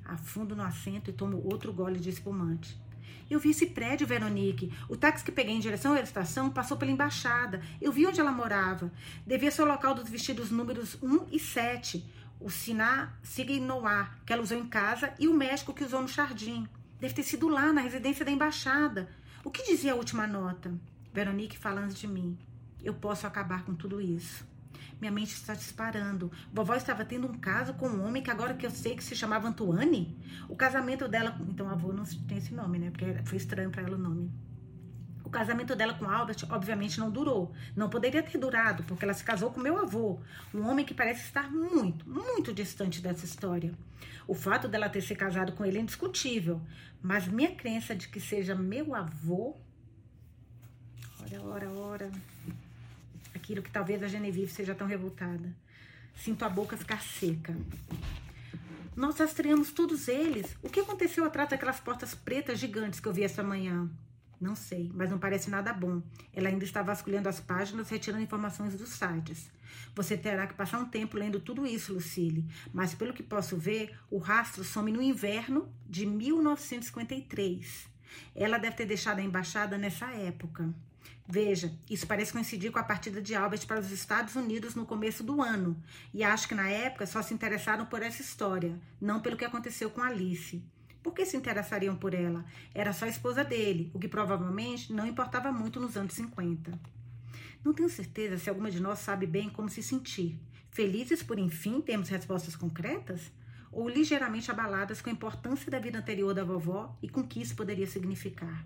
Afundo 0.04 0.56
no 0.56 0.64
assento 0.64 1.10
e 1.10 1.14
tomo 1.14 1.42
outro 1.52 1.72
gole 1.72 2.00
de 2.00 2.10
espumante. 2.10 2.78
Eu 3.30 3.40
vi 3.40 3.52
esse 3.52 3.68
prédio, 3.68 4.06
Veronique. 4.06 4.74
O 4.90 4.98
táxi 4.98 5.24
que 5.24 5.32
peguei 5.32 5.56
em 5.56 5.60
direção 5.60 5.94
à 5.94 6.02
estação 6.02 6.50
passou 6.50 6.76
pela 6.76 6.92
embaixada. 6.92 7.62
Eu 7.80 7.92
vi 7.92 8.06
onde 8.06 8.20
ela 8.20 8.32
morava. 8.32 8.92
Devia 9.26 9.50
ser 9.50 9.62
o 9.62 9.66
local 9.66 9.94
dos 9.94 10.10
vestidos 10.10 10.52
números 10.52 10.98
1 11.02 11.28
e 11.32 11.40
7 11.40 12.06
o 12.42 12.50
Siná 12.50 13.14
Signoir, 13.24 14.18
que 14.26 14.34
ela 14.34 14.42
usou 14.42 14.58
em 14.58 14.68
casa, 14.68 15.14
e 15.20 15.28
o 15.28 15.34
médico 15.34 15.74
que 15.74 15.84
usou 15.84 16.02
no 16.02 16.08
jardim. 16.08 16.68
Deve 17.00 17.14
ter 17.14 17.24
sido 17.24 17.48
lá, 17.48 17.72
na 17.72 17.82
residência 17.82 18.26
da 18.26 18.32
embaixada. 18.32 19.10
O 19.44 19.50
que 19.50 19.64
dizia 19.64 19.94
a 19.94 19.96
última 19.96 20.28
nota? 20.28 20.74
Veronique 21.14 21.58
falando 21.58 21.94
de 21.94 22.08
mim. 22.08 22.38
Eu 22.84 22.94
posso 22.94 23.26
acabar 23.26 23.64
com 23.64 23.74
tudo 23.76 24.02
isso. 24.02 24.46
Minha 25.00 25.12
mente 25.12 25.34
está 25.34 25.56
disparando. 25.56 26.32
Vovó 26.54 26.76
estava 26.76 27.04
tendo 27.04 27.28
um 27.28 27.34
caso 27.34 27.74
com 27.74 27.88
um 27.88 28.06
homem 28.06 28.22
que 28.22 28.30
agora 28.30 28.54
que 28.54 28.66
eu 28.66 28.72
sei 28.72 28.96
que 28.96 29.04
se 29.04 29.16
chamava 29.16 29.48
Antoine. 29.48 30.16
O 30.48 30.56
casamento 30.56 31.08
dela. 31.08 31.36
Então, 31.50 31.68
avô 31.68 31.92
não 31.92 32.04
tem 32.06 32.38
esse 32.38 32.54
nome, 32.54 32.78
né? 32.78 32.92
Porque 32.92 33.06
foi 33.26 33.38
estranho 33.38 33.72
para 33.72 33.82
ela 33.82 33.96
o 33.96 34.00
nome. 34.00 34.32
O 35.32 35.40
casamento 35.42 35.78
dela 35.78 35.94
com 35.94 36.10
Albert, 36.10 36.46
obviamente, 36.50 37.00
não 37.00 37.10
durou. 37.10 37.54
Não 37.74 37.90
poderia 37.90 38.22
ter 38.22 38.38
durado, 38.38 38.84
porque 38.84 39.06
ela 39.06 39.14
se 39.14 39.24
casou 39.24 39.50
com 39.50 39.62
meu 39.62 39.78
avô, 39.78 40.20
um 40.54 40.68
homem 40.68 40.84
que 40.86 40.94
parece 40.94 41.24
estar 41.24 41.50
muito, 41.50 42.06
muito 42.06 42.54
distante 42.54 43.00
dessa 43.00 43.24
história. 43.24 43.74
O 44.28 44.36
fato 44.36 44.68
dela 44.68 44.90
ter 44.90 45.00
se 45.00 45.16
casado 45.16 45.54
com 45.54 45.66
ele 45.66 45.78
é 45.78 45.82
indiscutível, 45.82 46.60
mas 47.02 47.30
minha 47.30 47.56
crença 47.56 47.96
de 47.96 48.10
que 48.10 48.20
seja 48.20 48.56
meu 48.56 48.94
avô. 48.94 49.56
Ora, 51.22 51.42
ora, 51.42 51.70
ora. 51.72 52.12
Aquilo 53.34 53.62
que 53.62 53.72
talvez 53.72 54.04
a 54.04 54.10
Genevieve 54.10 54.52
seja 54.52 54.76
tão 54.76 54.86
revoltada. 54.86 55.56
Sinto 56.14 56.44
a 56.44 56.50
boca 56.50 56.76
ficar 56.76 57.02
seca. 57.02 57.56
Nós 58.98 59.18
rastreamos 59.18 59.72
todos 59.72 60.10
eles. 60.10 60.58
O 60.62 60.70
que 60.70 60.82
aconteceu 60.82 61.24
atrás 61.24 61.50
daquelas 61.50 61.80
portas 61.80 62.14
pretas 62.14 62.60
gigantes 62.60 63.00
que 63.00 63.08
eu 63.08 63.14
vi 63.14 63.24
essa 63.24 63.42
manhã? 63.42 63.90
Não 64.42 64.56
sei, 64.56 64.92
mas 64.96 65.12
não 65.12 65.20
parece 65.20 65.52
nada 65.52 65.72
bom. 65.72 66.02
Ela 66.34 66.50
ainda 66.50 66.66
está 66.66 66.82
vasculhando 66.82 67.30
as 67.30 67.40
páginas, 67.40 67.90
retirando 67.90 68.24
informações 68.24 68.76
dos 68.76 68.90
sites. 68.90 69.52
Você 69.94 70.18
terá 70.18 70.48
que 70.48 70.56
passar 70.56 70.80
um 70.80 70.86
tempo 70.86 71.16
lendo 71.16 71.40
tudo 71.40 71.64
isso, 71.64 71.94
Lucille. 71.94 72.50
Mas 72.74 72.96
pelo 72.96 73.14
que 73.14 73.22
posso 73.22 73.56
ver, 73.56 73.96
o 74.10 74.18
rastro 74.18 74.64
some 74.64 74.92
no 74.92 75.00
inverno 75.00 75.72
de 75.88 76.08
1953. 76.08 77.88
Ela 78.34 78.58
deve 78.58 78.78
ter 78.78 78.88
deixado 78.88 79.20
a 79.20 79.24
embaixada 79.24 79.78
nessa 79.78 80.08
época. 80.08 80.74
Veja, 81.28 81.72
isso 81.88 82.08
parece 82.08 82.34
coincidir 82.34 82.72
com 82.72 82.80
a 82.80 82.84
partida 82.84 83.22
de 83.22 83.36
Albert 83.36 83.68
para 83.68 83.80
os 83.80 83.92
Estados 83.92 84.36
Unidos 84.36 84.74
no 84.74 84.88
começo 84.88 85.24
do 85.24 85.40
ano. 85.40 85.82
E 86.12 86.24
acho 86.24 86.48
que 86.48 86.56
na 86.56 86.68
época 86.68 87.06
só 87.06 87.22
se 87.22 87.32
interessaram 87.34 87.86
por 87.86 88.02
essa 88.02 88.24
história, 88.24 88.76
não 89.00 89.22
pelo 89.22 89.38
que 89.38 89.46
aconteceu 89.46 89.92
com 89.92 90.02
Alice. 90.02 90.64
Por 91.02 91.14
que 91.14 91.26
se 91.26 91.36
interessariam 91.36 91.96
por 91.96 92.14
ela? 92.14 92.46
Era 92.74 92.94
só 92.94 93.06
a 93.06 93.10
esposa 93.10 93.44
dele, 93.44 93.90
o 93.94 94.00
que 94.00 94.08
provavelmente 94.08 94.94
não 94.94 95.06
importava 95.06 95.52
muito 95.52 95.80
nos 95.80 95.98
anos 95.98 96.14
50. 96.14 96.80
Não 97.64 97.74
tenho 97.74 97.90
certeza 97.90 98.38
se 98.38 98.50
alguma 98.50 98.70
de 98.70 98.80
nós 98.80 99.00
sabe 99.00 99.26
bem 99.26 99.50
como 99.50 99.70
se 99.70 99.82
sentir. 99.82 100.40
Felizes 100.70 101.22
por 101.24 101.38
enfim 101.38 101.82
termos 101.82 102.10
respostas 102.10 102.56
concretas? 102.56 103.32
Ou 103.72 103.88
ligeiramente 103.88 104.52
abaladas 104.52 105.02
com 105.02 105.10
a 105.10 105.14
importância 105.14 105.72
da 105.72 105.80
vida 105.80 105.98
anterior 105.98 106.34
da 106.34 106.44
vovó 106.44 106.98
e 107.02 107.10
com 107.10 107.24
que 107.24 107.42
isso 107.42 107.56
poderia 107.56 107.88
significar? 107.88 108.66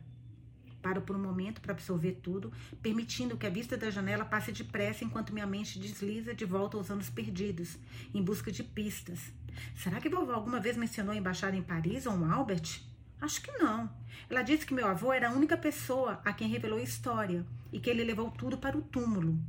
Paro 0.86 1.02
por 1.02 1.16
um 1.16 1.20
momento 1.20 1.62
para 1.62 1.72
absorver 1.72 2.20
tudo, 2.22 2.54
permitindo 2.80 3.36
que 3.36 3.48
a 3.48 3.50
vista 3.50 3.76
da 3.76 3.90
janela 3.90 4.24
passe 4.24 4.52
depressa 4.52 5.04
enquanto 5.04 5.34
minha 5.34 5.48
mente 5.48 5.80
desliza 5.80 6.32
de 6.36 6.46
volta 6.46 6.78
aos 6.78 6.92
anos 6.92 7.10
perdidos, 7.10 7.80
em 8.14 8.22
busca 8.22 8.52
de 8.52 8.64
pistas. 8.64 9.34
Será 9.76 10.00
que 10.00 10.08
vovó 10.08 10.34
alguma 10.34 10.60
vez 10.60 10.78
mencionou 10.78 11.12
a 11.12 11.18
embaixada 11.18 11.56
em 11.56 11.64
Paris 11.64 12.06
ou 12.06 12.14
um 12.14 12.32
Albert? 12.32 12.84
Acho 13.20 13.42
que 13.42 13.52
não. 13.54 13.90
Ela 14.30 14.44
disse 14.44 14.64
que 14.64 14.76
meu 14.76 14.88
avô 14.88 15.12
era 15.12 15.30
a 15.30 15.34
única 15.34 15.58
pessoa 15.58 16.22
a 16.24 16.32
quem 16.32 16.50
revelou 16.50 16.78
a 16.78 16.84
história 16.84 17.44
e 17.74 17.80
que 17.80 17.90
ele 17.90 18.04
levou 18.04 18.30
tudo 18.30 18.60
para 18.60 18.78
o 18.78 18.84
túmulo. 18.84 19.40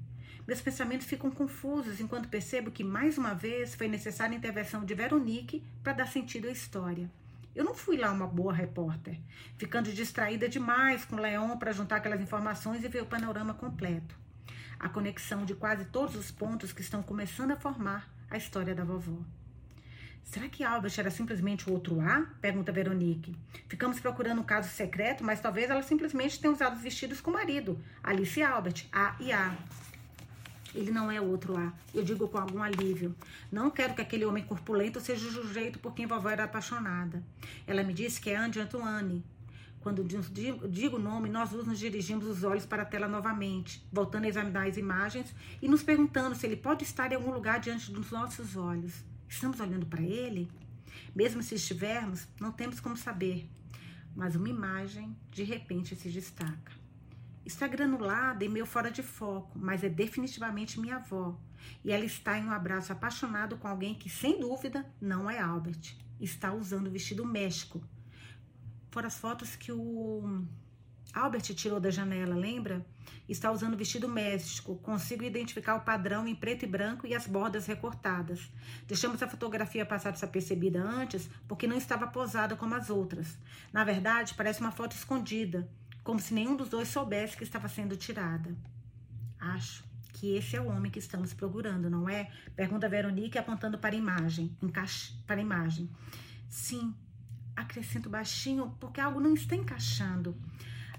Meus 0.47 0.63
pensamentos 0.63 1.07
ficam 1.07 1.31
confusos 1.31 2.01
enquanto 2.01 2.31
percebo 2.31 2.71
que, 2.71 2.83
mais 2.83 3.19
uma 3.19 3.35
vez, 3.35 3.75
foi 3.75 3.89
necessária 3.89 4.35
a 4.35 4.39
intervenção 4.39 4.87
de 4.87 4.95
Veronique 4.95 5.63
para 5.85 5.93
dar 5.93 6.07
sentido 6.07 6.49
à 6.49 6.51
história. 6.51 7.11
Eu 7.57 7.65
não 7.65 7.75
fui 7.75 7.97
lá 7.97 8.13
uma 8.13 8.27
boa 8.27 8.53
repórter, 8.53 9.19
ficando 9.57 9.91
distraída 9.91 10.47
demais 10.47 11.07
com 11.07 11.17
Leon 11.17 11.57
para 11.57 11.73
juntar 11.73 11.97
aquelas 11.97 12.21
informações 12.21 12.85
e 12.85 12.89
ver 12.89 13.03
o 13.03 13.07
panorama 13.07 13.55
completo. 13.55 14.15
A 14.79 14.91
conexão 14.91 15.47
de 15.47 15.55
quase 15.55 15.87
todos 15.87 16.15
os 16.17 16.31
pontos 16.31 16.71
que 16.71 16.83
estão 16.83 17.03
começando 17.03 17.53
a 17.53 17.57
formar 17.57 18.11
a 18.31 18.37
história 18.37 18.75
da 18.75 18.85
vovó. 18.85 19.17
Será 20.23 20.51
que 20.51 20.63
Albert 20.63 20.93
era 20.99 21.11
simplesmente 21.11 21.71
o 21.71 21.73
outro 21.73 21.99
A? 21.99 22.27
Pergunta 22.43 22.71
Veronique. 22.71 23.35
Ficamos 23.69 23.99
procurando 24.01 24.43
um 24.43 24.45
caso 24.45 24.69
secreto, 24.69 25.25
mas 25.25 25.41
talvez 25.41 25.71
ela 25.71 25.83
simplesmente 25.83 26.39
tenha 26.39 26.53
usado 26.53 26.77
os 26.77 26.83
vestidos 26.83 27.23
com 27.23 27.31
o 27.31 27.35
marido. 27.35 27.83
Alice 28.03 28.43
Albert, 28.43 28.85
A 28.93 29.17
e 29.19 29.33
A. 29.33 29.57
Ele 30.77 30.91
não 30.91 31.11
é 31.11 31.19
outro 31.19 31.57
A. 31.57 31.73
Eu 31.95 32.05
digo 32.05 32.29
com 32.29 32.37
algum 32.37 32.63
alívio. 32.63 33.15
Não 33.51 33.71
quero 33.71 33.95
que 33.95 34.03
aquele 34.03 34.27
homem 34.27 34.45
corpulento 34.45 35.01
seja 35.01 35.27
o 35.41 35.53
jeito 35.53 35.79
por 35.79 35.95
quem 35.95 36.07
vovó 36.07 36.29
era 36.29 36.45
apaixonada. 36.45 37.23
Ela 37.67 37.83
me 37.83 37.95
disse 37.95 38.21
que 38.21 38.29
é 38.29 38.37
Andy 38.37 38.61
Antoine. 38.61 39.25
Quando 39.81 40.05
digo 40.05 40.97
o 40.97 41.01
nome, 41.01 41.31
nós 41.31 41.53
nos 41.53 41.79
dirigimos 41.79 42.27
os 42.27 42.45
olhos 42.45 42.67
para 42.67 42.83
a 42.83 42.85
tela 42.85 43.09
novamente, 43.09 43.87
voltando 43.91 44.25
a 44.25 44.29
examinar 44.29 44.67
as 44.67 44.77
imagens 44.77 45.35
e 45.63 45.69
nos 45.69 45.83
perguntando 45.83 46.35
se 46.35 46.45
ele 46.45 46.57
pode 46.57 46.85
estar 46.85 47.11
em 47.11 47.15
algum 47.15 47.31
lugar 47.31 47.59
diante 47.61 47.91
dos 47.91 48.11
nossos 48.11 48.57
olhos. 48.57 49.05
Estamos 49.29 49.61
olhando 49.61 49.87
para 49.87 50.03
ele? 50.03 50.51
Mesmo 51.15 51.43
se 51.43 51.55
estivermos, 51.55 52.29
não 52.39 52.53
temos 52.53 52.81
como 52.81 52.97
saber. 52.97 53.49
Mas 54.15 54.35
uma 54.35 54.49
imagem 54.49 55.17
de 55.31 55.43
repente 55.43 55.97
se 55.97 56.11
destaca. 56.11 56.73
Está 57.47 57.69
granulada 57.69 58.45
e 58.45 58.49
meio 58.49 58.67
fora 58.67 58.91
de 58.91 59.05
foco, 59.05 59.57
mas 59.57 59.85
é 59.85 59.89
definitivamente 59.89 60.81
minha 60.81 60.97
avó. 60.97 61.39
E 61.85 61.93
ela 61.93 62.05
está 62.05 62.37
em 62.37 62.45
um 62.45 62.51
abraço 62.51 62.93
apaixonado 62.93 63.57
com 63.57 63.69
alguém 63.69 63.95
que, 63.95 64.11
sem 64.11 64.41
dúvida, 64.41 64.85
não 65.01 65.31
é 65.31 65.39
Albert. 65.39 65.97
Está 66.21 66.53
usando 66.53 66.89
o 66.89 66.91
vestido 66.91 67.25
México. 67.25 67.81
Foram 68.91 69.07
as 69.07 69.17
fotos 69.17 69.55
que 69.55 69.71
o 69.71 70.45
Albert 71.15 71.43
tirou 71.55 71.79
da 71.79 71.89
janela, 71.89 72.35
lembra? 72.35 72.85
Está 73.29 73.53
usando 73.53 73.77
vestido 73.77 74.09
médico. 74.09 74.75
Consigo 74.79 75.23
identificar 75.23 75.77
o 75.77 75.83
padrão 75.83 76.27
em 76.27 76.35
preto 76.35 76.65
e 76.65 76.69
branco 76.69 77.07
e 77.07 77.15
as 77.15 77.29
bordas 77.29 77.67
recortadas. 77.67 78.51
Deixamos 78.89 79.23
a 79.23 79.29
fotografia 79.29 79.87
passar 79.87 80.11
desapercebida 80.11 80.83
antes 80.83 81.31
porque 81.47 81.69
não 81.69 81.77
estava 81.77 82.09
posada 82.09 82.57
como 82.57 82.75
as 82.75 82.91
outras. 82.91 83.39
Na 83.73 83.85
verdade, 83.85 84.35
parece 84.35 84.61
uma 84.61 84.73
foto 84.73 84.97
escondida, 84.97 85.69
como 86.07 86.21
se 86.21 86.33
nenhum 86.33 86.57
dos 86.57 86.69
dois 86.69 86.89
soubesse 86.89 87.37
que 87.37 87.43
estava 87.43 87.69
sendo 87.69 87.97
tirada. 87.97 88.57
Acho 89.39 89.85
que 90.13 90.37
esse 90.37 90.55
é 90.55 90.61
o 90.61 90.69
homem 90.69 90.91
que 90.91 91.01
estamos 91.01 91.35
procurando, 91.35 91.91
não 91.91 92.09
é? 92.09 92.31
Pergunta 92.55 92.89
Veronique 92.89 93.37
apontando 93.37 93.77
para 93.77 93.95
a 93.95 93.99
imagem. 93.99 94.57
Encaixe 94.63 95.15
para 95.27 95.37
a 95.37 95.43
imagem. 95.43 95.91
Sim, 96.49 96.95
acrescento 97.57 98.09
baixinho, 98.09 98.75
porque 98.79 99.01
algo 99.01 99.21
não 99.21 99.35
está 99.35 99.57
encaixando 99.57 100.35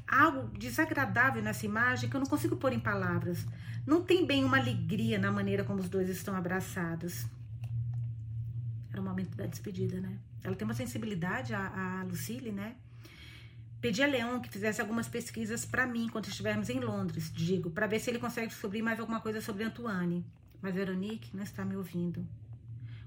algo 0.08 0.48
desagradável 0.58 1.43
nessa 1.43 1.65
imagem 1.65 2.10
que 2.10 2.15
eu 2.15 2.20
não 2.20 2.28
consigo 2.28 2.56
pôr 2.56 2.72
em 2.72 2.80
palavras. 2.80 3.46
Não 3.86 4.02
tem 4.02 4.26
bem 4.26 4.43
uma 4.43 4.58
alegria 4.58 5.20
na 5.20 5.32
maneira 5.32 5.63
como 5.63 5.80
os 5.80 5.89
dois 5.89 6.10
estão 6.10 6.36
abraçados. 6.36 7.26
Era 8.89 9.02
o 9.02 9.04
momento 9.04 9.36
da 9.36 9.46
despedida, 9.46 10.00
né? 10.00 10.17
Ela 10.43 10.56
tem 10.56 10.65
uma 10.65 10.74
sensibilidade, 10.74 11.54
a, 11.54 12.00
a 12.00 12.04
Lucille, 12.04 12.52
né? 12.52 12.76
Pedi 13.80 14.02
a 14.02 14.08
Leon 14.08 14.40
que 14.40 14.50
fizesse 14.50 14.82
algumas 14.82 15.08
pesquisas 15.08 15.66
para 15.66 15.86
mim 15.86 16.06
enquanto 16.06 16.30
estivermos 16.30 16.70
em 16.70 16.80
Londres, 16.80 17.32
digo, 17.34 17.70
para 17.70 17.86
ver 17.86 18.00
se 18.00 18.10
ele 18.10 18.18
consegue 18.18 18.48
descobrir 18.48 18.82
mais 18.82 19.00
alguma 19.00 19.20
coisa 19.20 19.40
sobre 19.40 19.63
Antoine. 19.63 20.26
Mas 20.62 20.74
Veronique 20.74 21.36
não 21.36 21.44
está 21.44 21.63
me 21.63 21.76
ouvindo. 21.76 22.28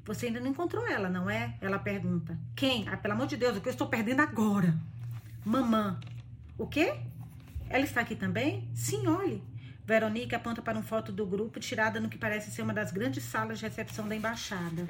Você 0.05 0.27
ainda 0.27 0.41
não 0.41 0.49
encontrou 0.49 0.87
ela, 0.87 1.09
não 1.09 1.29
é? 1.29 1.57
Ela 1.61 1.79
pergunta. 1.79 2.39
Quem? 2.55 2.89
Ah, 2.89 2.97
pelo 2.97 3.15
amor 3.15 3.27
de 3.27 3.37
Deus, 3.37 3.57
o 3.57 3.61
que 3.61 3.69
eu 3.69 3.73
estou 3.73 3.89
perdendo 3.89 4.21
agora? 4.21 4.75
Mamã, 5.45 5.99
o 6.57 6.67
quê? 6.67 6.95
Ela 7.69 7.85
está 7.85 8.01
aqui 8.01 8.15
também? 8.15 8.69
Sim, 8.75 9.07
olhe. 9.07 9.43
Veronique 9.91 10.37
aponta 10.37 10.63
para 10.63 10.79
uma 10.79 10.85
foto 10.85 11.11
do 11.11 11.27
grupo 11.27 11.59
tirada 11.59 11.99
no 11.99 12.09
que 12.09 12.17
parece 12.17 12.49
ser 12.53 12.63
uma 12.63 12.73
das 12.73 12.93
grandes 12.93 13.25
salas 13.25 13.59
de 13.59 13.65
recepção 13.65 14.07
da 14.07 14.15
embaixada. 14.15 14.87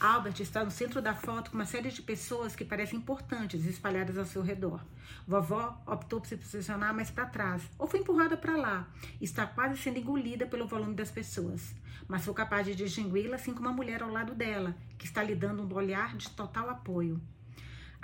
Albert 0.00 0.40
está 0.40 0.64
no 0.64 0.70
centro 0.72 1.00
da 1.00 1.14
foto 1.14 1.52
com 1.52 1.56
uma 1.56 1.64
série 1.64 1.92
de 1.92 2.02
pessoas 2.02 2.56
que 2.56 2.64
parecem 2.64 2.98
importantes 2.98 3.64
espalhadas 3.64 4.18
ao 4.18 4.26
seu 4.26 4.42
redor. 4.42 4.84
Vovó 5.28 5.80
optou 5.86 6.20
por 6.20 6.26
se 6.26 6.36
posicionar 6.36 6.92
mais 6.92 7.08
para 7.08 7.26
trás, 7.26 7.62
ou 7.78 7.86
foi 7.86 8.00
empurrada 8.00 8.36
para 8.36 8.56
lá. 8.56 8.88
Está 9.20 9.46
quase 9.46 9.80
sendo 9.80 10.00
engolida 10.00 10.44
pelo 10.44 10.66
volume 10.66 10.96
das 10.96 11.12
pessoas. 11.12 11.72
Mas 12.08 12.22
sou 12.22 12.34
capaz 12.34 12.66
de 12.66 12.74
distingui-la 12.74 13.36
assim 13.36 13.54
como 13.54 13.68
a 13.68 13.72
mulher 13.72 14.02
ao 14.02 14.10
lado 14.10 14.34
dela, 14.34 14.74
que 14.98 15.06
está 15.06 15.22
lhe 15.22 15.36
dando 15.36 15.62
um 15.62 15.72
olhar 15.72 16.16
de 16.16 16.28
total 16.30 16.68
apoio 16.68 17.22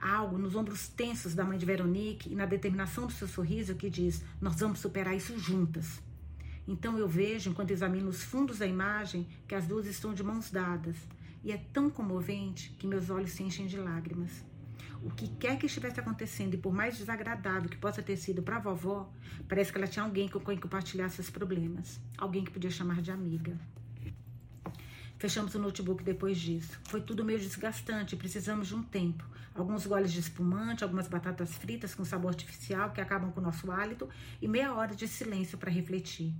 algo 0.01 0.38
nos 0.38 0.55
ombros 0.55 0.87
tensos 0.87 1.35
da 1.35 1.44
mãe 1.44 1.59
de 1.59 1.66
Veronique 1.66 2.33
e 2.33 2.37
na 2.37 2.46
determinação 2.46 3.09
do 3.09 3.12
seu 3.12 3.27
sorriso 3.27 3.74
que 3.74 3.90
diz: 3.90 4.22
Nós 4.40 4.61
vamos 4.61 4.79
superar 4.79 5.16
isso 5.16 5.37
juntas. 5.37 6.01
Então 6.69 6.99
eu 6.99 7.09
vejo, 7.09 7.49
enquanto 7.49 7.71
examino 7.71 8.11
os 8.11 8.23
fundos 8.23 8.59
da 8.59 8.67
imagem, 8.67 9.27
que 9.49 9.55
as 9.55 9.67
duas 9.67 9.87
estão 9.87 10.13
de 10.13 10.23
mãos 10.23 10.51
dadas. 10.51 10.97
E 11.43 11.51
é 11.51 11.57
tão 11.57 11.89
comovente 11.89 12.77
que 12.79 12.87
meus 12.87 13.09
olhos 13.09 13.31
se 13.31 13.43
enchem 13.43 13.67
de 13.67 13.79
lágrimas. 13.79 14.45
O 15.03 15.11
que 15.11 15.29
quer 15.29 15.57
que 15.59 15.65
estivesse 15.65 15.99
acontecendo, 15.99 16.55
e 16.55 16.59
por 16.59 16.75
mais 16.75 16.99
desagradável 16.99 17.71
que 17.71 17.79
possa 17.79 18.03
ter 18.03 18.17
sido 18.19 18.43
para 18.43 18.57
a 18.57 18.61
vovó, 18.61 19.11
parece 19.49 19.73
que 19.73 19.79
ela 19.79 19.87
tinha 19.87 20.05
alguém 20.05 20.29
com 20.29 20.41
quem 20.41 20.59
compartilhar 20.59 21.09
seus 21.09 21.31
problemas. 21.31 21.99
Alguém 22.19 22.45
que 22.45 22.51
podia 22.51 22.71
chamar 22.71 23.01
de 23.01 23.11
amiga. 23.11 23.59
Fechamos 25.17 25.55
o 25.55 25.59
notebook 25.59 26.05
depois 26.05 26.39
disso. 26.39 26.79
Foi 26.85 27.01
tudo 27.01 27.25
meio 27.25 27.39
desgastante 27.39 28.15
precisamos 28.15 28.69
de 28.69 28.75
um 28.75 28.83
tempo. 28.83 29.25
Alguns 29.55 29.87
goles 29.87 30.13
de 30.13 30.21
espumante, 30.21 30.85
algumas 30.85 31.09
batatas 31.09 31.55
fritas 31.55 31.95
com 31.95 32.05
sabor 32.05 32.29
artificial 32.29 32.93
que 32.93 33.01
acabam 33.01 33.33
com 33.33 33.41
o 33.41 33.43
nosso 33.43 33.73
hálito 33.73 34.07
e 34.43 34.47
meia 34.47 34.75
hora 34.75 34.95
de 34.95 35.09
silêncio 35.09 35.57
para 35.57 35.71
refletir. 35.71 36.35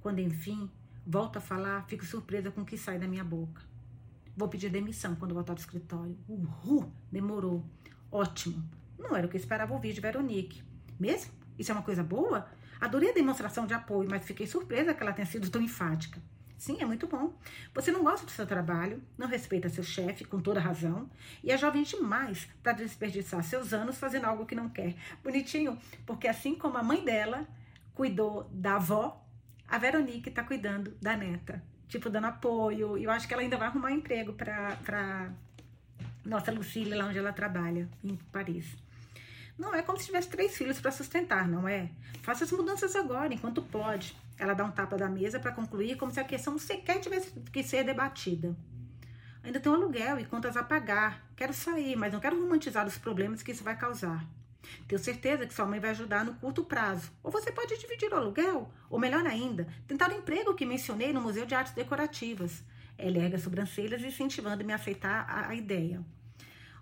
Quando 0.00 0.18
enfim 0.20 0.70
volto 1.06 1.38
a 1.38 1.40
falar, 1.40 1.84
fico 1.88 2.04
surpresa 2.04 2.50
com 2.50 2.62
o 2.62 2.64
que 2.64 2.78
sai 2.78 2.98
da 2.98 3.08
minha 3.08 3.24
boca. 3.24 3.62
Vou 4.36 4.48
pedir 4.48 4.70
demissão 4.70 5.16
quando 5.16 5.34
voltar 5.34 5.54
do 5.54 5.58
escritório. 5.58 6.16
Uhul! 6.28 6.92
Demorou. 7.10 7.64
Ótimo. 8.10 8.62
Não 8.98 9.16
era 9.16 9.26
o 9.26 9.30
que 9.30 9.36
eu 9.36 9.40
esperava 9.40 9.72
ouvir 9.74 9.92
de 9.92 10.00
Veronique. 10.00 10.62
Mesmo? 10.98 11.32
Isso 11.58 11.72
é 11.72 11.74
uma 11.74 11.82
coisa 11.82 12.02
boa? 12.02 12.48
Adorei 12.80 13.10
a 13.10 13.14
demonstração 13.14 13.66
de 13.66 13.74
apoio, 13.74 14.08
mas 14.10 14.24
fiquei 14.24 14.46
surpresa 14.46 14.94
que 14.94 15.02
ela 15.02 15.12
tenha 15.12 15.26
sido 15.26 15.50
tão 15.50 15.60
enfática. 15.60 16.20
Sim, 16.56 16.76
é 16.80 16.84
muito 16.84 17.06
bom. 17.06 17.34
Você 17.74 17.90
não 17.90 18.02
gosta 18.02 18.26
do 18.26 18.30
seu 18.32 18.46
trabalho, 18.46 19.02
não 19.16 19.26
respeita 19.26 19.68
seu 19.70 19.82
chefe, 19.82 20.24
com 20.24 20.40
toda 20.40 20.60
razão, 20.60 21.08
e 21.42 21.50
é 21.50 21.56
jovem 21.56 21.82
demais 21.82 22.48
para 22.62 22.72
desperdiçar 22.72 23.42
seus 23.42 23.72
anos 23.72 23.98
fazendo 23.98 24.26
algo 24.26 24.44
que 24.44 24.54
não 24.54 24.68
quer. 24.68 24.94
Bonitinho, 25.24 25.78
porque 26.04 26.28
assim 26.28 26.54
como 26.54 26.76
a 26.76 26.82
mãe 26.82 27.02
dela 27.02 27.48
cuidou 27.94 28.44
da 28.52 28.76
avó, 28.76 29.26
a 29.70 29.78
Veronique 29.78 30.28
está 30.28 30.42
cuidando 30.42 30.92
da 31.00 31.16
neta. 31.16 31.62
Tipo, 31.88 32.10
dando 32.10 32.26
apoio. 32.26 32.98
E 32.98 33.04
eu 33.04 33.10
acho 33.10 33.26
que 33.26 33.32
ela 33.32 33.42
ainda 33.42 33.56
vai 33.56 33.68
arrumar 33.68 33.92
emprego 33.92 34.32
para 34.32 35.30
Nossa 36.24 36.50
Lucília, 36.50 36.96
lá 36.96 37.06
onde 37.06 37.18
ela 37.18 37.32
trabalha, 37.32 37.88
em 38.02 38.16
Paris. 38.32 38.66
Não 39.56 39.74
é 39.74 39.82
como 39.82 39.98
se 39.98 40.06
tivesse 40.06 40.28
três 40.28 40.56
filhos 40.56 40.80
para 40.80 40.90
sustentar, 40.90 41.46
não 41.46 41.68
é? 41.68 41.90
Faça 42.22 42.44
as 42.44 42.52
mudanças 42.52 42.96
agora, 42.96 43.32
enquanto 43.32 43.62
pode. 43.62 44.16
Ela 44.38 44.54
dá 44.54 44.64
um 44.64 44.70
tapa 44.70 44.96
da 44.96 45.08
mesa 45.08 45.38
para 45.38 45.52
concluir, 45.52 45.96
como 45.96 46.10
se 46.10 46.18
a 46.18 46.24
questão 46.24 46.58
sequer 46.58 46.98
tivesse 46.98 47.30
que 47.52 47.62
ser 47.62 47.84
debatida. 47.84 48.56
Ainda 49.42 49.60
tem 49.60 49.70
um 49.70 49.74
aluguel 49.74 50.18
e 50.18 50.24
contas 50.24 50.56
a 50.56 50.62
pagar. 50.62 51.26
Quero 51.36 51.52
sair, 51.52 51.96
mas 51.96 52.12
não 52.12 52.20
quero 52.20 52.40
romantizar 52.40 52.86
os 52.86 52.98
problemas 52.98 53.42
que 53.42 53.52
isso 53.52 53.64
vai 53.64 53.76
causar. 53.76 54.24
Tenho 54.86 55.00
certeza 55.00 55.46
que 55.46 55.54
sua 55.54 55.66
mãe 55.66 55.80
vai 55.80 55.90
ajudar 55.90 56.24
no 56.24 56.34
curto 56.34 56.64
prazo. 56.64 57.10
Ou 57.22 57.30
você 57.30 57.50
pode 57.52 57.78
dividir 57.78 58.12
o 58.12 58.16
aluguel, 58.16 58.70
ou 58.88 58.98
melhor 58.98 59.26
ainda, 59.26 59.66
tentar 59.86 60.10
o 60.10 60.14
emprego 60.14 60.54
que 60.54 60.66
mencionei 60.66 61.12
no 61.12 61.20
Museu 61.20 61.46
de 61.46 61.54
Artes 61.54 61.72
Decorativas. 61.72 62.62
Ela 62.98 63.18
erga 63.18 63.38
sobrancelhas, 63.38 64.02
incentivando-me 64.02 64.72
a 64.72 64.76
aceitar 64.76 65.26
a, 65.28 65.48
a 65.48 65.54
ideia. 65.54 66.04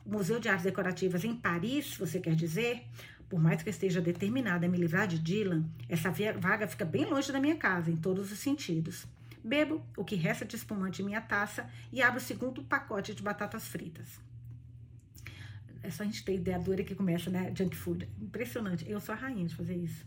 O 0.05 0.11
Museu 0.11 0.41
de 0.41 0.49
Artes 0.49 0.65
Decorativas 0.65 1.25
em 1.25 1.35
Paris, 1.35 1.97
você 1.97 2.19
quer 2.19 2.35
dizer? 2.35 2.85
Por 3.29 3.39
mais 3.39 3.63
que 3.63 3.69
eu 3.69 3.71
esteja 3.71 4.01
determinada 4.01 4.67
a 4.67 4.69
me 4.69 4.79
livrar 4.79 5.07
de 5.07 5.19
Dylan, 5.19 5.65
essa 5.89 6.11
vaga 6.39 6.67
fica 6.67 6.85
bem 6.85 7.05
longe 7.05 7.31
da 7.31 7.39
minha 7.39 7.57
casa, 7.57 7.91
em 7.91 7.97
todos 7.97 8.33
os 8.33 8.39
sentidos. 8.39 9.07
Bebo 9.45 9.85
o 9.97 10.05
que 10.05 10.17
resta 10.17 10.45
de 10.45 10.57
espumante 10.57 11.03
em 11.03 11.05
minha 11.05 11.21
taça 11.21 11.69
e 11.93 12.03
abro 12.03 12.19
o 12.19 12.23
segundo 12.23 12.63
pacote 12.63 13.15
de 13.15 13.23
batatas 13.23 13.69
fritas. 13.69 14.19
É 15.83 15.91
só 15.91 16.03
a 16.03 16.07
gente 16.07 16.25
ter 16.25 16.35
ideia 16.35 16.59
dura 16.59 16.83
que 16.83 16.95
começa, 16.95 17.31
né? 17.31 17.53
Junk 17.57 17.77
food. 17.77 18.09
Impressionante. 18.21 18.89
Eu 18.89 19.01
sou 19.01 19.15
a 19.15 19.19
rainha 19.19 19.47
de 19.47 19.55
fazer 19.55 19.77
isso. 19.77 20.05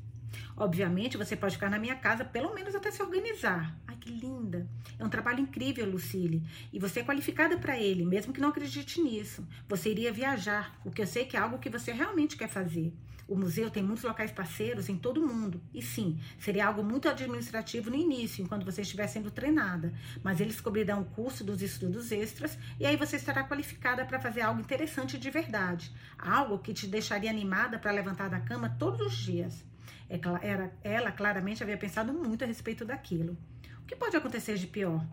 Obviamente, 0.56 1.18
você 1.18 1.36
pode 1.36 1.56
ficar 1.56 1.70
na 1.70 1.80
minha 1.80 1.96
casa 1.96 2.24
pelo 2.24 2.54
menos 2.54 2.76
até 2.76 2.92
se 2.92 3.02
organizar. 3.02 3.76
Ai, 3.88 3.96
que 4.00 4.10
linda! 4.10 4.68
É 4.98 5.04
um 5.04 5.10
trabalho 5.10 5.40
incrível, 5.40 5.90
Lucille. 5.90 6.44
E 6.72 6.80
você 6.80 7.02
é 7.02 7.04
qualificada 7.04 7.58
para 7.58 7.80
ele, 7.80 8.06
mesmo 8.06 8.34
que 8.34 8.42
não 8.42 8.50
acredite 8.50 9.02
nisso. 9.02 9.46
Você 9.68 9.90
iria 9.92 10.12
viajar, 10.12 10.80
o 10.86 10.92
que 10.92 11.02
eu 11.02 11.08
sei 11.08 11.26
que 11.26 11.36
é 11.36 11.40
algo 11.40 11.60
que 11.60 11.70
você 11.70 11.92
realmente 11.92 12.38
quer 12.38 12.48
fazer. 12.48 12.94
O 13.32 13.36
museu 13.38 13.72
tem 13.72 13.82
muitos 13.82 14.04
locais 14.04 14.30
parceiros 14.30 14.90
em 14.90 14.98
todo 14.98 15.24
o 15.24 15.26
mundo. 15.26 15.62
E 15.74 15.82
sim, 15.82 16.20
seria 16.38 16.68
algo 16.68 16.84
muito 16.84 17.08
administrativo 17.08 17.90
no 17.90 17.96
início, 17.96 18.44
enquanto 18.44 18.66
você 18.66 18.82
estiver 18.82 19.08
sendo 19.08 19.32
treinada. 19.32 19.94
Mas 20.22 20.42
eles 20.42 20.60
cobrirão 20.60 21.00
o 21.00 21.06
custo 21.06 21.42
dos 21.42 21.62
estudos 21.62 22.12
extras 22.12 22.60
e 22.78 22.86
aí 22.86 22.98
você 22.98 23.16
estará 23.16 23.46
qualificada 23.46 24.04
para 24.04 24.20
fazer 24.20 24.42
algo 24.42 24.60
interessante 24.60 25.18
de 25.18 25.30
verdade. 25.30 25.96
Algo 26.20 26.60
que 26.60 26.74
te 26.74 26.86
deixaria 26.86 27.30
animada 27.30 27.80
para 27.80 27.94
levantar 27.94 28.30
da 28.30 28.42
cama 28.42 28.76
todos 28.78 29.00
os 29.00 29.16
dias. 29.16 29.64
É 30.10 30.20
ela, 30.46 30.74
ela 30.84 31.12
claramente 31.14 31.64
havia 31.64 31.78
pensado 31.78 32.12
muito 32.12 32.44
a 32.44 32.48
respeito 32.48 32.84
daquilo. 32.84 33.38
O 33.82 33.86
que 33.86 33.96
pode 33.96 34.18
acontecer 34.18 34.58
de 34.58 34.68
pior? 34.68 35.08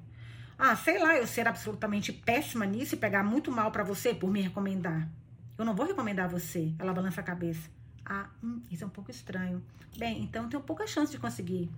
Ah, 0.58 0.74
sei 0.74 0.98
lá, 0.98 1.16
eu 1.16 1.24
ser 1.24 1.46
absolutamente 1.46 2.12
péssima 2.12 2.66
nisso 2.66 2.96
e 2.96 2.98
pegar 2.98 3.22
muito 3.22 3.52
mal 3.52 3.70
para 3.70 3.84
você 3.84 4.12
por 4.12 4.28
me 4.28 4.40
recomendar. 4.40 5.08
Eu 5.56 5.64
não 5.64 5.72
vou 5.76 5.86
recomendar 5.86 6.28
você. 6.28 6.74
Ela 6.80 6.92
balança 6.92 7.20
a 7.20 7.24
cabeça. 7.24 7.77
Ah, 8.08 8.26
hum, 8.42 8.62
isso 8.70 8.82
é 8.82 8.86
um 8.86 8.90
pouco 8.90 9.10
estranho. 9.10 9.62
Bem, 9.98 10.22
então 10.22 10.48
tenho 10.48 10.62
pouca 10.62 10.86
chance 10.86 11.12
de 11.12 11.18
conseguir. 11.18 11.68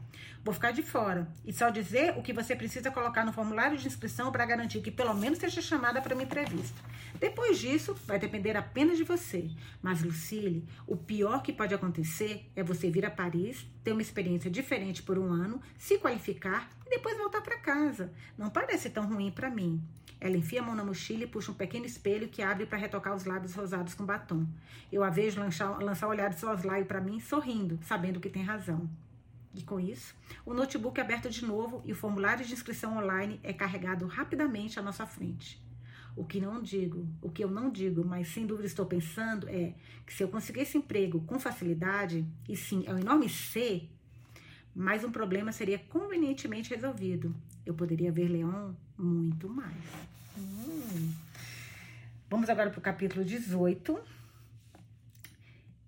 Vou 0.45 0.55
ficar 0.55 0.70
de 0.70 0.83
fora 0.83 1.26
e 1.45 1.53
só 1.53 1.70
dizer 1.70 2.16
o 2.16 2.22
que 2.22 2.33
você 2.33 2.55
precisa 2.55 2.91
colocar 2.91 3.24
no 3.24 3.33
formulário 3.33 3.76
de 3.76 3.87
inscrição 3.87 4.31
para 4.31 4.47
garantir 4.47 4.81
que 4.81 4.91
pelo 4.91 5.14
menos 5.14 5.39
seja 5.39 5.61
chamada 5.61 6.01
para 6.01 6.14
uma 6.14 6.22
entrevista. 6.22 6.81
Depois 7.18 7.59
disso, 7.59 7.95
vai 8.07 8.18
depender 8.18 8.57
apenas 8.57 8.97
de 8.97 9.05
você. 9.05 9.51
Mas, 9.83 10.03
Lucille, 10.03 10.64
o 10.87 10.97
pior 10.97 11.43
que 11.43 11.53
pode 11.53 11.74
acontecer 11.74 12.49
é 12.55 12.62
você 12.62 12.91
vir 12.91 13.05
a 13.05 13.11
Paris, 13.11 13.66
ter 13.83 13.93
uma 13.93 14.03
experiência 14.03 14.51
diferente 14.51 15.03
por 15.03 15.18
um 15.18 15.33
ano, 15.33 15.61
se 15.76 15.99
qualificar 15.99 16.68
e 16.87 16.91
depois 16.91 17.16
voltar 17.16 17.41
para 17.41 17.59
casa. 17.59 18.12
Não 18.39 18.51
parece 18.51 18.89
tão 18.91 19.07
ruim 19.07 19.31
para 19.31 19.51
mim. 19.51 19.83
Ela 20.21 20.37
enfia 20.37 20.61
a 20.61 20.62
mão 20.62 20.75
na 20.75 20.85
mochila 20.85 21.25
e 21.25 21.27
puxa 21.27 21.51
um 21.51 21.55
pequeno 21.55 21.87
espelho 21.87 22.29
que 22.29 22.43
abre 22.43 22.66
para 22.66 22.79
retocar 22.79 23.16
os 23.16 23.25
lábios 23.25 23.55
rosados 23.55 23.95
com 23.95 24.05
batom. 24.05 24.47
Eu 24.93 25.03
a 25.03 25.09
vejo 25.09 25.41
lançar, 25.41 25.83
lançar 25.83 26.09
olhares 26.09 26.37
soslaio 26.39 26.85
para 26.85 27.01
mim, 27.01 27.18
sorrindo, 27.18 27.79
sabendo 27.83 28.21
que 28.21 28.29
tem 28.29 28.43
razão. 28.43 28.89
E 29.55 29.62
com 29.62 29.81
isso, 29.81 30.14
o 30.45 30.53
notebook 30.53 31.01
é 31.01 31.03
aberto 31.03 31.31
de 31.31 31.45
novo 31.45 31.83
e 31.85 31.93
o 31.93 31.97
formulário 31.97 32.45
de 32.45 32.53
inscrição 32.53 32.99
online 32.99 33.41
é 33.43 33.53
carregado 33.53 34.07
rapidamente 34.07 34.79
à 34.79 34.83
nossa 34.83 35.07
frente. 35.07 35.61
O 36.14 36.25
que 36.25 36.41
não 36.41 36.61
digo, 36.61 37.09
o 37.23 37.31
que 37.31 37.43
eu 37.43 37.51
não 37.51 37.71
digo, 37.71 38.05
mas 38.05 38.29
sem 38.29 38.47
dúvida 38.47 38.66
estou 38.66 38.85
pensando 38.85 39.49
é 39.49 39.75
que 40.07 40.12
se 40.12 40.23
eu 40.23 40.29
conseguir 40.29 40.61
esse 40.61 40.77
emprego 40.77 41.21
com 41.23 41.39
facilidade, 41.39 42.27
e 42.49 42.57
sim, 42.57 42.85
é 42.87 42.93
um 42.93 42.99
enorme 42.99 43.29
C, 43.29 43.89
mais 44.75 45.03
um 45.03 45.11
problema 45.11 45.51
seria 45.51 45.79
convenientemente 45.79 46.75
resolvido. 46.75 47.35
Eu 47.64 47.74
poderia 47.74 48.11
ver 48.11 48.28
Leon 48.28 48.74
muito 48.96 49.48
mais. 49.48 49.84
Hum. 50.38 51.12
Vamos 52.28 52.48
agora 52.48 52.70
para 52.70 52.78
o 52.78 52.82
capítulo 52.82 53.24
18. 53.24 53.98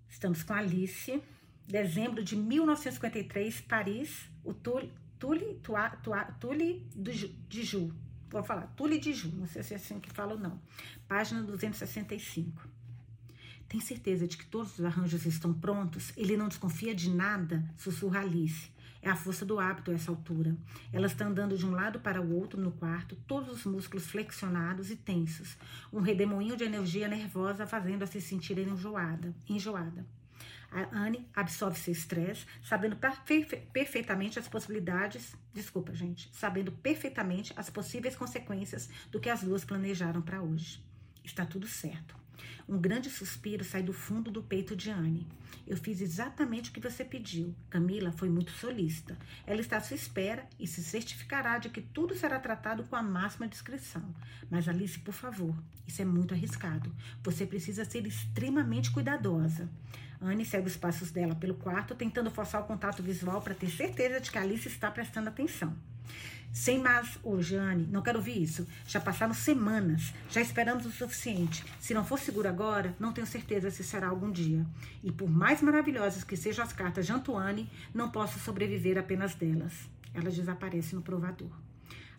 Estamos 0.09 0.43
com 0.43 0.53
Alice. 0.53 1.21
Dezembro 1.67 2.23
de 2.23 2.35
1953, 2.35 3.61
Paris, 3.61 4.29
o 4.43 4.53
Tule, 4.53 4.91
Tule, 5.17 5.61
de 6.99 7.63
Ju. 7.63 7.93
Vou 8.29 8.43
falar, 8.43 8.67
Tule 8.75 8.99
de 8.99 9.13
Ju, 9.13 9.29
não 9.29 9.47
sei 9.47 9.63
se 9.63 9.73
é 9.73 9.77
assim 9.77 9.99
que 9.99 10.09
falo 10.11 10.37
não. 10.37 10.59
Página 11.07 11.41
265. 11.41 12.67
Tem 13.67 13.79
certeza 13.79 14.27
de 14.27 14.37
que 14.37 14.45
todos 14.45 14.77
os 14.77 14.85
arranjos 14.85 15.25
estão 15.25 15.53
prontos? 15.53 16.11
Ele 16.17 16.35
não 16.35 16.47
desconfia 16.47 16.93
de 16.93 17.09
nada? 17.09 17.63
Sussurra 17.77 18.19
Alice. 18.19 18.69
É 19.05 19.09
a 19.09 19.17
força 19.17 19.45
do 19.45 19.59
hábito 19.59 19.91
a 19.91 19.93
essa 19.93 20.09
altura. 20.09 20.55
Ela 20.93 21.07
está 21.07 21.25
andando 21.25 21.57
de 21.57 21.65
um 21.65 21.71
lado 21.71 21.99
para 21.99 22.21
o 22.21 22.33
outro 22.33 22.61
no 22.61 22.71
quarto, 22.71 23.17
todos 23.27 23.49
os 23.57 23.65
músculos 23.65 24.07
flexionados 24.07 24.89
e 24.89 24.95
tensos, 24.95 25.57
um 25.91 25.99
redemoinho 25.99 26.55
de 26.55 26.63
energia 26.63 27.09
nervosa 27.09 27.67
fazendo-a 27.67 28.07
se 28.07 28.21
sentir 28.21 28.57
enjoada. 28.57 29.35
enjoada. 29.47 30.05
A 30.71 30.87
Anne 30.97 31.27
absorve 31.35 31.77
seu 31.77 31.91
estresse, 31.91 32.45
sabendo 32.63 32.95
perfe 32.95 33.45
perfeitamente 33.73 34.39
as 34.39 34.47
possibilidades, 34.47 35.35
desculpa, 35.53 35.93
gente, 35.93 36.29
sabendo 36.31 36.71
perfeitamente 36.71 37.53
as 37.57 37.69
possíveis 37.69 38.15
consequências 38.15 38.89
do 39.11 39.19
que 39.19 39.29
as 39.29 39.43
duas 39.43 39.65
planejaram 39.65 40.21
para 40.21 40.41
hoje. 40.41 40.81
Está 41.25 41.45
tudo 41.45 41.67
certo. 41.67 42.22
Um 42.67 42.77
grande 42.77 43.09
suspiro 43.09 43.63
sai 43.63 43.83
do 43.83 43.93
fundo 43.93 44.31
do 44.31 44.41
peito 44.41 44.75
de 44.75 44.89
Anne. 44.89 45.27
Eu 45.65 45.77
fiz 45.77 46.01
exatamente 46.01 46.69
o 46.69 46.73
que 46.73 46.79
você 46.79 47.05
pediu. 47.05 47.53
Camila 47.69 48.11
foi 48.11 48.29
muito 48.29 48.51
solícita. 48.51 49.17
Ela 49.45 49.61
está 49.61 49.77
à 49.77 49.81
sua 49.81 49.95
espera 49.95 50.47
e 50.59 50.67
se 50.67 50.83
certificará 50.83 51.57
de 51.57 51.69
que 51.69 51.81
tudo 51.81 52.15
será 52.15 52.39
tratado 52.39 52.83
com 52.83 52.95
a 52.95 53.03
máxima 53.03 53.47
discrição. 53.47 54.03
Mas 54.49 54.67
Alice, 54.67 54.99
por 54.99 55.13
favor, 55.13 55.55
isso 55.87 56.01
é 56.01 56.05
muito 56.05 56.33
arriscado. 56.33 56.93
Você 57.23 57.45
precisa 57.45 57.85
ser 57.85 58.05
extremamente 58.05 58.91
cuidadosa. 58.91 59.69
Anne 60.21 60.45
segue 60.45 60.67
os 60.67 60.77
passos 60.77 61.11
dela 61.11 61.35
pelo 61.35 61.55
quarto, 61.55 61.95
tentando 61.95 62.31
forçar 62.31 62.61
o 62.61 62.65
contato 62.65 63.03
visual 63.03 63.41
para 63.41 63.53
ter 63.53 63.69
certeza 63.69 64.21
de 64.21 64.31
que 64.31 64.37
Alice 64.37 64.67
está 64.67 64.89
prestando 64.89 65.29
atenção. 65.29 65.75
Sem 66.53 66.77
mais, 66.77 67.17
ô 67.23 67.41
Jane, 67.41 67.89
não 67.91 68.03
quero 68.03 68.19
ouvir 68.19 68.39
isso. 68.39 68.67
Já 68.85 69.01
passaram 69.01 69.33
semanas, 69.33 70.13
já 70.29 70.39
esperamos 70.39 70.85
o 70.85 70.91
suficiente. 70.91 71.65
Se 71.79 71.95
não 71.95 72.05
for 72.05 72.19
seguro 72.19 72.47
agora, 72.47 72.95
não 72.99 73.11
tenho 73.11 73.25
certeza 73.25 73.71
se 73.71 73.83
será 73.83 74.09
algum 74.09 74.31
dia. 74.31 74.63
E 75.03 75.11
por 75.11 75.27
mais 75.27 75.63
maravilhosas 75.63 76.23
que 76.23 76.37
sejam 76.37 76.63
as 76.63 76.71
cartas 76.71 77.07
de 77.07 77.11
Antoine, 77.11 77.67
não 77.91 78.11
posso 78.11 78.37
sobreviver 78.37 78.99
apenas 78.99 79.33
delas. 79.33 79.73
Ela 80.13 80.29
desaparece 80.29 80.93
no 80.93 81.01
provador. 81.01 81.49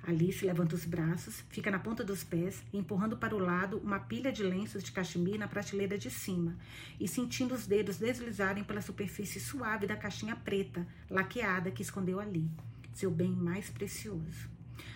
Alice 0.05 0.45
levanta 0.45 0.74
os 0.74 0.85
braços, 0.85 1.45
fica 1.49 1.70
na 1.70 1.78
ponta 1.78 2.03
dos 2.03 2.24
pés, 2.24 2.61
empurrando 2.72 3.16
para 3.16 3.37
o 3.37 3.39
lado 3.39 3.78
uma 3.85 4.01
pilha 4.01 4.32
de 4.32 4.43
lenços 4.43 4.82
de 4.82 4.91
cachemir 4.91 5.39
na 5.39 5.47
prateleira 5.47 5.97
de 5.97 6.11
cima 6.11 6.57
e 6.99 7.07
sentindo 7.07 7.55
os 7.55 7.68
dedos 7.68 7.99
deslizarem 7.99 8.64
pela 8.64 8.82
superfície 8.82 9.39
suave 9.39 9.87
da 9.87 9.97
caixinha 9.97 10.35
preta, 10.35 10.85
laqueada 11.09 11.70
que 11.70 11.82
escondeu 11.82 12.18
ali 12.18 12.51
seu 12.95 13.11
bem 13.11 13.30
mais 13.30 13.70
precioso. 13.70 14.49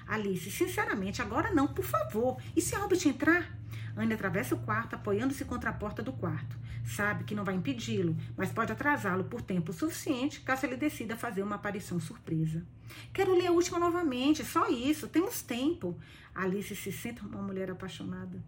Alice, 0.07 0.51
sinceramente, 0.51 1.21
agora 1.21 1.53
não, 1.53 1.69
por 1.69 1.85
favor. 1.85 2.41
E 2.57 2.61
se 2.61 2.75
Albert 2.75 3.07
entrar? 3.07 3.59
Anne 3.97 4.15
atravessa 4.15 4.55
o 4.55 4.59
quarto, 4.61 4.95
apoiando-se 4.95 5.45
contra 5.45 5.71
a 5.71 5.73
porta 5.73 6.03
do 6.03 6.13
quarto. 6.13 6.57
Sabe 6.85 7.25
que 7.25 7.35
não 7.35 7.45
vai 7.45 7.55
impedi-lo, 7.55 8.17
mas 8.37 8.51
pode 8.51 8.73
atrasá-lo 8.73 9.25
por 9.25 9.43
tempo 9.43 9.73
suficiente 9.73 10.41
caso 10.41 10.65
ele 10.65 10.77
decida 10.77 11.17
fazer 11.17 11.43
uma 11.43 11.57
aparição 11.57 12.01
surpresa. 12.01 12.65
Quero 13.13 13.37
ler 13.37 13.49
a 13.49 13.53
última 13.53 13.79
novamente, 13.79 14.45
só 14.45 14.69
isso, 14.69 15.09
temos 15.09 15.43
tempo. 15.43 15.99
Alice 16.35 16.75
se 16.75 16.91
senta 16.91 17.27
uma 17.27 17.43
mulher 17.43 17.71
apaixonada. 17.71 18.43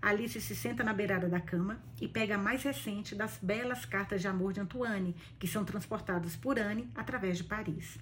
Alice 0.00 0.40
se 0.40 0.54
senta 0.54 0.84
na 0.84 0.92
beirada 0.92 1.28
da 1.28 1.40
cama 1.40 1.80
e 2.00 2.06
pega 2.06 2.34
a 2.34 2.38
mais 2.38 2.62
recente 2.62 3.14
das 3.14 3.38
belas 3.42 3.84
cartas 3.84 4.20
de 4.20 4.28
amor 4.28 4.52
de 4.52 4.60
Antoine, 4.60 5.16
que 5.38 5.48
são 5.48 5.64
transportadas 5.64 6.36
por 6.36 6.58
Anne 6.58 6.90
através 6.94 7.38
de 7.38 7.44
Paris. 7.44 7.98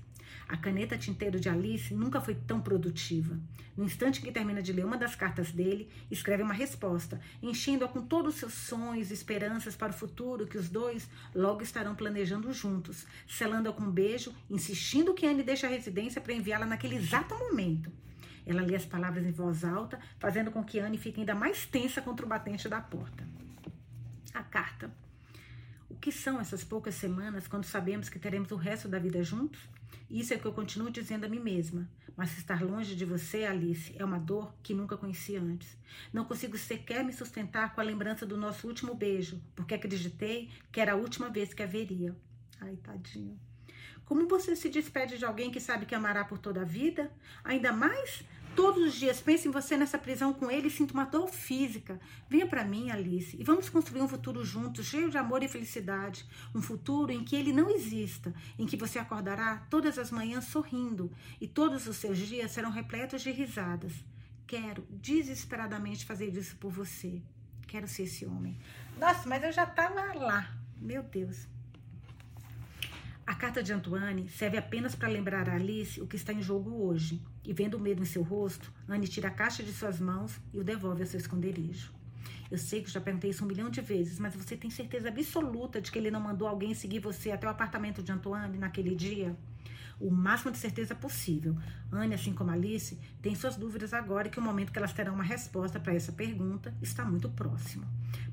A 0.51 0.57
caneta 0.57 0.99
tinteiro 0.99 1.39
de 1.39 1.49
Alice 1.49 1.95
nunca 1.95 2.21
foi 2.21 2.35
tão 2.35 2.61
produtiva. 2.61 3.39
No 3.77 3.85
instante 3.85 4.21
que 4.21 4.33
termina 4.33 4.61
de 4.61 4.73
ler 4.73 4.85
uma 4.85 4.99
das 4.99 5.15
cartas 5.15 5.53
dele, 5.53 5.89
escreve 6.11 6.43
uma 6.43 6.53
resposta, 6.53 7.21
enchendo-a 7.41 7.87
com 7.87 8.03
todos 8.03 8.35
os 8.35 8.41
seus 8.41 8.55
sonhos 8.55 9.13
e 9.13 9.15
esperanças 9.15 9.77
para 9.77 9.93
o 9.93 9.97
futuro 9.97 10.49
que 10.49 10.59
os 10.59 10.69
dois 10.69 11.09
logo 11.33 11.63
estarão 11.63 11.95
planejando 11.95 12.53
juntos, 12.53 13.07
selando-a 13.29 13.73
com 13.73 13.85
um 13.85 13.93
beijo, 13.93 14.35
insistindo 14.51 15.15
que 15.15 15.25
Anne 15.25 15.45
deixe 15.45 15.65
a 15.67 15.69
residência 15.69 16.21
para 16.21 16.33
enviá-la 16.33 16.67
naquele 16.67 16.97
exato 16.97 17.33
momento. 17.39 17.93
Ela 18.45 18.63
lê 18.63 18.75
as 18.75 18.85
palavras 18.85 19.25
em 19.25 19.31
voz 19.31 19.65
alta, 19.65 20.01
fazendo 20.19 20.51
com 20.51 20.65
que 20.65 20.81
Anne 20.81 20.99
fique 20.99 21.21
ainda 21.21 21.35
mais 21.35 21.65
tensa 21.65 22.03
contra 22.03 22.27
o 22.27 22.29
batente 22.29 22.69
da 22.69 22.81
porta. 22.81 23.25
A 24.35 24.43
carta. 24.43 24.91
O 25.89 25.95
que 25.95 26.11
são 26.11 26.41
essas 26.41 26.65
poucas 26.65 26.97
semanas 26.97 27.47
quando 27.47 27.67
sabemos 27.67 28.09
que 28.09 28.19
teremos 28.19 28.51
o 28.51 28.57
resto 28.57 28.89
da 28.89 28.99
vida 28.99 29.23
juntos? 29.23 29.61
Isso 30.11 30.35
é 30.35 30.37
o 30.37 30.41
que 30.41 30.47
eu 30.47 30.53
continuo 30.53 30.91
dizendo 30.91 31.25
a 31.25 31.29
mim 31.29 31.39
mesma. 31.39 31.89
Mas 32.17 32.37
estar 32.37 32.63
longe 32.63 32.95
de 32.95 33.05
você, 33.05 33.45
Alice, 33.45 33.95
é 33.97 34.05
uma 34.05 34.19
dor 34.19 34.55
que 34.63 34.75
nunca 34.75 34.97
conheci 34.97 35.37
antes. 35.37 35.77
Não 36.13 36.25
consigo 36.25 36.59
sequer 36.59 37.05
me 37.05 37.13
sustentar 37.13 37.75
com 37.75 37.81
a 37.81 37.85
lembrança 37.85 38.27
do 38.27 38.37
nosso 38.37 38.67
último 38.67 38.95
beijo, 38.95 39.41
porque 39.55 39.75
acreditei 39.75 40.51
que 40.71 40.81
era 40.81 40.93
a 40.93 40.97
última 40.97 41.31
vez 41.31 41.55
que 41.55 41.63
haveria. 41.63 42.15
Ai, 42.61 42.77
tadinho. 42.77 43.39
Como 44.05 44.27
você 44.27 44.57
se 44.57 44.69
despede 44.69 45.19
de 45.19 45.25
alguém 45.25 45.51
que 45.51 45.61
sabe 45.61 45.87
que 45.87 45.95
amará 45.95 46.25
por 46.25 46.39
toda 46.39 46.63
a 46.63 46.65
vida? 46.65 47.11
Ainda 47.45 47.73
mais 47.73 48.25
todos 48.57 48.83
os 48.83 48.95
dias 48.95 49.21
penso 49.21 49.49
em 49.49 49.51
você 49.51 49.77
nessa 49.77 49.99
prisão 49.99 50.33
com 50.33 50.51
ele 50.51 50.69
e 50.69 50.71
sinto 50.71 50.93
uma 50.93 51.05
dor 51.05 51.29
física. 51.29 52.01
Venha 52.29 52.47
para 52.47 52.65
mim, 52.65 52.91
Alice, 52.91 53.37
e 53.39 53.45
vamos 53.45 53.69
construir 53.69 54.03
um 54.03 54.09
futuro 54.09 54.45
juntos, 54.45 54.87
cheio 54.87 55.11
de 55.11 55.19
amor 55.19 55.43
e 55.43 55.49
felicidade. 55.49 56.27
Um 56.55 56.63
futuro 56.63 57.13
em 57.13 57.25
que 57.25 57.37
ele 57.37 57.53
não 57.53 57.71
exista, 57.71 58.35
em 58.59 58.67
que 58.67 58.77
você 58.77 58.99
acordará 58.99 59.67
todas 59.71 59.99
as 59.99 60.11
manhãs 60.11 60.45
sorrindo 60.45 61.11
e 61.41 61.47
todos 61.47 61.87
os 61.87 61.97
seus 61.97 62.19
dias 62.19 62.51
serão 62.51 62.71
repletos 62.71 63.23
de 63.23 63.31
risadas. 63.31 63.93
Quero 64.47 64.87
desesperadamente 64.91 66.05
fazer 66.05 66.27
isso 66.37 66.57
por 66.57 66.71
você. 66.71 67.23
Quero 67.67 67.87
ser 67.87 68.03
esse 68.03 68.27
homem. 68.27 68.59
Nossa, 68.99 69.29
mas 69.29 69.45
eu 69.45 69.53
já 69.53 69.65
estava 69.65 70.13
lá. 70.15 70.57
Meu 70.77 71.03
Deus. 71.03 71.47
A 73.31 73.35
carta 73.37 73.63
de 73.63 73.73
Antoine 73.73 74.29
serve 74.29 74.59
apenas 74.59 74.97
para 74.97 75.09
lembrar 75.09 75.49
a 75.49 75.55
Alice 75.55 76.01
o 76.01 76.07
que 76.09 76.17
está 76.17 76.33
em 76.33 76.43
jogo 76.43 76.85
hoje. 76.85 77.23
E 77.45 77.53
vendo 77.53 77.75
o 77.75 77.81
medo 77.81 78.03
em 78.03 78.05
seu 78.05 78.25
rosto, 78.25 78.73
Anne 78.89 79.07
tira 79.07 79.29
a 79.29 79.31
caixa 79.31 79.63
de 79.63 79.73
suas 79.73 80.01
mãos 80.01 80.41
e 80.53 80.59
o 80.59 80.65
devolve 80.65 81.03
ao 81.03 81.07
seu 81.07 81.21
esconderijo. 81.21 81.95
Eu 82.51 82.59
sei 82.59 82.83
que 82.83 82.91
já 82.91 83.01
perguntei 83.01 83.31
isso 83.31 83.45
um 83.45 83.47
milhão 83.47 83.71
de 83.71 83.81
vezes, 83.81 84.19
mas 84.19 84.35
você 84.35 84.57
tem 84.57 84.69
certeza 84.69 85.11
absoluta 85.11 85.81
de 85.81 85.93
que 85.93 85.99
ele 86.01 86.11
não 86.11 86.19
mandou 86.19 86.49
alguém 86.49 86.75
seguir 86.75 86.99
você 86.99 87.31
até 87.31 87.47
o 87.47 87.51
apartamento 87.51 88.03
de 88.03 88.11
Antoine 88.11 88.59
naquele 88.59 88.97
dia? 88.97 89.37
O 90.01 90.11
máximo 90.11 90.51
de 90.51 90.59
certeza 90.59 90.95
possível. 90.95 91.57
Anne, 91.93 92.15
assim 92.15 92.33
como 92.33 92.51
Alice, 92.51 92.99
tem 93.21 93.35
suas 93.35 93.57
dúvidas 93.57 93.93
agora 93.93 94.29
e 94.29 94.31
que 94.31 94.39
o 94.39 94.43
momento 94.43 94.73
que 94.73 94.79
elas 94.79 94.93
terão 94.93 95.15
uma 95.15 95.23
resposta 95.23 95.79
para 95.79 95.95
essa 95.95 96.11
pergunta 96.11 96.75
está 96.81 97.05
muito 97.05 97.29
próximo. 97.29 97.87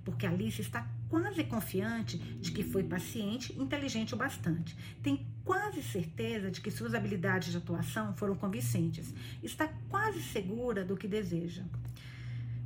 Porque 0.06 0.26
Alice 0.26 0.62
está 0.62 0.88
quase 1.10 1.44
confiante 1.44 2.18
de 2.18 2.52
que 2.52 2.64
foi 2.64 2.84
paciente 2.84 3.54
e 3.54 3.62
inteligente 3.62 4.14
o 4.14 4.18
bastante. 4.18 4.76
Tem 5.04 5.28
quase 5.44 5.84
certeza 5.84 6.50
de 6.50 6.62
que 6.62 6.72
suas 6.72 6.94
habilidades 6.94 7.52
de 7.52 7.58
atuação 7.58 8.16
foram 8.16 8.36
convincentes. 8.36 9.14
Está 9.44 9.68
quase 9.90 10.24
segura 10.24 10.86
do 10.86 10.96
que 10.96 11.08
deseja. 11.08 11.64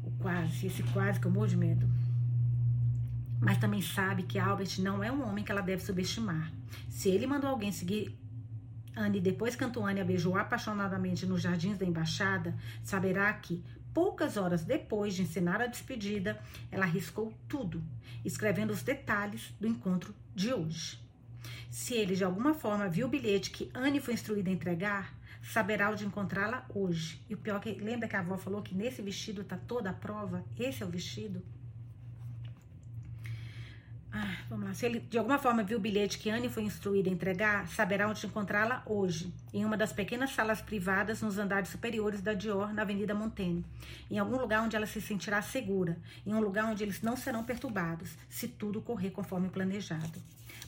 O 0.03 0.11
quase, 0.11 0.67
esse 0.67 0.83
quase 0.83 1.19
que 1.19 1.25
eu 1.25 1.31
morro 1.31 1.47
de 1.47 1.57
medo 1.57 1.89
mas 3.41 3.57
também 3.57 3.81
sabe 3.81 4.21
que 4.21 4.37
Albert 4.37 4.79
não 4.79 5.03
é 5.03 5.11
um 5.11 5.27
homem 5.27 5.43
que 5.43 5.51
ela 5.51 5.61
deve 5.61 5.81
subestimar. 5.81 6.53
Se 6.87 7.09
ele 7.09 7.25
mandou 7.25 7.49
alguém 7.49 7.71
seguir 7.71 8.15
Anne, 8.95 9.21
depois 9.21 9.55
que 9.55 9.63
Antônia 9.63 10.03
beijou 10.03 10.37
apaixonadamente 10.37 11.25
nos 11.25 11.41
jardins 11.41 11.77
da 11.77 11.85
embaixada, 11.85 12.55
saberá 12.83 13.31
que, 13.33 13.63
poucas 13.93 14.37
horas 14.37 14.63
depois 14.63 15.13
de 15.13 15.21
ensinar 15.21 15.61
a 15.61 15.67
despedida, 15.67 16.41
ela 16.71 16.85
arriscou 16.85 17.33
tudo, 17.47 17.83
escrevendo 18.23 18.71
os 18.71 18.83
detalhes 18.83 19.53
do 19.59 19.67
encontro 19.67 20.13
de 20.35 20.53
hoje. 20.53 20.99
Se 21.69 21.93
ele 21.95 22.15
de 22.15 22.23
alguma 22.23 22.53
forma 22.53 22.87
viu 22.87 23.07
o 23.07 23.09
bilhete 23.09 23.49
que 23.49 23.71
Anne 23.73 23.99
foi 23.99 24.13
instruída 24.13 24.49
a 24.49 24.53
entregar, 24.53 25.13
saberá 25.41 25.89
onde 25.89 26.05
encontrá-la 26.05 26.65
hoje. 26.73 27.21
E 27.29 27.33
o 27.33 27.37
pior 27.37 27.57
é 27.57 27.59
que 27.59 27.79
lembra 27.79 28.07
que 28.07 28.15
a 28.15 28.19
avó 28.19 28.37
falou 28.37 28.61
que 28.61 28.75
nesse 28.75 29.01
vestido 29.01 29.41
está 29.41 29.57
toda 29.57 29.89
a 29.89 29.93
prova? 29.93 30.45
Esse 30.57 30.83
é 30.83 30.85
o 30.85 30.89
vestido? 30.89 31.41
Ah, 34.13 34.35
vamos 34.49 34.67
lá. 34.67 34.73
Se 34.73 34.85
ele 34.85 34.99
de 34.99 35.17
alguma 35.17 35.37
forma 35.37 35.63
viu 35.63 35.77
o 35.77 35.81
bilhete 35.81 36.17
que 36.17 36.29
Anne 36.29 36.49
foi 36.49 36.63
instruída 36.63 37.09
a 37.09 37.13
entregar, 37.13 37.67
saberá 37.69 38.09
onde 38.09 38.25
encontrá-la 38.25 38.83
hoje, 38.85 39.33
em 39.53 39.63
uma 39.63 39.77
das 39.77 39.93
pequenas 39.93 40.31
salas 40.31 40.61
privadas 40.61 41.21
nos 41.21 41.37
andares 41.37 41.69
superiores 41.69 42.21
da 42.21 42.33
Dior, 42.33 42.73
na 42.73 42.81
Avenida 42.81 43.13
Montaigne. 43.13 43.65
Em 44.09 44.19
algum 44.19 44.37
lugar 44.37 44.63
onde 44.63 44.75
ela 44.75 44.85
se 44.85 44.99
sentirá 44.99 45.41
segura, 45.41 45.97
em 46.25 46.33
um 46.33 46.41
lugar 46.41 46.65
onde 46.65 46.83
eles 46.83 47.01
não 47.01 47.15
serão 47.15 47.43
perturbados, 47.43 48.17
se 48.29 48.49
tudo 48.49 48.81
correr 48.81 49.11
conforme 49.11 49.49
planejado. 49.49 50.21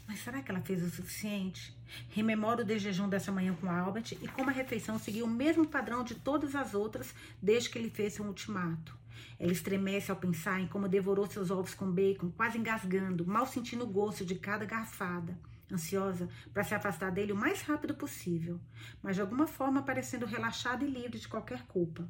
Mas 0.08 0.20
será 0.20 0.42
que 0.42 0.52
ela 0.52 0.62
fez 0.62 0.82
o 0.82 0.90
suficiente? 0.90 1.76
Rememora 2.10 2.62
o 2.62 2.66
desjejum 2.66 3.10
dessa 3.10 3.32
manhã 3.32 3.54
com 3.56 3.70
Albert 3.70 4.18
e 4.22 4.28
como 4.28 4.50
a 4.50 4.54
refeição 4.54 4.98
seguiu 4.98 5.26
o 5.26 5.30
mesmo 5.30 5.66
padrão 5.66 6.04
de 6.04 6.16
todas 6.16 6.56
as 6.56 6.74
outras 6.74 7.14
desde 7.42 7.70
que 7.70 7.78
ele 7.78 7.90
fez 7.90 8.14
seu 8.14 8.26
ultimato. 8.26 9.03
Ela 9.44 9.52
estremece 9.52 10.10
ao 10.10 10.16
pensar 10.16 10.62
em 10.62 10.68
como 10.68 10.88
devorou 10.88 11.28
seus 11.28 11.52
ovos 11.52 11.74
com 11.74 11.92
bacon, 11.92 12.32
quase 12.32 12.58
engasgando, 12.58 13.28
mal 13.28 13.46
sentindo 13.46 13.84
o 13.84 13.92
gosto 13.92 14.24
de 14.24 14.36
cada 14.36 14.64
garfada, 14.64 15.38
ansiosa 15.70 16.30
para 16.54 16.64
se 16.64 16.74
afastar 16.74 17.12
dele 17.12 17.34
o 17.34 17.36
mais 17.36 17.62
rápido 17.62 17.94
possível, 17.94 18.58
mas 19.02 19.18
de 19.18 19.22
alguma 19.22 19.46
forma 19.46 19.84
parecendo 19.84 20.26
relaxada 20.26 20.86
e 20.86 20.90
livre 20.90 21.20
de 21.20 21.28
qualquer 21.28 21.68
culpa. 21.68 22.10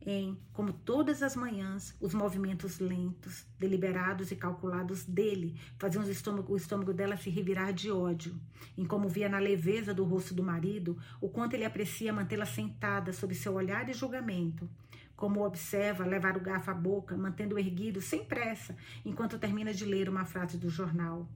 Em, 0.00 0.38
como 0.50 0.72
todas 0.72 1.22
as 1.22 1.36
manhãs, 1.36 1.94
os 2.00 2.14
movimentos 2.14 2.78
lentos, 2.78 3.44
deliberados 3.58 4.30
e 4.30 4.36
calculados 4.36 5.04
dele 5.04 5.60
faziam 5.78 6.02
o 6.02 6.10
estômago, 6.10 6.54
o 6.54 6.56
estômago 6.56 6.94
dela 6.94 7.18
se 7.18 7.28
revirar 7.28 7.70
de 7.74 7.90
ódio, 7.90 8.34
em 8.78 8.86
como 8.86 9.10
via 9.10 9.28
na 9.28 9.38
leveza 9.38 9.92
do 9.92 10.04
rosto 10.04 10.32
do 10.32 10.42
marido 10.42 10.96
o 11.20 11.28
quanto 11.28 11.52
ele 11.52 11.66
aprecia 11.66 12.14
mantê-la 12.14 12.46
sentada 12.46 13.12
sob 13.12 13.34
seu 13.34 13.52
olhar 13.52 13.86
e 13.90 13.92
julgamento, 13.92 14.66
como 15.16 15.44
observa 15.44 16.04
levar 16.04 16.36
o 16.36 16.40
garfo 16.40 16.70
à 16.70 16.74
boca, 16.74 17.16
mantendo-o 17.16 17.58
erguido 17.58 18.00
sem 18.00 18.24
pressa, 18.24 18.76
enquanto 19.04 19.38
termina 19.38 19.72
de 19.72 19.84
ler 19.84 20.08
uma 20.08 20.24
frase 20.24 20.58
do 20.58 20.68
jornal. 20.68 21.26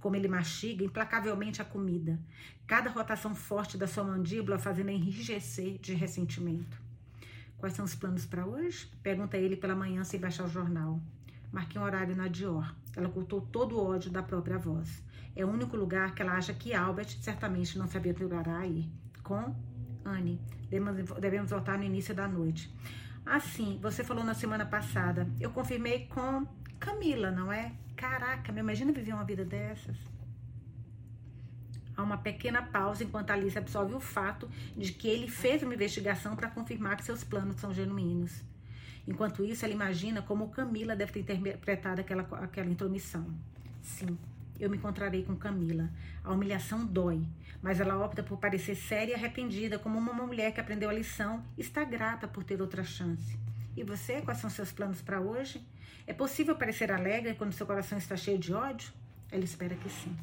Como 0.00 0.16
ele 0.16 0.28
mastiga 0.28 0.84
implacavelmente 0.84 1.62
a 1.62 1.64
comida, 1.64 2.20
cada 2.66 2.90
rotação 2.90 3.34
forte 3.34 3.78
da 3.78 3.86
sua 3.86 4.04
mandíbula 4.04 4.58
fazendo 4.58 4.90
enrijecer 4.90 5.78
de 5.78 5.94
ressentimento. 5.94 6.80
Quais 7.58 7.74
são 7.74 7.84
os 7.84 7.94
planos 7.94 8.24
para 8.24 8.46
hoje? 8.46 8.88
Pergunta 9.02 9.36
ele 9.36 9.56
pela 9.56 9.74
manhã 9.74 10.04
sem 10.04 10.20
baixar 10.20 10.44
o 10.44 10.48
jornal. 10.48 11.00
Marquei 11.50 11.80
um 11.80 11.84
horário 11.84 12.14
na 12.14 12.28
Dior. 12.28 12.72
Ela 12.94 13.08
ocultou 13.08 13.40
todo 13.40 13.76
o 13.76 13.84
ódio 13.84 14.10
da 14.10 14.22
própria 14.22 14.58
voz. 14.58 15.02
É 15.34 15.44
o 15.44 15.48
único 15.48 15.76
lugar 15.76 16.14
que 16.14 16.22
ela 16.22 16.32
acha 16.32 16.54
que 16.54 16.74
Albert 16.74 17.18
certamente 17.20 17.78
não 17.78 17.88
se 17.88 17.96
aventurará 17.96 18.58
a 18.58 18.66
ir. 18.66 18.88
Com 19.22 19.54
Anne. 20.04 20.40
Devemos 20.68 21.50
voltar 21.50 21.78
no 21.78 21.84
início 21.84 22.14
da 22.14 22.28
noite. 22.28 22.72
Assim, 23.30 23.78
você 23.82 24.02
falou 24.02 24.24
na 24.24 24.32
semana 24.32 24.64
passada, 24.64 25.28
eu 25.38 25.50
confirmei 25.50 26.06
com 26.06 26.46
Camila, 26.80 27.30
não 27.30 27.52
é? 27.52 27.72
Caraca, 27.94 28.50
me 28.50 28.60
imagina 28.60 28.90
viver 28.90 29.12
uma 29.12 29.24
vida 29.24 29.44
dessas. 29.44 29.96
Há 31.94 32.02
uma 32.02 32.16
pequena 32.16 32.62
pausa 32.62 33.04
enquanto 33.04 33.30
Alice 33.30 33.58
absorve 33.58 33.94
o 33.94 34.00
fato 34.00 34.48
de 34.74 34.92
que 34.92 35.06
ele 35.06 35.28
fez 35.28 35.62
uma 35.62 35.74
investigação 35.74 36.34
para 36.34 36.48
confirmar 36.48 36.96
que 36.96 37.04
seus 37.04 37.22
planos 37.22 37.60
são 37.60 37.74
genuínos. 37.74 38.42
Enquanto 39.06 39.44
isso, 39.44 39.62
ela 39.62 39.74
imagina 39.74 40.22
como 40.22 40.48
Camila 40.48 40.96
deve 40.96 41.22
ter 41.22 41.34
interpretado 41.34 42.00
aquela, 42.00 42.22
aquela 42.42 42.70
intromissão. 42.70 43.26
Sim, 43.82 44.18
eu 44.58 44.68
me 44.68 44.76
encontrarei 44.76 45.24
com 45.24 45.36
Camila. 45.36 45.88
A 46.24 46.32
humilhação 46.32 46.84
dói, 46.84 47.22
mas 47.62 47.80
ela 47.80 47.98
opta 47.98 48.22
por 48.22 48.38
parecer 48.38 48.74
séria 48.74 49.12
e 49.12 49.14
arrependida, 49.14 49.78
como 49.78 49.98
uma 49.98 50.12
mulher 50.12 50.52
que 50.52 50.60
aprendeu 50.60 50.90
a 50.90 50.92
lição 50.92 51.44
e 51.56 51.60
está 51.60 51.84
grata 51.84 52.26
por 52.26 52.44
ter 52.44 52.60
outra 52.60 52.82
chance. 52.82 53.38
E 53.76 53.84
você, 53.84 54.20
quais 54.22 54.40
são 54.40 54.50
seus 54.50 54.72
planos 54.72 55.00
para 55.00 55.20
hoje? 55.20 55.64
É 56.06 56.12
possível 56.12 56.56
parecer 56.56 56.90
alegre 56.90 57.34
quando 57.34 57.52
seu 57.52 57.66
coração 57.66 57.98
está 57.98 58.16
cheio 58.16 58.38
de 58.38 58.52
ódio? 58.52 58.92
Ela 59.30 59.44
espera 59.44 59.76
que 59.76 59.88
sim. 59.88 60.16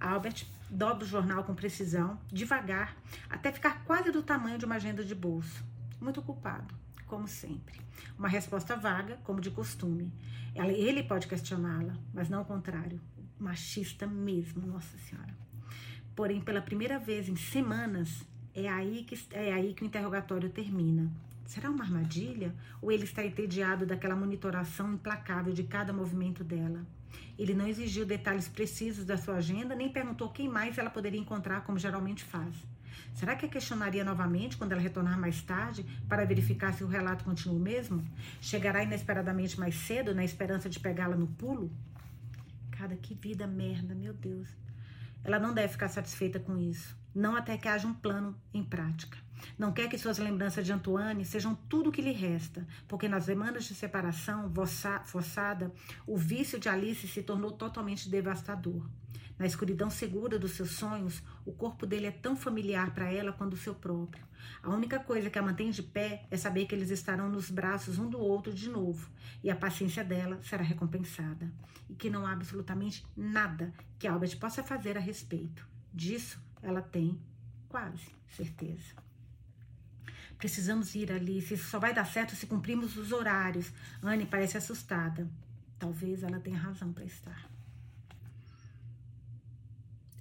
Albert 0.00 0.46
dobra 0.68 1.04
o 1.04 1.08
jornal 1.08 1.44
com 1.44 1.54
precisão, 1.54 2.18
devagar, 2.30 2.96
até 3.30 3.50
ficar 3.50 3.84
quase 3.84 4.10
do 4.10 4.22
tamanho 4.22 4.58
de 4.58 4.64
uma 4.64 4.74
agenda 4.74 5.02
de 5.02 5.14
bolso. 5.14 5.64
Muito 6.00 6.20
ocupado, 6.20 6.74
como 7.06 7.26
sempre. 7.26 7.80
Uma 8.18 8.28
resposta 8.28 8.76
vaga, 8.76 9.16
como 9.24 9.40
de 9.40 9.50
costume. 9.50 10.12
Ele 10.54 11.02
pode 11.02 11.26
questioná-la, 11.26 11.94
mas 12.12 12.28
não 12.28 12.42
o 12.42 12.44
contrário 12.44 13.00
machista 13.38 14.06
mesmo, 14.06 14.66
nossa 14.66 14.96
senhora. 14.98 15.34
Porém, 16.14 16.40
pela 16.40 16.60
primeira 16.60 16.98
vez 16.98 17.28
em 17.28 17.36
semanas, 17.36 18.24
é 18.54 18.68
aí 18.68 19.04
que, 19.04 19.18
é 19.32 19.52
aí 19.52 19.72
que 19.72 19.82
o 19.82 19.86
interrogatório 19.86 20.50
termina. 20.50 21.10
Será 21.44 21.70
uma 21.70 21.84
armadilha? 21.84 22.54
Ou 22.82 22.92
ele 22.92 23.04
está 23.04 23.24
entediado 23.24 23.86
daquela 23.86 24.16
monitoração 24.16 24.92
implacável 24.92 25.54
de 25.54 25.62
cada 25.62 25.92
movimento 25.92 26.44
dela? 26.44 26.84
Ele 27.38 27.54
não 27.54 27.66
exigiu 27.66 28.04
detalhes 28.04 28.48
precisos 28.48 29.04
da 29.04 29.16
sua 29.16 29.36
agenda, 29.36 29.74
nem 29.74 29.88
perguntou 29.88 30.28
quem 30.28 30.48
mais 30.48 30.76
ela 30.76 30.90
poderia 30.90 31.20
encontrar, 31.20 31.62
como 31.62 31.78
geralmente 31.78 32.24
faz. 32.24 32.54
Será 33.14 33.34
que 33.34 33.46
a 33.46 33.48
questionaria 33.48 34.04
novamente 34.04 34.56
quando 34.56 34.72
ela 34.72 34.80
retornar 34.80 35.18
mais 35.18 35.40
tarde 35.40 35.84
para 36.08 36.24
verificar 36.24 36.72
se 36.72 36.84
o 36.84 36.86
relato 36.86 37.24
continua 37.24 37.56
o 37.56 37.60
mesmo? 37.60 38.04
Chegará 38.40 38.82
inesperadamente 38.82 39.58
mais 39.58 39.74
cedo 39.74 40.14
na 40.14 40.24
esperança 40.24 40.68
de 40.68 40.78
pegá-la 40.78 41.16
no 41.16 41.26
pulo? 41.26 41.70
Cada 42.78 42.94
que 42.94 43.12
vida 43.12 43.44
merda, 43.44 43.92
meu 43.92 44.14
Deus. 44.14 44.48
Ela 45.24 45.40
não 45.40 45.52
deve 45.52 45.72
ficar 45.72 45.88
satisfeita 45.88 46.38
com 46.38 46.56
isso. 46.56 46.96
não 47.12 47.34
até 47.34 47.58
que 47.58 47.66
haja 47.66 47.88
um 47.88 47.92
plano 47.92 48.40
em 48.54 48.62
prática. 48.62 49.18
Não 49.58 49.72
quer 49.72 49.88
que 49.88 49.98
suas 49.98 50.18
lembranças 50.18 50.64
de 50.64 50.72
Antoine 50.72 51.24
sejam 51.24 51.56
tudo 51.68 51.90
o 51.90 51.92
que 51.92 52.00
lhe 52.00 52.12
resta, 52.12 52.64
porque 52.86 53.08
nas 53.08 53.24
semanas 53.24 53.64
de 53.64 53.74
separação 53.74 54.52
forçada, 55.04 55.72
o 56.06 56.16
vício 56.16 56.60
de 56.60 56.68
Alice 56.68 57.08
se 57.08 57.22
tornou 57.24 57.50
totalmente 57.50 58.08
devastador. 58.08 58.88
Na 59.38 59.46
escuridão 59.46 59.88
segura 59.88 60.38
dos 60.38 60.52
seus 60.52 60.72
sonhos, 60.72 61.22
o 61.44 61.52
corpo 61.52 61.86
dele 61.86 62.06
é 62.06 62.10
tão 62.10 62.36
familiar 62.36 62.92
para 62.92 63.12
ela 63.12 63.32
quanto 63.32 63.52
o 63.52 63.58
seu 63.58 63.74
próprio. 63.74 64.26
A 64.62 64.70
única 64.70 64.98
coisa 64.98 65.30
que 65.30 65.38
a 65.38 65.42
mantém 65.42 65.70
de 65.70 65.82
pé 65.82 66.26
é 66.30 66.36
saber 66.36 66.66
que 66.66 66.74
eles 66.74 66.90
estarão 66.90 67.28
nos 67.28 67.50
braços 67.50 67.98
um 67.98 68.08
do 68.08 68.18
outro 68.18 68.52
de 68.52 68.68
novo, 68.68 69.08
e 69.42 69.50
a 69.50 69.56
paciência 69.56 70.02
dela 70.02 70.40
será 70.42 70.62
recompensada, 70.62 71.52
e 71.88 71.94
que 71.94 72.10
não 72.10 72.26
há 72.26 72.32
absolutamente 72.32 73.06
nada 73.16 73.72
que 73.98 74.08
Albert 74.08 74.36
possa 74.38 74.62
fazer 74.62 74.96
a 74.96 75.00
respeito. 75.00 75.66
Disso 75.94 76.40
ela 76.60 76.82
tem 76.82 77.20
quase 77.68 78.08
certeza. 78.28 78.94
Precisamos 80.36 80.94
ir, 80.94 81.10
Alice. 81.12 81.54
Isso 81.54 81.68
só 81.68 81.78
vai 81.78 81.92
dar 81.92 82.06
certo 82.06 82.36
se 82.36 82.46
cumprirmos 82.46 82.96
os 82.96 83.10
horários. 83.10 83.72
Anne 84.02 84.24
parece 84.24 84.56
assustada. 84.56 85.28
Talvez 85.78 86.22
ela 86.22 86.38
tenha 86.38 86.58
razão 86.58 86.92
para 86.92 87.04
estar. 87.04 87.57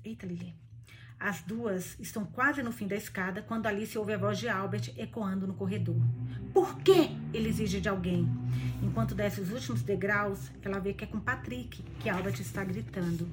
Eita, 0.07 0.25
Lili. 0.25 0.55
As 1.19 1.41
duas 1.41 1.99
estão 1.99 2.23
quase 2.23 2.63
no 2.63 2.71
fim 2.71 2.87
da 2.87 2.95
escada 2.95 3.41
quando 3.41 3.65
Alice 3.65 3.97
ouve 3.97 4.13
a 4.13 4.17
voz 4.17 4.37
de 4.37 4.47
Albert 4.47 4.93
ecoando 4.97 5.45
no 5.45 5.53
corredor. 5.53 5.97
Por 6.53 6.77
quê? 6.77 7.09
Ele 7.33 7.49
exige 7.49 7.81
de 7.81 7.89
alguém. 7.89 8.25
Enquanto 8.81 9.13
desce 9.13 9.41
os 9.41 9.51
últimos 9.51 9.81
degraus, 9.81 10.49
ela 10.61 10.79
vê 10.79 10.93
que 10.93 11.03
é 11.03 11.07
com 11.07 11.19
Patrick 11.19 11.83
que 11.99 12.09
Albert 12.09 12.39
está 12.39 12.63
gritando. 12.63 13.27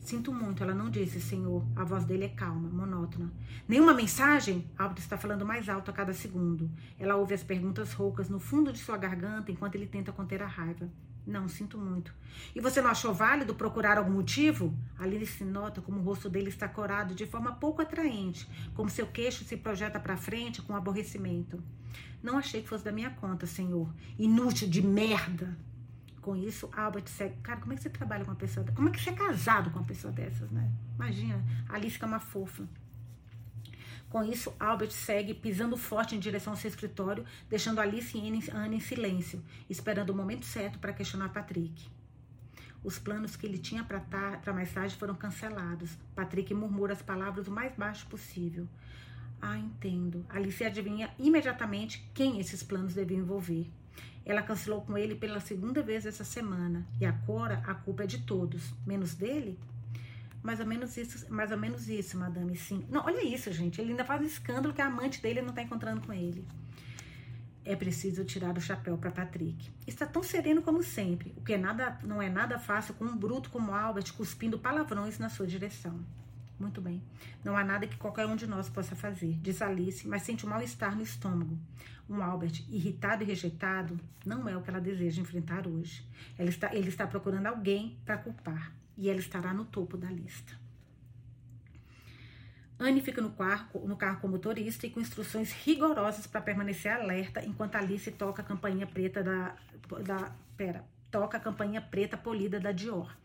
Sinto 0.00 0.32
muito, 0.32 0.64
ela 0.64 0.74
não 0.74 0.90
disse, 0.90 1.20
senhor. 1.20 1.64
A 1.76 1.84
voz 1.84 2.04
dele 2.04 2.24
é 2.24 2.30
calma, 2.30 2.68
monótona. 2.68 3.30
Nenhuma 3.68 3.94
mensagem? 3.94 4.68
Albert 4.76 4.98
está 4.98 5.16
falando 5.16 5.46
mais 5.46 5.68
alto 5.68 5.92
a 5.92 5.94
cada 5.94 6.12
segundo. 6.12 6.68
Ela 6.98 7.14
ouve 7.14 7.34
as 7.34 7.44
perguntas 7.44 7.92
roucas 7.92 8.28
no 8.28 8.40
fundo 8.40 8.72
de 8.72 8.78
sua 8.80 8.96
garganta 8.96 9.52
enquanto 9.52 9.76
ele 9.76 9.86
tenta 9.86 10.10
conter 10.10 10.42
a 10.42 10.48
raiva. 10.48 10.90
Não, 11.28 11.46
sinto 11.46 11.76
muito. 11.76 12.14
E 12.54 12.60
você 12.60 12.80
não 12.80 12.90
achou 12.90 13.12
válido 13.12 13.54
procurar 13.54 13.98
algum 13.98 14.12
motivo? 14.12 14.74
Ali 14.98 15.26
se 15.26 15.44
nota 15.44 15.82
como 15.82 16.00
o 16.00 16.02
rosto 16.02 16.30
dele 16.30 16.48
está 16.48 16.66
corado 16.66 17.14
de 17.14 17.26
forma 17.26 17.52
pouco 17.52 17.82
atraente, 17.82 18.48
como 18.74 18.88
seu 18.88 19.06
queixo 19.06 19.44
se 19.44 19.54
projeta 19.58 20.00
para 20.00 20.16
frente 20.16 20.62
com 20.62 20.74
aborrecimento. 20.74 21.62
Não 22.22 22.38
achei 22.38 22.62
que 22.62 22.68
fosse 22.68 22.82
da 22.82 22.90
minha 22.90 23.10
conta, 23.10 23.46
senhor. 23.46 23.92
Inútil 24.18 24.70
de 24.70 24.80
merda. 24.80 25.54
Com 26.22 26.34
isso, 26.34 26.70
Albert 26.74 27.08
segue. 27.08 27.36
Cara, 27.42 27.60
como 27.60 27.74
é 27.74 27.76
que 27.76 27.82
você 27.82 27.90
trabalha 27.90 28.24
com 28.24 28.30
uma 28.30 28.36
pessoa 28.36 28.66
Como 28.74 28.88
é 28.88 28.92
que 28.92 29.00
você 29.00 29.10
é 29.10 29.12
casado 29.12 29.70
com 29.70 29.78
uma 29.80 29.86
pessoa 29.86 30.12
dessas, 30.12 30.50
né? 30.50 30.72
Imagina, 30.94 31.44
Alice 31.68 31.98
que 31.98 32.04
é 32.04 32.08
uma 32.08 32.20
fofa. 32.20 32.66
Com 34.10 34.24
isso, 34.24 34.54
Albert 34.58 34.90
segue 34.90 35.34
pisando 35.34 35.76
forte 35.76 36.16
em 36.16 36.18
direção 36.18 36.54
ao 36.54 36.56
seu 36.56 36.68
escritório, 36.68 37.26
deixando 37.48 37.80
Alice 37.80 38.16
e 38.16 38.50
Anne 38.50 38.76
em 38.76 38.80
silêncio, 38.80 39.44
esperando 39.68 40.10
o 40.10 40.14
momento 40.14 40.46
certo 40.46 40.78
para 40.78 40.94
questionar 40.94 41.28
Patrick. 41.28 41.88
Os 42.82 42.98
planos 42.98 43.36
que 43.36 43.46
ele 43.46 43.58
tinha 43.58 43.84
para 43.84 44.52
mais 44.54 44.72
tarde 44.72 44.96
foram 44.96 45.14
cancelados. 45.14 45.90
Patrick 46.14 46.54
murmura 46.54 46.94
as 46.94 47.02
palavras 47.02 47.48
o 47.48 47.50
mais 47.50 47.74
baixo 47.74 48.06
possível. 48.06 48.66
Ah, 49.42 49.58
entendo. 49.58 50.24
Alice 50.28 50.64
adivinha 50.64 51.10
imediatamente 51.18 52.08
quem 52.14 52.40
esses 52.40 52.62
planos 52.62 52.94
deviam 52.94 53.20
envolver. 53.20 53.68
Ela 54.24 54.42
cancelou 54.42 54.82
com 54.82 54.96
ele 54.96 55.14
pela 55.14 55.40
segunda 55.40 55.82
vez 55.82 56.06
essa 56.06 56.24
semana. 56.24 56.86
E 57.00 57.04
agora 57.04 57.62
a 57.66 57.74
culpa 57.74 58.04
é 58.04 58.06
de 58.06 58.18
todos, 58.20 58.72
menos 58.86 59.14
dele? 59.14 59.58
Mais 60.42 60.60
ou 60.60 60.66
menos 60.66 60.96
isso, 60.96 61.32
mais 61.32 61.50
ou 61.50 61.58
menos 61.58 61.88
isso, 61.88 62.16
madame, 62.16 62.56
sim. 62.56 62.86
Não, 62.88 63.04
olha 63.04 63.24
isso, 63.24 63.52
gente. 63.52 63.80
Ele 63.80 63.90
ainda 63.90 64.04
faz 64.04 64.20
um 64.20 64.24
escândalo 64.24 64.72
que 64.72 64.80
a 64.80 64.86
amante 64.86 65.20
dele 65.20 65.42
não 65.42 65.50
está 65.50 65.62
encontrando 65.62 66.00
com 66.00 66.12
ele. 66.12 66.46
É 67.64 67.76
preciso 67.76 68.24
tirar 68.24 68.56
o 68.56 68.60
chapéu 68.60 68.96
para 68.96 69.10
Patrick. 69.10 69.70
Está 69.86 70.06
tão 70.06 70.22
sereno 70.22 70.62
como 70.62 70.82
sempre, 70.82 71.34
o 71.36 71.42
que 71.42 71.52
é 71.52 71.58
nada, 71.58 71.98
não 72.02 72.22
é 72.22 72.30
nada 72.30 72.58
fácil 72.58 72.94
com 72.94 73.04
um 73.04 73.16
bruto 73.16 73.50
como 73.50 73.74
Albert 73.74 74.14
cuspindo 74.14 74.58
palavrões 74.58 75.18
na 75.18 75.28
sua 75.28 75.46
direção. 75.46 76.00
Muito 76.58 76.80
bem. 76.80 77.02
Não 77.44 77.56
há 77.56 77.62
nada 77.62 77.86
que 77.86 77.96
qualquer 77.96 78.26
um 78.26 78.36
de 78.36 78.46
nós 78.46 78.68
possa 78.68 78.96
fazer, 78.96 79.38
diz 79.42 79.60
Alice, 79.60 80.08
mas 80.08 80.22
sente 80.22 80.46
um 80.46 80.48
mal-estar 80.48 80.96
no 80.96 81.02
estômago. 81.02 81.58
Um 82.08 82.22
Albert 82.22 82.64
irritado 82.70 83.22
e 83.22 83.26
rejeitado 83.26 84.00
não 84.24 84.48
é 84.48 84.56
o 84.56 84.62
que 84.62 84.70
ela 84.70 84.80
deseja 84.80 85.20
enfrentar 85.20 85.66
hoje. 85.66 86.02
Está, 86.38 86.74
ele 86.74 86.88
está 86.88 87.06
procurando 87.06 87.46
alguém 87.46 87.98
para 88.04 88.16
culpar 88.16 88.72
e 88.98 89.08
ela 89.08 89.20
estará 89.20 89.54
no 89.54 89.64
topo 89.64 89.96
da 89.96 90.10
lista. 90.10 90.58
Anne 92.80 93.00
fica 93.00 93.22
no 93.22 93.30
carro, 93.30 93.86
no 93.86 93.96
carro 93.96 94.20
com 94.20 94.28
motorista 94.28 94.86
e 94.86 94.90
com 94.90 95.00
instruções 95.00 95.52
rigorosas 95.52 96.26
para 96.26 96.40
permanecer 96.40 96.92
alerta 96.92 97.44
enquanto 97.44 97.76
Alice 97.76 98.10
toca 98.12 98.42
a 98.42 98.44
campainha 98.44 98.86
preta 98.86 99.22
da, 99.22 99.56
da 100.04 100.32
pera, 100.56 100.84
toca 101.10 101.38
a 101.38 101.40
campainha 101.40 101.80
preta 101.80 102.16
polida 102.16 102.60
da 102.60 102.72
Dior. 102.72 103.16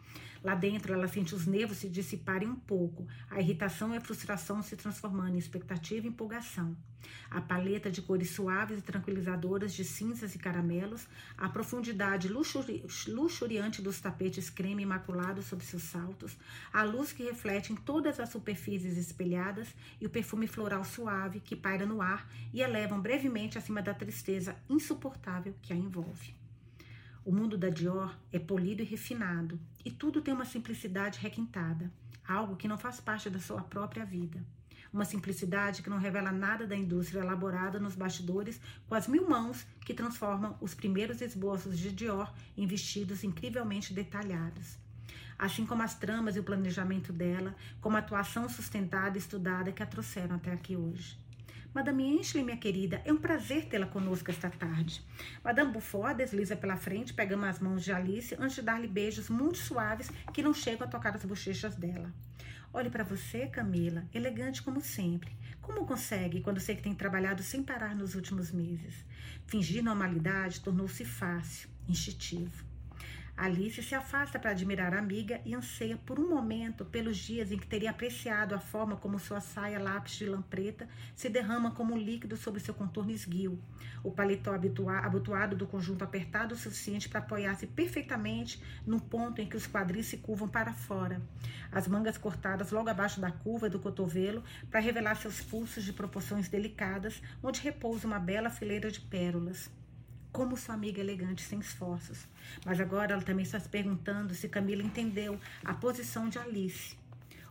Lá 0.44 0.56
dentro, 0.56 0.94
ela 0.94 1.08
sente 1.08 1.34
os 1.34 1.48
nervos 1.48 1.78
se 1.78 1.88
dissiparem 1.88 2.50
um 2.50 2.56
pouco, 2.56 3.08
a 3.32 3.40
irritação 3.40 3.94
e 3.94 3.98
a 3.98 4.02
frustração 4.02 4.62
se 4.62 4.76
transformando 4.76 5.36
em 5.36 5.40
expectativa 5.40 6.06
e 6.06 6.10
empolgação. 6.10 6.76
A 7.30 7.40
paleta 7.40 7.90
de 7.90 8.02
cores 8.02 8.32
suaves 8.32 8.80
e 8.80 8.82
tranquilizadoras 8.82 9.74
de 9.74 9.86
cinzas 9.86 10.36
e 10.36 10.40
caramelos, 10.40 11.08
a 11.38 11.48
profundidade 11.48 12.28
luxuri 12.28 12.86
luxuriante 13.08 13.82
dos 13.82 14.02
tapetes 14.02 14.50
creme 14.50 14.84
imaculados 14.84 15.46
sob 15.46 15.64
seus 15.64 15.84
saltos, 15.84 16.38
a 16.72 16.84
luz 16.84 17.14
que 17.14 17.24
reflete 17.24 17.72
em 17.72 17.76
todas 17.76 18.20
as 18.20 18.30
superfícies 18.30 18.98
espelhadas 18.98 19.74
e 20.00 20.06
o 20.06 20.10
perfume 20.10 20.48
floral 20.48 20.84
suave 20.84 21.40
que 21.40 21.56
paira 21.56 21.86
no 21.86 22.02
ar 22.02 22.30
e 22.54 22.62
elevam 22.62 23.02
brevemente 23.02 23.58
acima 23.58 23.82
da 23.82 23.94
tristeza 23.94 24.56
insuportável 24.70 25.56
que 25.62 25.72
a 25.72 25.76
envolve. 25.76 26.43
O 27.26 27.32
mundo 27.32 27.58
da 27.58 27.70
Dior 27.70 28.14
é 28.34 28.38
polido 28.38 28.82
e 28.82 28.86
refinado, 28.86 29.58
e 29.86 29.90
tudo 29.90 30.22
tem 30.22 30.34
uma 30.34 30.44
simplicidade 30.44 31.20
requintada, 31.20 31.90
algo 32.28 32.58
que 32.58 32.68
não 32.68 32.78
faz 32.78 33.00
parte 33.00 33.30
da 33.30 33.40
sua 33.40 33.62
própria 33.62 34.04
vida. 34.04 34.44
Uma 34.92 35.06
simplicidade 35.06 35.82
que 35.82 35.90
não 35.90 35.98
revela 35.98 36.34
nada 36.34 36.68
da 36.68 36.76
indústria 36.76 37.22
elaborada 37.22 37.80
nos 37.80 37.96
bastidores 37.96 38.60
com 38.90 38.94
as 38.94 39.08
mil 39.08 39.26
mãos 39.28 39.66
que 39.86 39.94
transformam 39.94 40.58
os 40.60 40.74
primeiros 40.74 41.22
esboços 41.22 41.80
de 41.80 41.94
Dior 41.94 42.30
em 42.58 42.68
vestidos 42.68 43.24
incrivelmente 43.24 43.94
detalhados. 43.94 44.78
Assim 45.40 45.66
como 45.66 45.82
as 45.82 45.96
tramas 45.96 46.36
e 46.36 46.42
o 46.42 46.44
planejamento 46.44 47.14
dela, 47.14 47.56
como 47.80 47.96
a 47.96 48.00
atuação 48.00 48.50
sustentada 48.50 49.18
e 49.18 49.20
estudada 49.20 49.72
que 49.72 49.82
a 49.82 49.86
trouxeram 49.86 50.36
até 50.36 50.52
aqui 50.52 50.76
hoje. 50.76 51.23
Madame 51.74 52.20
Ashley, 52.20 52.44
minha 52.44 52.56
querida, 52.56 53.02
é 53.04 53.12
um 53.12 53.18
prazer 53.18 53.66
tê-la 53.66 53.88
conosco 53.88 54.30
esta 54.30 54.48
tarde. 54.48 55.04
Madame 55.44 55.72
Beaufort 55.72 56.16
desliza 56.16 56.56
pela 56.56 56.78
frente, 56.78 57.16
pegando 57.16 57.46
as 57.46 57.60
mãos 57.60 57.84
de 57.84 57.92
Alice 57.92 58.36
antes 58.40 58.58
de 58.58 58.62
dar-lhe 58.62 58.88
beijos 58.88 59.28
muito 59.28 59.58
suaves 59.58 60.12
que 60.32 60.44
não 60.44 60.54
chegam 60.54 60.86
a 60.86 60.90
tocar 60.90 61.16
as 61.16 61.26
bochechas 61.26 61.76
dela. 61.76 62.14
Olhe 62.72 62.92
para 62.92 63.04
você, 63.04 63.48
Camila, 63.48 64.08
elegante 64.14 64.62
como 64.62 64.82
sempre. 64.82 65.36
Como 65.64 65.86
consegue 65.88 66.42
quando 66.42 66.60
sei 66.60 66.76
que 66.76 66.84
tem 66.84 66.94
trabalhado 66.94 67.42
sem 67.42 67.64
parar 67.64 67.96
nos 67.96 68.14
últimos 68.14 68.52
meses? 68.52 69.04
Fingir 69.48 69.84
normalidade 69.84 70.62
tornou-se 70.62 71.04
fácil, 71.04 71.70
instintivo. 71.90 72.73
Alice 73.36 73.82
se 73.82 73.96
afasta 73.96 74.38
para 74.38 74.52
admirar 74.52 74.94
a 74.94 75.00
amiga 75.00 75.42
e 75.44 75.56
anseia 75.56 75.98
por 75.98 76.20
um 76.20 76.30
momento 76.30 76.86
pelos 76.86 77.18
dias 77.18 77.52
em 77.52 77.58
que 77.58 77.66
teria 77.66 77.90
apreciado 77.90 78.54
a 78.54 78.60
forma 78.60 78.96
como 78.96 79.18
sua 79.18 79.42
saia 79.42 79.80
lápis 79.80 80.18
de 80.18 80.28
lã 80.28 80.40
preta 80.40 80.88
se 81.16 81.30
derrama 81.30 81.72
como 81.72 81.96
um 81.96 81.98
líquido 81.98 82.38
sobre 82.38 82.60
seu 82.60 82.76
contorno 82.76 83.12
esguio. 83.12 83.60
O 84.04 84.12
paletó 84.12 84.52
abotoado 84.52 85.56
do 85.56 85.66
conjunto 85.66 86.04
apertado 86.04 86.54
o 86.54 86.58
suficiente 86.58 87.10
para 87.10 87.22
apoiar-se 87.22 87.66
perfeitamente 87.66 88.62
no 88.86 89.02
ponto 89.02 89.42
em 89.42 89.48
que 89.48 89.58
os 89.58 89.66
quadris 89.66 90.06
se 90.06 90.18
curvam 90.18 90.48
para 90.48 90.72
fora. 90.72 91.20
As 91.72 91.88
mangas 91.88 92.20
cortadas 92.20 92.70
logo 92.70 92.90
abaixo 92.90 93.20
da 93.20 93.32
curva 93.32 93.68
do 93.68 93.80
cotovelo 93.80 94.44
para 94.70 94.80
revelar 94.80 95.16
seus 95.16 95.42
pulsos 95.42 95.84
de 95.84 95.92
proporções 95.92 96.48
delicadas, 96.48 97.20
onde 97.42 97.62
repousa 97.62 98.06
uma 98.06 98.20
bela 98.20 98.52
fileira 98.52 98.92
de 98.92 99.00
pérolas 99.00 99.72
como 100.34 100.58
sua 100.58 100.74
amiga 100.74 101.00
elegante 101.00 101.44
sem 101.44 101.60
esforços. 101.60 102.28
Mas 102.66 102.82
agora 102.82 103.14
ela 103.14 103.22
também 103.22 103.44
está 103.44 103.60
se 103.60 103.70
perguntando 103.70 104.34
se 104.34 104.50
Camila 104.50 104.82
entendeu 104.82 105.40
a 105.64 105.74
posição 105.76 106.28
de 106.28 106.40
Alice. 106.40 106.98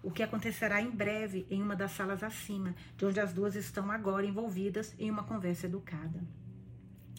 O 0.03 0.11
que 0.11 0.23
acontecerá 0.23 0.83
em 0.83 0.91
breve 0.91 1.47
em 1.49 1.63
uma 1.63 1.77
das 1.77 1.93
salas 1.93 2.25
acima, 2.25 2.75
de 2.99 3.07
onde 3.07 3.21
as 3.21 3.33
duas 3.33 3.55
estão 3.55 3.89
agora 3.91 4.27
envolvidas 4.27 4.93
em 4.99 5.09
uma 5.09 5.23
conversa 5.23 5.67
educada. 5.67 6.21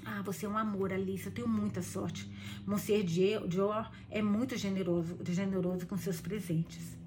Ah, 0.05 0.21
você 0.21 0.45
é 0.45 0.49
um 0.49 0.57
amor, 0.57 0.91
Alice. 0.91 1.25
Eu 1.25 1.31
tenho 1.31 1.47
muita 1.47 1.81
sorte. 1.81 2.29
Monsieur 2.67 3.03
Dior 3.03 3.89
é 4.11 4.21
muito 4.21 4.57
generoso, 4.57 5.17
generoso 5.23 5.87
com 5.87 5.97
seus 5.97 6.19
presentes. 6.19 6.97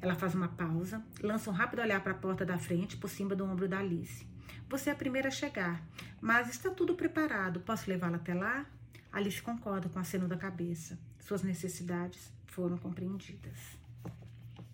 Ela 0.00 0.14
faz 0.14 0.34
uma 0.34 0.48
pausa, 0.48 1.04
lança 1.22 1.50
um 1.50 1.52
rápido 1.52 1.82
olhar 1.82 2.02
para 2.02 2.12
a 2.12 2.16
porta 2.16 2.44
da 2.44 2.56
frente, 2.56 2.96
por 2.96 3.10
cima 3.10 3.34
do 3.34 3.44
ombro 3.44 3.68
da 3.68 3.80
Alice. 3.80 4.26
Você 4.68 4.90
é 4.90 4.92
a 4.92 4.96
primeira 4.96 5.28
a 5.28 5.30
chegar, 5.30 5.80
mas 6.20 6.48
está 6.48 6.70
tudo 6.70 6.94
preparado. 6.96 7.60
Posso 7.60 7.88
levá-la 7.88 8.16
até 8.16 8.34
lá? 8.34 8.66
Alice 9.12 9.40
concorda 9.40 9.88
com 9.88 9.98
a 9.98 10.04
cena 10.04 10.26
da 10.26 10.36
cabeça. 10.36 10.98
Suas 11.20 11.42
necessidades 11.42 12.32
foram 12.46 12.76
compreendidas. 12.76 13.56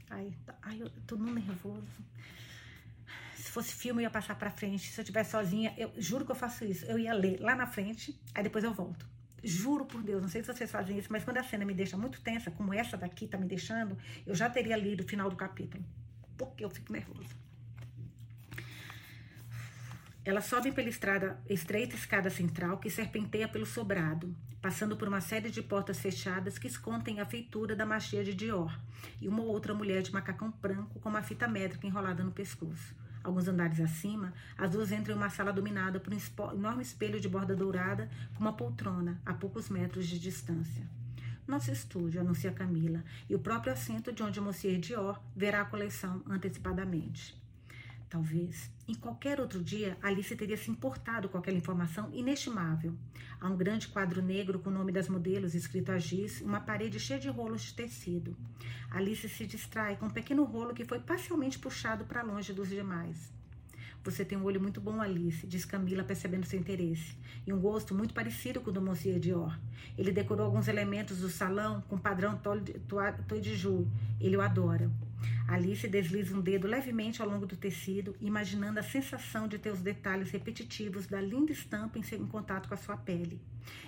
Ai, 0.08 0.32
ai, 0.62 0.80
eu 0.80 0.90
tô 1.06 1.16
nervoso. 1.16 1.86
Se 3.36 3.50
fosse 3.50 3.74
filme, 3.74 4.00
eu 4.00 4.04
ia 4.04 4.10
passar 4.10 4.34
pra 4.34 4.50
frente. 4.50 4.90
Se 4.90 4.98
eu 4.98 5.02
estivesse 5.02 5.32
sozinha, 5.32 5.74
eu 5.76 5.92
juro 5.98 6.24
que 6.24 6.32
eu 6.32 6.36
faço 6.36 6.64
isso. 6.64 6.86
Eu 6.86 6.98
ia 6.98 7.12
ler 7.12 7.38
lá 7.40 7.54
na 7.54 7.66
frente, 7.66 8.18
aí 8.34 8.42
depois 8.42 8.64
eu 8.64 8.72
volto. 8.72 9.06
Juro 9.44 9.84
por 9.84 10.02
Deus, 10.02 10.22
não 10.22 10.28
sei 10.28 10.42
se 10.42 10.52
vocês 10.52 10.70
fazem 10.70 10.96
isso, 10.98 11.08
mas 11.10 11.24
quando 11.24 11.38
a 11.38 11.42
cena 11.42 11.64
me 11.64 11.74
deixa 11.74 11.96
muito 11.96 12.20
tensa, 12.20 12.50
como 12.50 12.72
essa 12.72 12.96
daqui 12.96 13.26
tá 13.26 13.36
me 13.36 13.46
deixando, 13.46 13.98
eu 14.24 14.34
já 14.34 14.48
teria 14.48 14.76
lido 14.76 15.02
o 15.02 15.08
final 15.08 15.28
do 15.28 15.36
capítulo. 15.36 15.84
Porque 16.38 16.64
eu 16.64 16.70
fico 16.70 16.92
nervosa. 16.92 17.41
Ela 20.24 20.40
sobe 20.40 20.70
pela 20.70 20.88
estrada, 20.88 21.36
estreita 21.48 21.96
escada 21.96 22.30
central 22.30 22.78
que 22.78 22.88
serpenteia 22.88 23.48
pelo 23.48 23.66
sobrado, 23.66 24.32
passando 24.60 24.96
por 24.96 25.08
uma 25.08 25.20
série 25.20 25.50
de 25.50 25.60
portas 25.60 25.98
fechadas 25.98 26.58
que 26.58 26.68
escondem 26.68 27.18
a 27.18 27.26
feitura 27.26 27.74
da 27.74 27.84
machia 27.84 28.22
de 28.22 28.32
Dior 28.32 28.72
e 29.20 29.26
uma 29.26 29.42
outra 29.42 29.74
mulher 29.74 30.00
de 30.00 30.12
macacão 30.12 30.54
branco 30.62 31.00
com 31.00 31.08
uma 31.08 31.24
fita 31.24 31.48
métrica 31.48 31.88
enrolada 31.88 32.22
no 32.22 32.30
pescoço. 32.30 32.94
Alguns 33.24 33.48
andares 33.48 33.80
acima, 33.80 34.32
as 34.56 34.70
duas 34.70 34.92
entram 34.92 35.16
em 35.16 35.18
uma 35.18 35.28
sala 35.28 35.52
dominada 35.52 35.98
por 35.98 36.12
um 36.14 36.52
enorme 36.52 36.82
espelho 36.82 37.18
de 37.18 37.28
borda 37.28 37.56
dourada 37.56 38.08
com 38.34 38.40
uma 38.42 38.52
poltrona 38.52 39.20
a 39.26 39.34
poucos 39.34 39.68
metros 39.68 40.06
de 40.06 40.20
distância. 40.20 40.86
Nosso 41.48 41.72
estúdio, 41.72 42.20
anuncia 42.20 42.52
Camila, 42.52 43.02
e 43.28 43.34
o 43.34 43.40
próprio 43.40 43.72
assento 43.72 44.12
de 44.12 44.22
onde 44.22 44.40
Monsieur 44.40 44.78
Dior 44.78 45.20
verá 45.34 45.62
a 45.62 45.64
coleção 45.64 46.22
antecipadamente. 46.28 47.41
Talvez, 48.12 48.70
em 48.86 48.94
qualquer 48.94 49.40
outro 49.40 49.64
dia, 49.64 49.96
Alice 50.02 50.36
teria 50.36 50.58
se 50.58 50.70
importado 50.70 51.30
com 51.30 51.38
aquela 51.38 51.56
informação 51.56 52.10
inestimável. 52.12 52.92
Há 53.40 53.48
um 53.48 53.56
grande 53.56 53.88
quadro 53.88 54.20
negro 54.20 54.58
com 54.58 54.68
o 54.68 54.72
nome 54.72 54.92
das 54.92 55.08
modelos 55.08 55.54
escrito 55.54 55.90
a 55.92 55.98
giz, 55.98 56.42
uma 56.42 56.60
parede 56.60 57.00
cheia 57.00 57.18
de 57.18 57.30
rolos 57.30 57.62
de 57.62 57.72
tecido. 57.72 58.36
Alice 58.90 59.26
se 59.30 59.46
distrai 59.46 59.96
com 59.96 60.04
um 60.04 60.10
pequeno 60.10 60.44
rolo 60.44 60.74
que 60.74 60.84
foi 60.84 61.00
parcialmente 61.00 61.58
puxado 61.58 62.04
para 62.04 62.20
longe 62.20 62.52
dos 62.52 62.68
demais. 62.68 63.32
Você 64.04 64.26
tem 64.26 64.36
um 64.36 64.44
olho 64.44 64.60
muito 64.60 64.78
bom, 64.78 65.00
Alice, 65.00 65.46
diz 65.46 65.64
Camila, 65.64 66.04
percebendo 66.04 66.44
seu 66.44 66.60
interesse, 66.60 67.16
e 67.46 67.52
um 67.52 67.58
gosto 67.58 67.94
muito 67.94 68.12
parecido 68.12 68.60
com 68.60 68.68
o 68.68 68.72
do 68.72 68.82
Monsieur 68.82 69.18
Dior. 69.18 69.58
Ele 69.96 70.12
decorou 70.12 70.44
alguns 70.44 70.68
elementos 70.68 71.20
do 71.20 71.30
salão 71.30 71.80
com 71.88 71.96
padrão 71.96 72.36
Toy 72.36 73.40
de 73.40 73.54
Ju. 73.54 73.88
Ele 74.20 74.36
o 74.36 74.42
adora. 74.42 74.90
Alice 75.46 75.86
desliza 75.88 76.36
um 76.36 76.40
dedo 76.40 76.66
levemente 76.66 77.20
ao 77.20 77.28
longo 77.28 77.46
do 77.46 77.56
tecido, 77.56 78.16
imaginando 78.20 78.78
a 78.78 78.82
sensação 78.82 79.48
de 79.48 79.58
ter 79.58 79.70
os 79.70 79.80
detalhes 79.80 80.30
repetitivos 80.30 81.06
da 81.06 81.20
linda 81.20 81.52
estampa 81.52 81.98
em, 81.98 82.02
em 82.14 82.26
contato 82.26 82.68
com 82.68 82.74
a 82.74 82.78
sua 82.78 82.96
pele. 82.96 83.40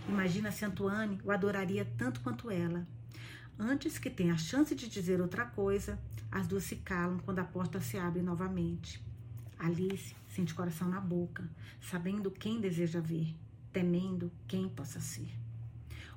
Imagina 0.08 0.50
se 0.50 0.64
Antoine 0.64 1.20
o 1.24 1.30
adoraria 1.30 1.86
tanto 1.96 2.20
quanto 2.20 2.50
ela. 2.50 2.86
Antes 3.58 3.98
que 3.98 4.10
tenha 4.10 4.34
a 4.34 4.38
chance 4.38 4.74
de 4.74 4.88
dizer 4.88 5.20
outra 5.20 5.44
coisa, 5.44 5.98
as 6.30 6.46
duas 6.46 6.64
se 6.64 6.76
calam 6.76 7.18
quando 7.18 7.38
a 7.38 7.44
porta 7.44 7.80
se 7.80 7.96
abre 7.96 8.20
novamente. 8.20 9.00
Alice 9.58 10.14
sente 10.28 10.52
o 10.52 10.56
coração 10.56 10.88
na 10.88 11.00
boca, 11.00 11.48
sabendo 11.80 12.30
quem 12.30 12.60
deseja 12.60 13.00
ver, 13.00 13.34
temendo 13.72 14.30
quem 14.48 14.68
possa 14.68 15.00
ser. 15.00 15.43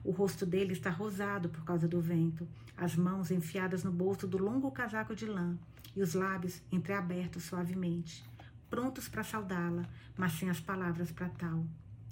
O 0.07 0.11
rosto 0.11 0.45
dele 0.45 0.71
está 0.71 0.89
rosado 0.89 1.49
por 1.49 1.65
causa 1.65 1.85
do 1.85 1.99
vento, 1.99 2.47
as 2.77 2.95
mãos 2.95 3.29
enfiadas 3.29 3.83
no 3.83 3.91
bolso 3.91 4.25
do 4.25 4.37
longo 4.37 4.71
casaco 4.71 5.13
de 5.13 5.25
lã 5.25 5.57
e 5.93 6.01
os 6.01 6.13
lábios 6.13 6.61
entreabertos 6.71 7.43
suavemente, 7.43 8.23
prontos 8.69 9.09
para 9.09 9.21
saudá-la, 9.21 9.85
mas 10.15 10.31
sem 10.31 10.49
as 10.49 10.61
palavras 10.61 11.11
para 11.11 11.27
tal. 11.27 11.65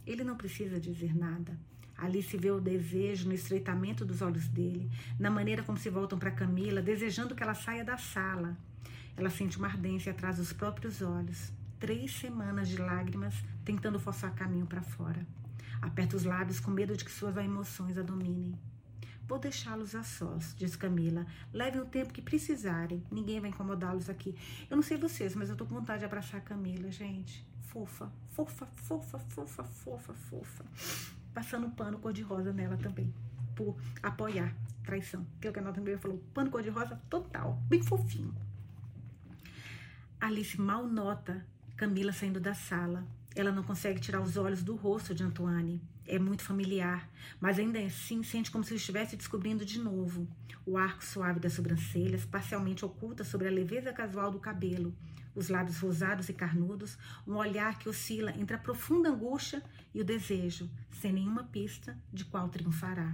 Ele 0.06 0.26
não 0.26 0.36
precisa 0.36 0.78
dizer 0.78 1.16
nada. 1.16 1.58
Alice 1.98 2.36
vê 2.36 2.52
o 2.52 2.60
desejo 2.60 3.30
no 3.30 3.34
estreitamento 3.34 4.04
dos 4.04 4.22
olhos 4.22 4.50
dele, 4.50 4.91
na 5.18 5.30
maneira 5.30 5.64
como 5.64 5.78
se 5.78 5.89
voltam 5.89 6.20
para 6.20 6.32
Camila, 6.32 6.82
desejando 6.82 7.34
que 7.34 7.43
ela 7.43 7.56
saia 7.56 7.86
da 7.86 7.98
sala. 7.98 8.58
Ela 9.16 9.30
sente 9.30 9.58
uma 9.58 9.68
ardência 9.68 10.12
atrás 10.12 10.36
dos 10.36 10.52
próprios 10.52 11.02
olhos. 11.02 11.54
Três 11.80 12.12
semanas 12.12 12.68
de 12.68 12.76
lágrimas 12.76 13.36
tentando 13.64 14.02
forçar 14.02 14.36
caminho 14.36 14.66
para 14.66 14.82
fora. 14.82 15.26
Aperta 15.86 16.16
os 16.16 16.24
lábios 16.24 16.60
com 16.60 16.72
medo 16.72 16.98
de 16.98 17.06
que 17.06 17.12
suas 17.12 17.38
emoções 17.38 17.96
a 17.96 18.02
dominem. 18.02 18.58
Vou 19.28 19.38
deixá-los 19.38 19.94
a 19.94 20.04
sós, 20.04 20.56
diz 20.58 20.76
Camila. 20.76 21.28
Levem 21.54 21.80
o 21.80 21.86
tempo 21.86 22.12
que 22.12 22.24
precisarem. 22.24 23.04
Ninguém 23.12 23.40
vai 23.40 23.52
incomodá-los 23.52 24.10
aqui. 24.10 24.36
Eu 24.68 24.76
não 24.76 24.82
sei 24.82 24.98
vocês, 24.98 25.36
mas 25.36 25.48
eu 25.48 25.56
tô 25.56 25.64
com 25.64 25.76
vontade 25.76 26.00
de 26.00 26.06
abraçar 26.06 26.40
a 26.40 26.44
Camila, 26.44 26.90
gente. 26.92 27.46
Fofa, 27.68 28.12
fofa, 28.32 28.66
fofa, 28.66 29.20
fofa, 29.20 29.64
fofa, 29.64 30.14
fofa. 30.14 30.66
Passando 31.36 31.70
pano 31.70 32.00
cor-de-rosa 32.00 32.52
nela 32.52 32.78
também. 32.78 33.14
Por 33.56 33.78
apoiar 34.02 34.56
traição. 34.84 35.24
Que 35.40 35.48
o 35.48 35.54
que 35.54 35.60
a 35.60 35.98
falou. 36.00 36.18
Pano 36.34 36.50
cor-de-rosa 36.50 37.00
total. 37.12 37.62
Bem 37.68 37.84
fofinho. 37.84 38.34
Alice 40.20 40.60
mal 40.60 40.88
nota 40.88 41.46
Camila 41.78 42.12
saindo 42.12 42.40
da 42.40 42.56
sala. 42.56 43.06
Ela 43.36 43.52
não 43.52 43.64
consegue 43.64 44.00
tirar 44.00 44.22
os 44.22 44.38
olhos 44.38 44.64
do 44.64 44.76
rosto 44.76 45.14
de 45.14 45.22
Antoine. 45.22 45.82
É 46.08 46.18
muito 46.18 46.42
familiar, 46.42 47.10
mas 47.40 47.60
ainda 47.60 47.78
assim 47.80 48.24
sente 48.24 48.50
como 48.50 48.64
se 48.64 48.76
estivesse 48.76 49.18
descobrindo 49.18 49.66
de 49.66 49.78
novo. 49.78 50.26
O 50.66 50.78
arco 50.78 51.04
suave 51.04 51.40
das 51.40 51.54
sobrancelhas, 51.54 52.26
parcialmente 52.26 52.86
oculta 52.86 53.26
sobre 53.26 53.50
a 53.50 53.52
leveza 53.52 53.92
casual 53.92 54.32
do 54.32 54.40
cabelo, 54.40 54.96
os 55.36 55.50
lábios 55.50 55.80
rosados 55.80 56.30
e 56.30 56.34
carnudos, 56.34 56.98
um 57.28 57.36
olhar 57.36 57.78
que 57.78 57.90
oscila 57.90 58.32
entre 58.38 58.56
a 58.56 58.60
profunda 58.60 59.10
angústia 59.10 59.62
e 59.94 60.00
o 60.00 60.06
desejo, 60.06 60.70
sem 60.90 61.12
nenhuma 61.12 61.44
pista 61.44 61.98
de 62.14 62.24
qual 62.24 62.48
triunfará. 62.48 63.14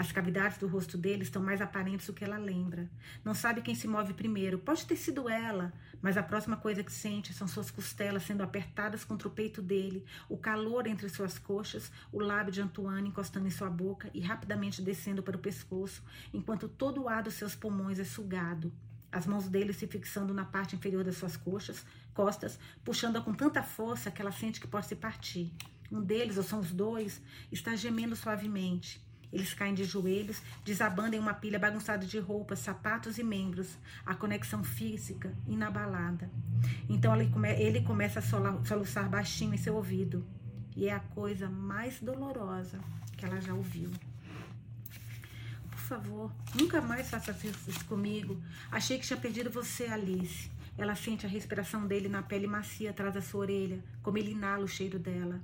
As 0.00 0.10
cavidades 0.10 0.56
do 0.56 0.66
rosto 0.66 0.96
dele 0.96 1.24
estão 1.24 1.42
mais 1.42 1.60
aparentes 1.60 2.06
do 2.06 2.14
que 2.14 2.24
ela 2.24 2.38
lembra. 2.38 2.88
Não 3.22 3.34
sabe 3.34 3.60
quem 3.60 3.74
se 3.74 3.86
move 3.86 4.14
primeiro. 4.14 4.58
Pode 4.58 4.86
ter 4.86 4.96
sido 4.96 5.28
ela, 5.28 5.74
mas 6.00 6.16
a 6.16 6.22
próxima 6.22 6.56
coisa 6.56 6.82
que 6.82 6.90
sente 6.90 7.34
são 7.34 7.46
suas 7.46 7.70
costelas 7.70 8.22
sendo 8.22 8.42
apertadas 8.42 9.04
contra 9.04 9.28
o 9.28 9.30
peito 9.30 9.60
dele, 9.60 10.02
o 10.26 10.38
calor 10.38 10.86
entre 10.86 11.06
suas 11.10 11.38
coxas, 11.38 11.92
o 12.10 12.18
lábio 12.18 12.50
de 12.50 12.62
Antoine 12.62 13.10
encostando 13.10 13.46
em 13.46 13.50
sua 13.50 13.68
boca 13.68 14.08
e 14.14 14.20
rapidamente 14.20 14.80
descendo 14.80 15.22
para 15.22 15.36
o 15.36 15.38
pescoço, 15.38 16.02
enquanto 16.32 16.66
todo 16.66 17.02
o 17.02 17.08
ar 17.10 17.22
dos 17.22 17.34
seus 17.34 17.54
pulmões 17.54 17.98
é 17.98 18.04
sugado. 18.04 18.72
As 19.12 19.26
mãos 19.26 19.50
dele 19.50 19.74
se 19.74 19.86
fixando 19.86 20.32
na 20.32 20.46
parte 20.46 20.74
inferior 20.74 21.04
das 21.04 21.18
suas 21.18 21.36
coxas, 21.36 21.84
costas, 22.14 22.58
puxando-a 22.82 23.20
com 23.20 23.34
tanta 23.34 23.62
força 23.62 24.10
que 24.10 24.22
ela 24.22 24.32
sente 24.32 24.62
que 24.62 24.66
pode 24.66 24.86
se 24.86 24.96
partir. 24.96 25.52
Um 25.92 26.00
deles, 26.00 26.38
ou 26.38 26.42
são 26.42 26.60
os 26.60 26.72
dois, 26.72 27.20
está 27.52 27.76
gemendo 27.76 28.16
suavemente. 28.16 29.09
Eles 29.32 29.54
caem 29.54 29.74
de 29.74 29.84
joelhos, 29.84 30.42
desabando 30.64 31.14
em 31.14 31.18
uma 31.18 31.34
pilha 31.34 31.58
bagunçada 31.58 32.04
de 32.04 32.18
roupas, 32.18 32.58
sapatos 32.58 33.16
e 33.16 33.22
membros, 33.22 33.78
a 34.04 34.14
conexão 34.14 34.64
física 34.64 35.32
inabalada. 35.46 36.30
Então 36.88 37.14
ele 37.14 37.80
começa 37.82 38.18
a 38.18 38.64
soluçar 38.64 39.08
baixinho 39.08 39.54
em 39.54 39.58
seu 39.58 39.76
ouvido. 39.76 40.26
E 40.76 40.86
é 40.86 40.92
a 40.92 41.00
coisa 41.00 41.48
mais 41.48 42.00
dolorosa 42.00 42.80
que 43.16 43.24
ela 43.24 43.40
já 43.40 43.52
ouviu. 43.54 43.90
Por 45.70 45.78
favor, 45.78 46.32
nunca 46.54 46.80
mais 46.80 47.10
faça 47.10 47.36
isso 47.44 47.84
comigo. 47.86 48.40
Achei 48.70 48.98
que 48.98 49.06
tinha 49.06 49.18
perdido 49.18 49.50
você, 49.50 49.86
Alice. 49.86 50.50
Ela 50.78 50.94
sente 50.94 51.26
a 51.26 51.28
respiração 51.28 51.86
dele 51.86 52.08
na 52.08 52.22
pele 52.22 52.46
macia 52.46 52.90
atrás 52.90 53.12
da 53.12 53.20
sua 53.20 53.40
orelha, 53.40 53.82
como 54.02 54.16
ele 54.16 54.30
inala 54.30 54.64
o 54.64 54.68
cheiro 54.68 54.98
dela. 54.98 55.40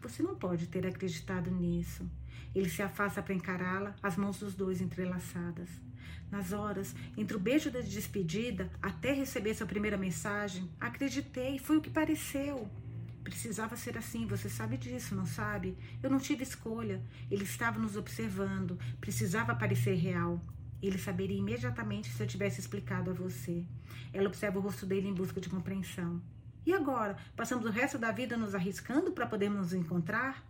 Você 0.00 0.22
não 0.22 0.36
pode 0.36 0.66
ter 0.66 0.86
acreditado 0.86 1.50
nisso. 1.50 2.08
Ele 2.56 2.70
se 2.70 2.80
afasta 2.80 3.22
para 3.22 3.34
encará-la, 3.34 3.94
as 4.02 4.16
mãos 4.16 4.38
dos 4.38 4.54
dois 4.54 4.80
entrelaçadas. 4.80 5.68
Nas 6.30 6.54
horas, 6.54 6.96
entre 7.14 7.36
o 7.36 7.38
beijo 7.38 7.70
da 7.70 7.80
despedida 7.82 8.70
até 8.80 9.12
receber 9.12 9.52
sua 9.52 9.66
primeira 9.66 9.98
mensagem, 9.98 10.66
acreditei, 10.80 11.58
foi 11.58 11.76
o 11.76 11.82
que 11.82 11.90
pareceu. 11.90 12.66
Precisava 13.22 13.76
ser 13.76 13.98
assim, 13.98 14.26
você 14.26 14.48
sabe 14.48 14.78
disso, 14.78 15.14
não 15.14 15.26
sabe? 15.26 15.76
Eu 16.02 16.08
não 16.08 16.18
tive 16.18 16.44
escolha. 16.44 17.02
Ele 17.30 17.44
estava 17.44 17.78
nos 17.78 17.94
observando, 17.94 18.78
precisava 19.02 19.54
parecer 19.54 19.96
real. 19.96 20.40
Ele 20.82 20.96
saberia 20.96 21.36
imediatamente 21.36 22.08
se 22.08 22.22
eu 22.22 22.26
tivesse 22.26 22.58
explicado 22.58 23.10
a 23.10 23.14
você. 23.14 23.66
Ela 24.14 24.28
observa 24.28 24.58
o 24.58 24.62
rosto 24.62 24.86
dele 24.86 25.08
em 25.08 25.14
busca 25.14 25.42
de 25.42 25.50
compreensão. 25.50 26.22
E 26.64 26.72
agora? 26.72 27.18
Passamos 27.36 27.66
o 27.66 27.70
resto 27.70 27.98
da 27.98 28.12
vida 28.12 28.34
nos 28.34 28.54
arriscando 28.54 29.12
para 29.12 29.26
podermos 29.26 29.60
nos 29.60 29.74
encontrar? 29.74 30.42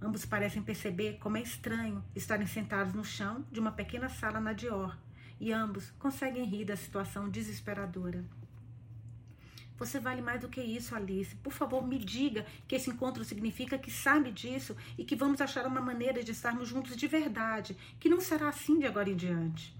Ambos 0.00 0.26
parecem 0.26 0.62
perceber 0.62 1.18
como 1.18 1.36
é 1.36 1.42
estranho 1.42 2.04
estarem 2.14 2.46
sentados 2.46 2.92
no 2.92 3.04
chão 3.04 3.44
de 3.50 3.58
uma 3.58 3.72
pequena 3.72 4.08
sala 4.08 4.38
na 4.38 4.52
Dior, 4.52 4.96
e 5.40 5.52
ambos 5.52 5.90
conseguem 5.98 6.44
rir 6.44 6.66
da 6.66 6.76
situação 6.76 7.28
desesperadora. 7.28 8.24
Você 9.78 9.98
vale 10.00 10.22
mais 10.22 10.40
do 10.40 10.48
que 10.48 10.60
isso, 10.60 10.94
Alice. 10.94 11.36
Por 11.36 11.52
favor, 11.52 11.86
me 11.86 11.98
diga 11.98 12.46
que 12.66 12.74
esse 12.74 12.88
encontro 12.88 13.24
significa 13.24 13.78
que 13.78 13.90
sabe 13.90 14.32
disso 14.32 14.74
e 14.96 15.04
que 15.04 15.14
vamos 15.14 15.40
achar 15.40 15.66
uma 15.66 15.80
maneira 15.80 16.22
de 16.22 16.32
estarmos 16.32 16.68
juntos 16.68 16.96
de 16.96 17.06
verdade, 17.06 17.76
que 18.00 18.08
não 18.08 18.20
será 18.20 18.48
assim 18.48 18.78
de 18.78 18.86
agora 18.86 19.10
em 19.10 19.16
diante. 19.16 19.76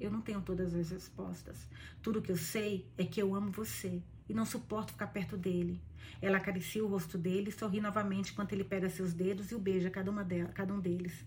Eu 0.00 0.10
não 0.10 0.20
tenho 0.20 0.40
todas 0.40 0.74
as 0.74 0.90
respostas. 0.90 1.68
Tudo 2.00 2.22
que 2.22 2.30
eu 2.30 2.36
sei 2.36 2.86
é 2.96 3.04
que 3.04 3.20
eu 3.20 3.34
amo 3.34 3.50
você 3.50 4.02
e 4.28 4.34
não 4.34 4.44
suporto 4.44 4.92
ficar 4.92 5.08
perto 5.08 5.36
dele. 5.36 5.80
Ela 6.20 6.38
acaricia 6.38 6.84
o 6.84 6.88
rosto 6.88 7.18
dele 7.18 7.48
e 7.48 7.52
sorri 7.52 7.80
novamente 7.80 8.32
enquanto 8.32 8.52
ele 8.52 8.64
pega 8.64 8.88
seus 8.88 9.12
dedos 9.12 9.50
e 9.50 9.54
o 9.54 9.58
beija 9.58 9.90
cada, 9.90 10.10
uma 10.10 10.22
dela, 10.24 10.50
cada 10.50 10.72
um 10.72 10.80
deles. 10.80 11.24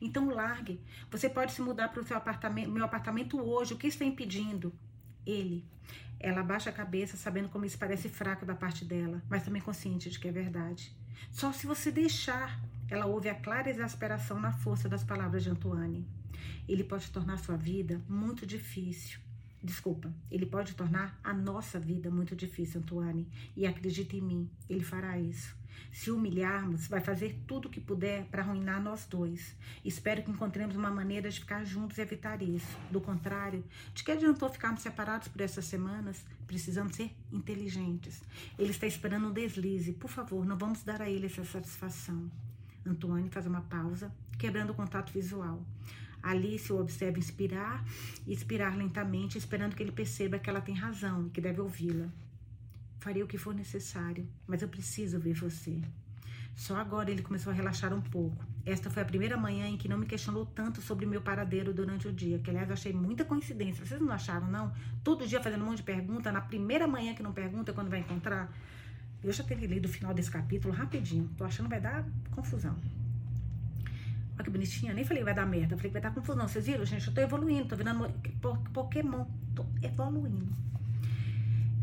Então 0.00 0.30
largue. 0.30 0.80
Você 1.10 1.28
pode 1.28 1.52
se 1.52 1.62
mudar 1.62 1.88
para 1.88 2.00
o 2.00 2.04
seu 2.04 2.16
apartamento, 2.16 2.70
meu 2.70 2.84
apartamento 2.84 3.40
hoje. 3.40 3.74
O 3.74 3.76
que 3.76 3.86
está 3.86 4.04
impedindo? 4.04 4.72
Ele. 5.26 5.64
Ela 6.20 6.40
abaixa 6.40 6.70
a 6.70 6.72
cabeça, 6.72 7.16
sabendo 7.16 7.48
como 7.48 7.64
isso 7.64 7.78
parece 7.78 8.08
fraco 8.08 8.44
da 8.44 8.54
parte 8.54 8.84
dela, 8.84 9.22
mas 9.28 9.44
também 9.44 9.62
consciente 9.62 10.10
de 10.10 10.18
que 10.18 10.26
é 10.26 10.32
verdade. 10.32 10.92
Só 11.30 11.52
se 11.52 11.66
você 11.66 11.90
deixar. 11.90 12.60
Ela 12.90 13.04
ouve 13.04 13.28
a 13.28 13.34
clara 13.34 13.68
exasperação 13.68 14.40
na 14.40 14.50
força 14.50 14.88
das 14.88 15.04
palavras 15.04 15.42
de 15.42 15.50
Antoine. 15.50 16.08
Ele 16.66 16.82
pode 16.82 17.10
tornar 17.10 17.36
sua 17.36 17.54
vida 17.54 18.00
muito 18.08 18.46
difícil. 18.46 19.20
Desculpa, 19.62 20.12
ele 20.30 20.46
pode 20.46 20.74
tornar 20.74 21.18
a 21.22 21.32
nossa 21.32 21.80
vida 21.80 22.10
muito 22.10 22.36
difícil, 22.36 22.80
Antoine. 22.80 23.28
E 23.56 23.66
acredita 23.66 24.16
em 24.16 24.20
mim, 24.20 24.50
ele 24.68 24.84
fará 24.84 25.18
isso. 25.18 25.56
Se 25.92 26.10
humilharmos, 26.10 26.86
vai 26.86 27.00
fazer 27.00 27.42
tudo 27.46 27.66
o 27.66 27.70
que 27.70 27.80
puder 27.80 28.24
para 28.26 28.42
arruinar 28.42 28.82
nós 28.82 29.04
dois. 29.06 29.56
Espero 29.84 30.22
que 30.22 30.30
encontremos 30.30 30.76
uma 30.76 30.90
maneira 30.90 31.30
de 31.30 31.40
ficar 31.40 31.64
juntos 31.64 31.98
e 31.98 32.00
evitar 32.00 32.42
isso. 32.42 32.76
Do 32.90 33.00
contrário, 33.00 33.64
de 33.94 34.04
que 34.04 34.12
adiantou 34.12 34.48
ficarmos 34.48 34.82
separados 34.82 35.28
por 35.28 35.40
essas 35.40 35.64
semanas? 35.64 36.24
Precisamos 36.46 36.94
ser 36.94 37.10
inteligentes. 37.32 38.22
Ele 38.58 38.70
está 38.70 38.86
esperando 38.86 39.28
um 39.28 39.32
deslize. 39.32 39.92
Por 39.92 40.10
favor, 40.10 40.44
não 40.44 40.56
vamos 40.56 40.82
dar 40.82 41.02
a 41.02 41.10
ele 41.10 41.26
essa 41.26 41.44
satisfação. 41.44 42.30
Antônio 42.86 43.30
faz 43.30 43.46
uma 43.46 43.60
pausa, 43.62 44.12
quebrando 44.38 44.70
o 44.70 44.74
contato 44.74 45.12
visual. 45.12 45.62
Alice 46.22 46.72
o 46.72 46.80
observa 46.80 47.18
inspirar 47.18 47.84
e 48.26 48.32
expirar 48.32 48.76
lentamente, 48.76 49.38
esperando 49.38 49.74
que 49.74 49.82
ele 49.82 49.92
perceba 49.92 50.38
que 50.38 50.48
ela 50.48 50.60
tem 50.60 50.74
razão 50.74 51.26
e 51.26 51.30
que 51.30 51.40
deve 51.40 51.60
ouvi-la. 51.60 52.08
Farei 52.98 53.22
o 53.22 53.26
que 53.26 53.38
for 53.38 53.54
necessário, 53.54 54.28
mas 54.46 54.62
eu 54.62 54.68
preciso 54.68 55.18
ver 55.20 55.34
você. 55.34 55.80
Só 56.54 56.76
agora 56.76 57.08
ele 57.08 57.22
começou 57.22 57.52
a 57.52 57.54
relaxar 57.54 57.94
um 57.94 58.00
pouco. 58.00 58.44
Esta 58.66 58.90
foi 58.90 59.02
a 59.02 59.06
primeira 59.06 59.36
manhã 59.36 59.68
em 59.68 59.76
que 59.76 59.88
não 59.88 59.96
me 59.96 60.06
questionou 60.06 60.44
tanto 60.44 60.82
sobre 60.82 61.06
meu 61.06 61.22
paradeiro 61.22 61.72
durante 61.72 62.08
o 62.08 62.12
dia, 62.12 62.40
que 62.40 62.50
aliás 62.50 62.68
eu 62.68 62.74
achei 62.74 62.92
muita 62.92 63.24
coincidência. 63.24 63.86
Vocês 63.86 64.00
não 64.00 64.10
acharam, 64.10 64.50
não? 64.50 64.72
Todo 65.04 65.24
dia 65.24 65.40
fazendo 65.40 65.62
um 65.62 65.66
monte 65.66 65.78
de 65.78 65.84
pergunta, 65.84 66.32
na 66.32 66.40
primeira 66.40 66.88
manhã 66.88 67.14
que 67.14 67.22
não 67.22 67.32
pergunta, 67.32 67.72
quando 67.72 67.88
vai 67.88 68.00
encontrar. 68.00 68.52
Eu 69.22 69.32
já 69.32 69.44
teria 69.44 69.68
lido 69.68 69.86
o 69.86 69.88
final 69.88 70.12
desse 70.12 70.30
capítulo 70.30 70.74
rapidinho. 70.74 71.30
Tô 71.36 71.44
achando 71.44 71.66
que 71.66 71.70
vai 71.70 71.80
dar 71.80 72.04
confusão. 72.32 72.76
Olha 74.38 74.44
que 74.44 74.50
bonitinha. 74.50 74.94
Nem 74.94 75.04
falei 75.04 75.24
vai 75.24 75.34
dar 75.34 75.44
merda. 75.44 75.76
Falei 75.76 75.90
que 75.90 75.94
vai 75.94 76.02
dar 76.02 76.14
confusão. 76.14 76.46
Vocês 76.46 76.64
viram, 76.64 76.84
gente? 76.84 77.08
Eu 77.08 77.12
tô 77.12 77.20
evoluindo. 77.20 77.66
Tô 77.66 77.74
virando 77.74 78.08
Pokémon. 78.72 79.26
Tô 79.52 79.66
evoluindo. 79.82 80.56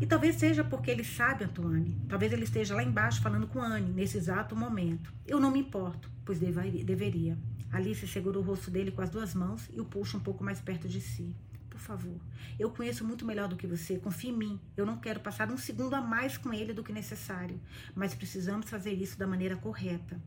E 0.00 0.06
talvez 0.06 0.36
seja 0.36 0.64
porque 0.64 0.90
ele 0.90 1.04
sabe, 1.04 1.44
Antoine. 1.44 1.98
Talvez 2.08 2.32
ele 2.32 2.44
esteja 2.44 2.74
lá 2.74 2.82
embaixo 2.82 3.22
falando 3.22 3.46
com 3.46 3.60
Anne 3.60 3.90
nesse 3.92 4.16
exato 4.18 4.54
momento. 4.54 5.12
Eu 5.26 5.40
não 5.40 5.50
me 5.50 5.60
importo, 5.60 6.10
pois 6.24 6.38
deveria. 6.38 7.38
Alice 7.72 8.06
segura 8.06 8.38
o 8.38 8.42
rosto 8.42 8.70
dele 8.70 8.90
com 8.90 9.00
as 9.00 9.10
duas 9.10 9.34
mãos 9.34 9.68
e 9.72 9.80
o 9.80 9.84
puxa 9.84 10.16
um 10.16 10.20
pouco 10.20 10.44
mais 10.44 10.60
perto 10.60 10.86
de 10.86 11.00
si. 11.00 11.34
Por 11.70 11.80
favor, 11.80 12.16
eu 12.58 12.70
conheço 12.70 13.04
muito 13.06 13.26
melhor 13.26 13.48
do 13.48 13.56
que 13.56 13.66
você. 13.66 13.98
Confie 13.98 14.28
em 14.28 14.36
mim. 14.36 14.60
Eu 14.76 14.86
não 14.86 14.98
quero 14.98 15.20
passar 15.20 15.50
um 15.50 15.58
segundo 15.58 15.94
a 15.94 16.00
mais 16.00 16.38
com 16.38 16.52
ele 16.52 16.72
do 16.72 16.82
que 16.82 16.92
necessário, 16.92 17.60
mas 17.94 18.14
precisamos 18.14 18.68
fazer 18.68 18.92
isso 18.92 19.18
da 19.18 19.26
maneira 19.26 19.56
correta. 19.56 20.20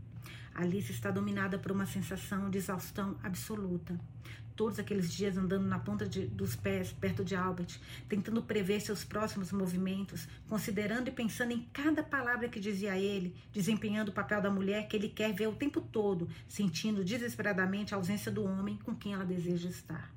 Alice 0.60 0.92
está 0.92 1.10
dominada 1.10 1.58
por 1.58 1.72
uma 1.72 1.86
sensação 1.86 2.50
de 2.50 2.58
exaustão 2.58 3.18
absoluta 3.24 3.98
todos 4.58 4.78
aqueles 4.78 5.14
dias 5.14 5.38
andando 5.38 5.66
na 5.66 5.80
ponta 5.80 6.06
de, 6.06 6.28
dos 6.28 6.54
pés 6.54 6.92
perto 6.92 7.24
de 7.24 7.34
Albert, 7.34 7.80
tentando 8.10 8.44
prever 8.44 8.82
seus 8.82 9.06
próximos 9.06 9.54
movimentos, 9.54 10.28
considerando 10.50 11.08
e 11.08 11.12
pensando 11.12 11.54
em 11.54 11.62
cada 11.72 12.04
palavra 12.04 12.50
que 12.50 12.60
dizia 12.60 12.98
ele, 12.98 13.34
desempenhando 13.54 14.10
o 14.10 14.12
papel 14.12 14.42
da 14.42 14.52
mulher 14.52 14.90
que 14.90 14.98
ele 14.98 15.08
quer 15.08 15.32
ver 15.32 15.48
o 15.48 15.56
tempo 15.56 15.80
todo, 15.80 16.28
sentindo 16.46 17.06
desesperadamente 17.06 17.94
a 17.94 17.98
ausência 17.98 18.30
do 18.30 18.44
homem 18.44 18.78
com 18.84 18.94
quem 18.94 19.14
ela 19.14 19.24
deseja 19.24 19.70
estar. 19.70 20.14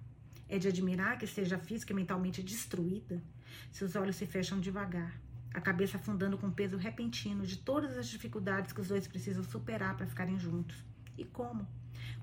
É 0.48 0.58
de 0.58 0.66
admirar 0.66 1.18
que 1.18 1.24
esteja 1.24 1.56
física 1.56 1.92
e 1.92 1.96
mentalmente 1.96 2.42
destruída. 2.42 3.22
Seus 3.70 3.94
olhos 3.94 4.16
se 4.16 4.26
fecham 4.26 4.58
devagar, 4.58 5.20
a 5.54 5.60
cabeça 5.60 5.96
afundando 5.96 6.38
com 6.38 6.48
o 6.48 6.52
peso 6.52 6.76
repentino 6.76 7.46
de 7.46 7.56
todas 7.56 7.96
as 7.96 8.06
dificuldades 8.08 8.72
que 8.72 8.80
os 8.80 8.88
dois 8.88 9.06
precisam 9.06 9.42
superar 9.42 9.96
para 9.96 10.06
ficarem 10.06 10.38
juntos. 10.38 10.76
E 11.16 11.24
como? 11.24 11.66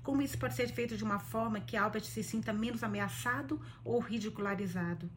Como 0.02 0.22
isso 0.22 0.38
pode 0.38 0.54
ser 0.54 0.68
feito 0.68 0.96
de 0.96 1.04
uma 1.04 1.18
forma 1.18 1.60
que 1.60 1.76
Albert 1.76 2.04
se 2.04 2.22
sinta 2.22 2.52
menos 2.52 2.82
ameaçado 2.82 3.60
ou 3.84 4.00
ridicularizado? 4.00 5.10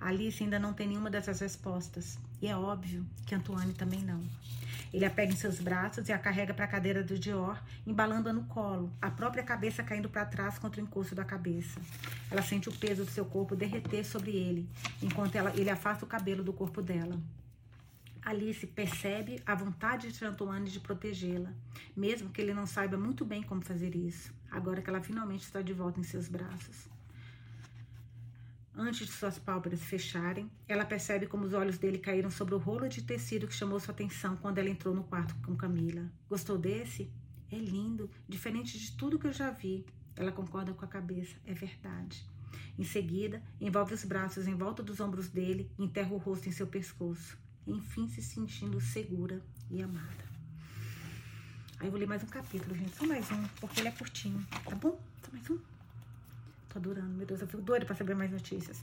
Alice 0.00 0.42
ainda 0.42 0.58
não 0.58 0.74
tem 0.74 0.88
nenhuma 0.88 1.10
dessas 1.10 1.40
respostas. 1.40 2.18
E 2.40 2.46
é 2.46 2.56
óbvio 2.56 3.06
que 3.24 3.34
Antoine 3.34 3.72
também 3.72 4.02
não. 4.02 4.22
Ele 4.92 5.04
a 5.04 5.10
pega 5.10 5.32
em 5.32 5.36
seus 5.36 5.58
braços 5.58 6.08
e 6.08 6.12
a 6.12 6.18
carrega 6.18 6.54
para 6.54 6.64
a 6.64 6.68
cadeira 6.68 7.02
do 7.02 7.18
Dior, 7.18 7.60
embalando-a 7.86 8.32
no 8.32 8.44
colo, 8.44 8.92
a 9.00 9.10
própria 9.10 9.42
cabeça 9.42 9.82
caindo 9.82 10.08
para 10.08 10.24
trás 10.24 10.58
contra 10.58 10.80
o 10.80 10.84
encosto 10.84 11.14
da 11.14 11.24
cabeça. 11.24 11.80
Ela 12.30 12.42
sente 12.42 12.68
o 12.68 12.72
peso 12.72 13.04
do 13.04 13.10
seu 13.10 13.24
corpo 13.24 13.56
derreter 13.56 14.04
sobre 14.04 14.30
ele, 14.32 14.68
enquanto 15.02 15.34
ela, 15.34 15.52
ele 15.56 15.70
afasta 15.70 16.04
o 16.04 16.08
cabelo 16.08 16.44
do 16.44 16.52
corpo 16.52 16.80
dela. 16.80 17.18
Alice 18.26 18.66
percebe 18.66 19.40
a 19.46 19.54
vontade 19.54 20.10
de 20.10 20.24
Antoine 20.24 20.68
de 20.68 20.80
protegê-la, 20.80 21.54
mesmo 21.96 22.28
que 22.28 22.40
ele 22.40 22.52
não 22.52 22.66
saiba 22.66 22.98
muito 22.98 23.24
bem 23.24 23.40
como 23.40 23.64
fazer 23.64 23.94
isso, 23.94 24.34
agora 24.50 24.82
que 24.82 24.90
ela 24.90 25.00
finalmente 25.00 25.44
está 25.44 25.62
de 25.62 25.72
volta 25.72 26.00
em 26.00 26.02
seus 26.02 26.26
braços. 26.26 26.88
Antes 28.74 29.06
de 29.06 29.12
suas 29.12 29.38
pálpebras 29.38 29.80
fecharem, 29.80 30.50
ela 30.66 30.84
percebe 30.84 31.28
como 31.28 31.44
os 31.44 31.54
olhos 31.54 31.78
dele 31.78 31.98
caíram 31.98 32.28
sobre 32.28 32.56
o 32.56 32.58
rolo 32.58 32.88
de 32.88 33.00
tecido 33.04 33.46
que 33.46 33.54
chamou 33.54 33.78
sua 33.78 33.94
atenção 33.94 34.34
quando 34.34 34.58
ela 34.58 34.70
entrou 34.70 34.92
no 34.92 35.04
quarto 35.04 35.32
com 35.46 35.54
Camila. 35.54 36.10
Gostou 36.28 36.58
desse? 36.58 37.08
É 37.48 37.56
lindo, 37.56 38.10
diferente 38.28 38.76
de 38.76 38.90
tudo 38.96 39.20
que 39.20 39.28
eu 39.28 39.32
já 39.32 39.52
vi. 39.52 39.86
Ela 40.16 40.32
concorda 40.32 40.74
com 40.74 40.84
a 40.84 40.88
cabeça, 40.88 41.36
é 41.46 41.54
verdade. 41.54 42.28
Em 42.76 42.82
seguida, 42.82 43.40
envolve 43.60 43.94
os 43.94 44.04
braços 44.04 44.48
em 44.48 44.54
volta 44.56 44.82
dos 44.82 44.98
ombros 44.98 45.28
dele 45.28 45.70
e 45.78 45.84
enterra 45.84 46.12
o 46.12 46.18
rosto 46.18 46.48
em 46.48 46.52
seu 46.52 46.66
pescoço 46.66 47.45
enfim 47.66 48.08
se 48.08 48.22
sentindo 48.22 48.80
segura 48.80 49.42
e 49.70 49.82
amada. 49.82 50.24
Aí 51.78 51.88
eu 51.88 51.90
vou 51.90 52.00
ler 52.00 52.06
mais 52.06 52.22
um 52.22 52.26
capítulo, 52.26 52.74
gente. 52.74 52.96
Só 52.96 53.06
mais 53.06 53.30
um, 53.30 53.42
porque 53.60 53.80
ele 53.80 53.88
é 53.88 53.92
curtinho, 53.92 54.44
tá 54.64 54.74
bom? 54.74 55.00
Só 55.22 55.30
mais 55.32 55.50
um. 55.50 55.58
Tô 56.68 56.78
adorando, 56.78 57.08
meu 57.08 57.26
Deus, 57.26 57.40
eu 57.40 57.46
fico 57.46 57.62
doida 57.62 57.84
pra 57.84 57.94
saber 57.94 58.14
mais 58.14 58.30
notícias. 58.30 58.82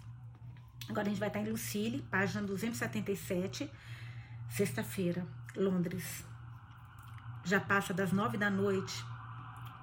Agora 0.90 1.08
a 1.08 1.10
gente 1.10 1.20
vai 1.20 1.30
estar 1.30 1.40
em 1.40 1.50
Lucille, 1.50 2.02
página 2.12 2.42
277, 2.44 3.72
sexta-feira, 4.50 5.26
Londres. 5.56 6.24
Já 7.46 7.60
passa 7.60 7.94
das 7.94 8.12
nove 8.12 8.38
da 8.38 8.50
noite 8.50 9.04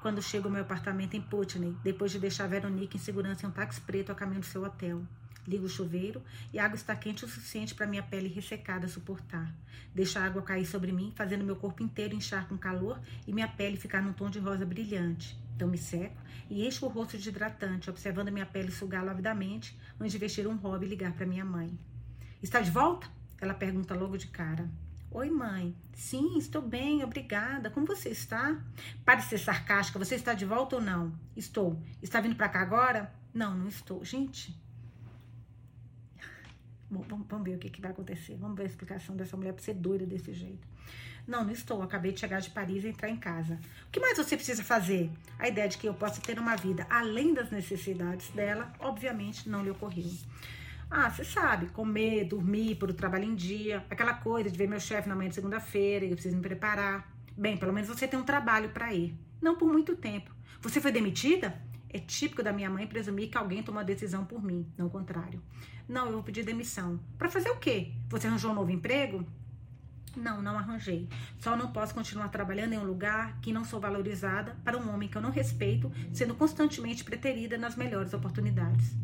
quando 0.03 0.23
chego 0.23 0.49
ao 0.49 0.53
meu 0.53 0.63
apartamento 0.63 1.15
em 1.15 1.21
Putney, 1.21 1.77
depois 1.83 2.11
de 2.11 2.19
deixar 2.19 2.47
Veronique 2.47 2.97
em 2.97 3.01
segurança 3.01 3.45
em 3.45 3.49
um 3.49 3.53
táxi 3.53 3.81
preto 3.81 4.13
a 4.13 4.15
caminho 4.15 4.41
do 4.41 4.47
seu 4.47 4.63
hotel. 4.65 5.03
Ligo 5.47 5.67
o 5.67 5.69
chuveiro 5.69 6.23
e 6.53 6.59
a 6.59 6.65
água 6.65 6.77
está 6.77 6.95
quente 6.95 7.25
o 7.25 7.29
suficiente 7.29 7.75
para 7.75 7.87
minha 7.87 8.03
pele 8.03 8.29
ressecada 8.29 8.89
suportar. 8.89 9.55
Deixo 9.95 10.19
a 10.19 10.25
água 10.25 10.43
cair 10.43 10.67
sobre 10.67 10.93
mim, 10.93 11.13
fazendo 11.15 11.45
meu 11.45 11.57
corpo 11.57 11.83
inteiro 11.83 12.15
inchar 12.15 12.49
com 12.49 12.57
calor 12.57 13.01
e 13.27 13.33
minha 13.33 13.49
pele 13.49 13.77
ficar 13.77 14.03
num 14.03 14.13
tom 14.13 14.31
de 14.31 14.39
rosa 14.39 14.65
brilhante. 14.65 15.37
Então 15.57 15.69
me 15.69 15.79
seco 15.79 16.17
e 16.49 16.67
encho 16.67 16.87
o 16.87 16.89
rosto 16.89 17.19
de 17.19 17.29
hidratante, 17.29 17.91
observando 17.91 18.33
minha 18.33 18.47
pele 18.47 18.71
sugar 18.71 19.07
avidamente 19.07 19.79
antes 19.99 20.13
de 20.13 20.19
vestir 20.19 20.47
um 20.47 20.57
hobby 20.57 20.87
e 20.87 20.89
ligar 20.89 21.13
para 21.13 21.27
minha 21.27 21.45
mãe. 21.45 21.79
Está 22.43 22.61
de 22.61 22.71
volta? 22.71 23.07
Ela 23.41 23.55
pergunta 23.55 23.95
logo 23.95 24.17
de 24.17 24.29
cara. 24.29 24.69
Oi, 25.13 25.29
mãe. 25.29 25.75
Sim, 25.93 26.39
estou 26.39 26.63
bem, 26.63 27.03
obrigada. 27.03 27.69
Como 27.69 27.85
você 27.85 28.11
está? 28.11 28.57
Pare 29.05 29.23
de 29.23 29.27
ser 29.27 29.39
sarcástica. 29.39 29.99
Você 29.99 30.15
está 30.15 30.35
de 30.35 30.45
volta 30.45 30.77
ou 30.77 30.83
não? 30.83 31.13
Estou. 31.37 31.83
Está 32.01 32.21
vindo 32.21 32.37
para 32.37 32.49
cá 32.49 32.61
agora? 32.61 33.13
Não, 33.35 33.57
não 33.57 33.69
estou. 33.69 34.05
Gente, 34.05 34.57
vamos, 36.91 37.27
vamos, 37.29 37.45
ver 37.45 37.57
o 37.57 37.59
que, 37.59 37.71
que 37.71 37.81
vai 37.81 37.91
acontecer. 37.91 38.37
Vamos 38.37 38.57
ver 38.57 38.65
a 38.65 38.67
explicação 38.67 39.17
dessa 39.17 39.37
mulher 39.37 39.53
pra 39.53 39.63
ser 39.63 39.75
doida 39.75 40.05
desse 40.05 40.33
jeito. 40.33 40.67
Não, 41.27 41.45
não 41.45 41.53
estou. 41.53 41.83
Acabei 41.83 42.13
de 42.13 42.21
chegar 42.21 42.41
de 42.41 42.51
Paris 42.51 42.85
e 42.85 42.89
entrar 42.89 43.09
em 43.09 43.17
casa. 43.17 43.59
O 43.87 43.91
que 43.91 44.01
mais 44.01 44.17
você 44.17 44.37
precisa 44.37 44.65
fazer? 44.65 45.11
A 45.39 45.49
ideia 45.49 45.69
de 45.69 45.79
que 45.79 45.87
eu 45.87 45.95
possa 45.95 46.21
ter 46.21 46.39
uma 46.39 46.57
vida 46.57 46.87
além 46.91 47.33
das 47.33 47.51
necessidades 47.51 48.31
dela, 48.31 48.73
obviamente, 48.81 49.49
não 49.49 49.63
lhe 49.63 49.71
ocorreu. 49.71 50.11
Ah, 50.91 51.09
você 51.09 51.25
sabe, 51.25 51.67
comer, 51.67 52.25
dormir, 52.25 52.75
pôr 52.75 52.91
o 52.91 52.95
trabalho 52.95 53.25
em 53.25 53.35
dia, 53.37 53.85
aquela 53.89 54.15
coisa 54.15 54.51
de 54.51 54.59
ver 54.59 54.69
meu 54.69 54.81
chefe 54.81 55.09
na 55.09 55.15
manhã 55.15 55.29
de 55.29 55.37
segunda-feira 55.37 56.05
eu 56.05 56.15
preciso 56.15 56.35
me 56.35 56.43
preparar. 56.43 57.09
Bem, 57.37 57.57
pelo 57.57 57.73
menos 57.73 57.89
você 57.89 58.09
tem 58.09 58.19
um 58.19 58.25
trabalho 58.25 58.71
para 58.71 58.93
ir. 58.93 59.15
Não 59.41 59.57
por 59.57 59.69
muito 59.69 59.95
tempo. 59.95 60.35
Você 60.61 60.81
foi 60.81 60.91
demitida? 60.91 61.55
É 61.93 61.99
típico 61.99 62.43
da 62.43 62.53
minha 62.53 62.71
mãe 62.71 62.87
presumir 62.87 63.29
que 63.29 63.37
alguém 63.37 63.63
tomou 63.63 63.81
a 63.81 63.85
decisão 63.85 64.25
por 64.25 64.43
mim, 64.43 64.65
não 64.79 64.87
o 64.87 64.91
contrário. 64.91 65.43
Não, 65.89 66.07
eu 66.07 66.13
vou 66.13 66.23
pedir 66.23 66.45
demissão. 66.45 67.01
Para 67.19 67.29
fazer 67.29 67.51
o 67.51 67.57
quê? 67.57 67.93
Você 68.09 68.29
arranjou 68.29 68.53
um 68.53 68.55
novo 68.55 68.71
emprego? 68.71 69.27
Não, 70.17 70.41
não 70.41 70.57
arranjei. 70.57 71.09
Só 71.39 71.57
não 71.57 71.73
posso 71.73 71.93
continuar 71.93 72.29
trabalhando 72.29 72.75
em 72.75 72.79
um 72.79 72.85
lugar 72.85 73.39
que 73.41 73.53
não 73.53 73.65
sou 73.65 73.81
valorizada 73.81 74.57
para 74.65 74.79
um 74.79 74.93
homem 74.95 75.09
que 75.09 75.17
eu 75.17 75.23
não 75.23 75.31
respeito, 75.31 75.91
sendo 76.13 76.35
constantemente 76.35 77.03
preterida 77.03 77.59
nas 77.59 77.75
melhores 77.75 78.15
oportunidades. 78.15 78.95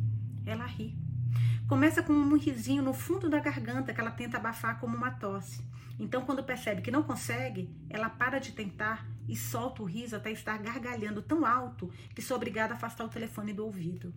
ela 0.45 0.65
ri. 0.65 0.97
Começa 1.69 2.05
com 2.05 2.13
um 2.13 2.37
risinho 2.37 2.85
no 2.85 2.95
fundo 2.95 3.29
da 3.29 3.41
garganta 3.41 3.93
que 3.93 4.01
ela 4.01 4.13
tenta 4.13 4.37
abafar 4.37 4.79
como 4.79 4.97
uma 4.97 5.11
tosse. 5.11 5.61
Então, 5.99 6.25
quando 6.25 6.45
percebe 6.45 6.83
que 6.83 6.91
não 6.91 7.03
consegue, 7.03 7.71
ela 7.89 8.11
para 8.11 8.39
de 8.39 8.53
tentar 8.53 9.07
e 9.29 9.35
solta 9.35 9.83
o 9.83 9.87
riso 9.87 10.15
até 10.15 10.31
estar 10.31 10.59
gargalhando 10.59 11.23
tão 11.23 11.45
alto 11.45 11.91
que 12.15 12.23
sou 12.23 12.37
obrigada 12.37 12.75
a 12.75 12.77
afastar 12.77 13.05
o 13.05 13.09
telefone 13.09 13.53
do 13.53 13.65
ouvido. 13.65 14.15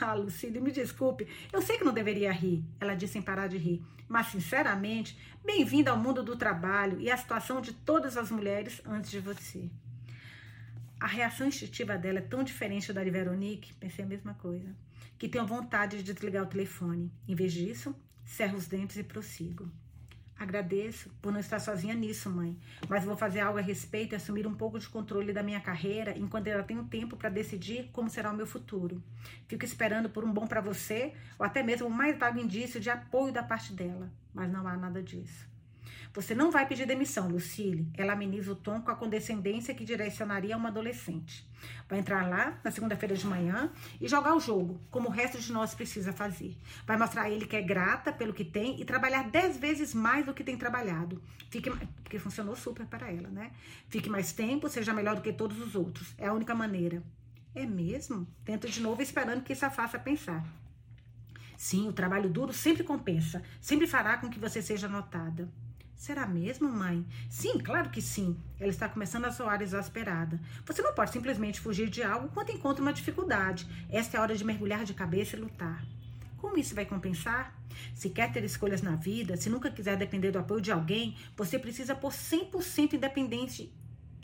Ah, 0.00 0.14
Lucília, 0.14 0.60
me 0.60 0.70
desculpe, 0.70 1.26
eu 1.52 1.60
sei 1.62 1.78
que 1.78 1.84
não 1.84 1.92
deveria 1.92 2.32
rir, 2.32 2.64
ela 2.78 2.94
disse 2.94 3.14
sem 3.14 3.22
parar 3.22 3.48
de 3.48 3.58
rir, 3.58 3.82
mas 4.08 4.26
sinceramente, 4.26 5.18
bem-vinda 5.44 5.90
ao 5.90 5.96
mundo 5.96 6.22
do 6.22 6.36
trabalho 6.36 7.00
e 7.00 7.10
à 7.10 7.16
situação 7.16 7.60
de 7.60 7.72
todas 7.72 8.16
as 8.16 8.30
mulheres 8.30 8.80
antes 8.86 9.10
de 9.10 9.18
você. 9.18 9.70
A 11.00 11.06
reação 11.06 11.46
instintiva 11.46 11.96
dela 11.96 12.18
é 12.18 12.22
tão 12.22 12.44
diferente 12.44 12.92
da 12.92 13.02
de 13.02 13.10
Veronique, 13.10 13.72
pensei 13.74 14.04
a 14.04 14.08
mesma 14.08 14.34
coisa, 14.34 14.76
que 15.18 15.28
tenho 15.28 15.46
vontade 15.46 16.02
de 16.02 16.12
desligar 16.12 16.44
o 16.44 16.48
telefone. 16.48 17.10
Em 17.26 17.34
vez 17.34 17.52
disso, 17.52 17.94
cerro 18.24 18.56
os 18.56 18.66
dentes 18.66 18.96
e 18.96 19.02
prossigo. 19.02 19.70
Agradeço 20.40 21.10
por 21.20 21.30
não 21.30 21.38
estar 21.38 21.58
sozinha 21.58 21.94
nisso, 21.94 22.30
mãe, 22.30 22.56
mas 22.88 23.04
vou 23.04 23.14
fazer 23.14 23.40
algo 23.40 23.58
a 23.58 23.60
respeito 23.60 24.14
e 24.14 24.16
assumir 24.16 24.46
um 24.46 24.54
pouco 24.54 24.78
de 24.78 24.88
controle 24.88 25.34
da 25.34 25.42
minha 25.42 25.60
carreira 25.60 26.16
enquanto 26.16 26.46
eu 26.46 26.64
tenho 26.64 26.82
tempo 26.84 27.14
para 27.14 27.28
decidir 27.28 27.90
como 27.92 28.08
será 28.08 28.32
o 28.32 28.34
meu 28.34 28.46
futuro. 28.46 29.02
Fico 29.46 29.66
esperando 29.66 30.08
por 30.08 30.24
um 30.24 30.32
bom 30.32 30.46
para 30.46 30.62
você 30.62 31.12
ou 31.38 31.44
até 31.44 31.62
mesmo 31.62 31.88
o 31.88 31.90
mais 31.90 32.18
vago 32.18 32.40
indício 32.40 32.80
de 32.80 32.88
apoio 32.88 33.34
da 33.34 33.42
parte 33.42 33.74
dela, 33.74 34.10
mas 34.32 34.50
não 34.50 34.66
há 34.66 34.78
nada 34.78 35.02
disso. 35.02 35.49
Você 36.12 36.34
não 36.34 36.50
vai 36.50 36.66
pedir 36.66 36.86
demissão, 36.86 37.28
Lucille. 37.28 37.86
Ela 37.96 38.14
ameniza 38.14 38.50
o 38.50 38.56
tom 38.56 38.80
com 38.80 38.90
a 38.90 38.96
condescendência 38.96 39.72
que 39.72 39.84
direcionaria 39.84 40.56
a 40.56 40.58
uma 40.58 40.68
adolescente. 40.68 41.48
Vai 41.88 42.00
entrar 42.00 42.28
lá 42.28 42.58
na 42.64 42.70
segunda-feira 42.72 43.14
de 43.14 43.24
manhã 43.24 43.70
e 44.00 44.08
jogar 44.08 44.34
o 44.34 44.40
jogo, 44.40 44.80
como 44.90 45.08
o 45.08 45.12
resto 45.12 45.38
de 45.38 45.52
nós 45.52 45.72
precisa 45.72 46.12
fazer. 46.12 46.56
Vai 46.84 46.96
mostrar 46.96 47.22
a 47.22 47.30
ele 47.30 47.46
que 47.46 47.54
é 47.54 47.62
grata 47.62 48.12
pelo 48.12 48.32
que 48.32 48.44
tem 48.44 48.80
e 48.80 48.84
trabalhar 48.84 49.30
dez 49.30 49.56
vezes 49.56 49.94
mais 49.94 50.26
do 50.26 50.34
que 50.34 50.42
tem 50.42 50.56
trabalhado. 50.56 51.22
Fique, 51.48 51.70
porque 52.02 52.18
funcionou 52.18 52.56
super 52.56 52.86
para 52.86 53.08
ela, 53.08 53.28
né? 53.28 53.52
Fique 53.88 54.10
mais 54.10 54.32
tempo, 54.32 54.68
seja 54.68 54.92
melhor 54.92 55.14
do 55.14 55.22
que 55.22 55.32
todos 55.32 55.60
os 55.60 55.76
outros. 55.76 56.12
É 56.18 56.26
a 56.26 56.32
única 56.32 56.56
maneira. 56.56 57.04
É 57.54 57.64
mesmo? 57.64 58.26
Tento 58.44 58.68
de 58.68 58.80
novo 58.80 59.00
esperando 59.00 59.42
que 59.42 59.52
isso 59.52 59.64
a 59.64 59.70
faça 59.70 59.96
pensar. 59.96 60.44
Sim, 61.56 61.88
o 61.88 61.92
trabalho 61.92 62.28
duro 62.28 62.52
sempre 62.52 62.82
compensa, 62.82 63.42
sempre 63.60 63.86
fará 63.86 64.16
com 64.16 64.28
que 64.28 64.40
você 64.40 64.60
seja 64.60 64.88
notada. 64.88 65.48
Será 66.00 66.26
mesmo, 66.26 66.66
mãe? 66.66 67.06
Sim, 67.28 67.58
claro 67.58 67.90
que 67.90 68.00
sim. 68.00 68.34
Ela 68.58 68.70
está 68.70 68.88
começando 68.88 69.26
a 69.26 69.30
soar 69.30 69.60
exasperada. 69.60 70.40
Você 70.64 70.80
não 70.80 70.94
pode 70.94 71.10
simplesmente 71.10 71.60
fugir 71.60 71.90
de 71.90 72.02
algo 72.02 72.30
quando 72.32 72.48
encontra 72.48 72.80
uma 72.80 72.90
dificuldade. 72.90 73.68
Esta 73.90 74.16
é 74.16 74.18
a 74.18 74.22
hora 74.22 74.34
de 74.34 74.42
mergulhar 74.42 74.82
de 74.82 74.94
cabeça 74.94 75.36
e 75.36 75.38
lutar. 75.38 75.84
Como 76.38 76.56
isso 76.56 76.74
vai 76.74 76.86
compensar? 76.86 77.54
Se 77.94 78.08
quer 78.08 78.32
ter 78.32 78.42
escolhas 78.44 78.80
na 78.80 78.96
vida, 78.96 79.36
se 79.36 79.50
nunca 79.50 79.70
quiser 79.70 79.94
depender 79.98 80.30
do 80.30 80.38
apoio 80.38 80.62
de 80.62 80.72
alguém, 80.72 81.18
você 81.36 81.58
precisa 81.58 81.94
por 81.94 82.12
100% 82.12 82.94
independente 82.94 83.70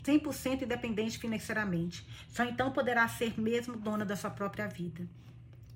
100% 0.03 0.63
independente 0.63 1.19
financeiramente. 1.19 2.07
Só 2.29 2.43
então 2.43 2.71
poderá 2.71 3.07
ser 3.07 3.39
mesmo 3.39 3.77
dona 3.77 4.03
da 4.03 4.15
sua 4.15 4.31
própria 4.31 4.67
vida. 4.67 5.07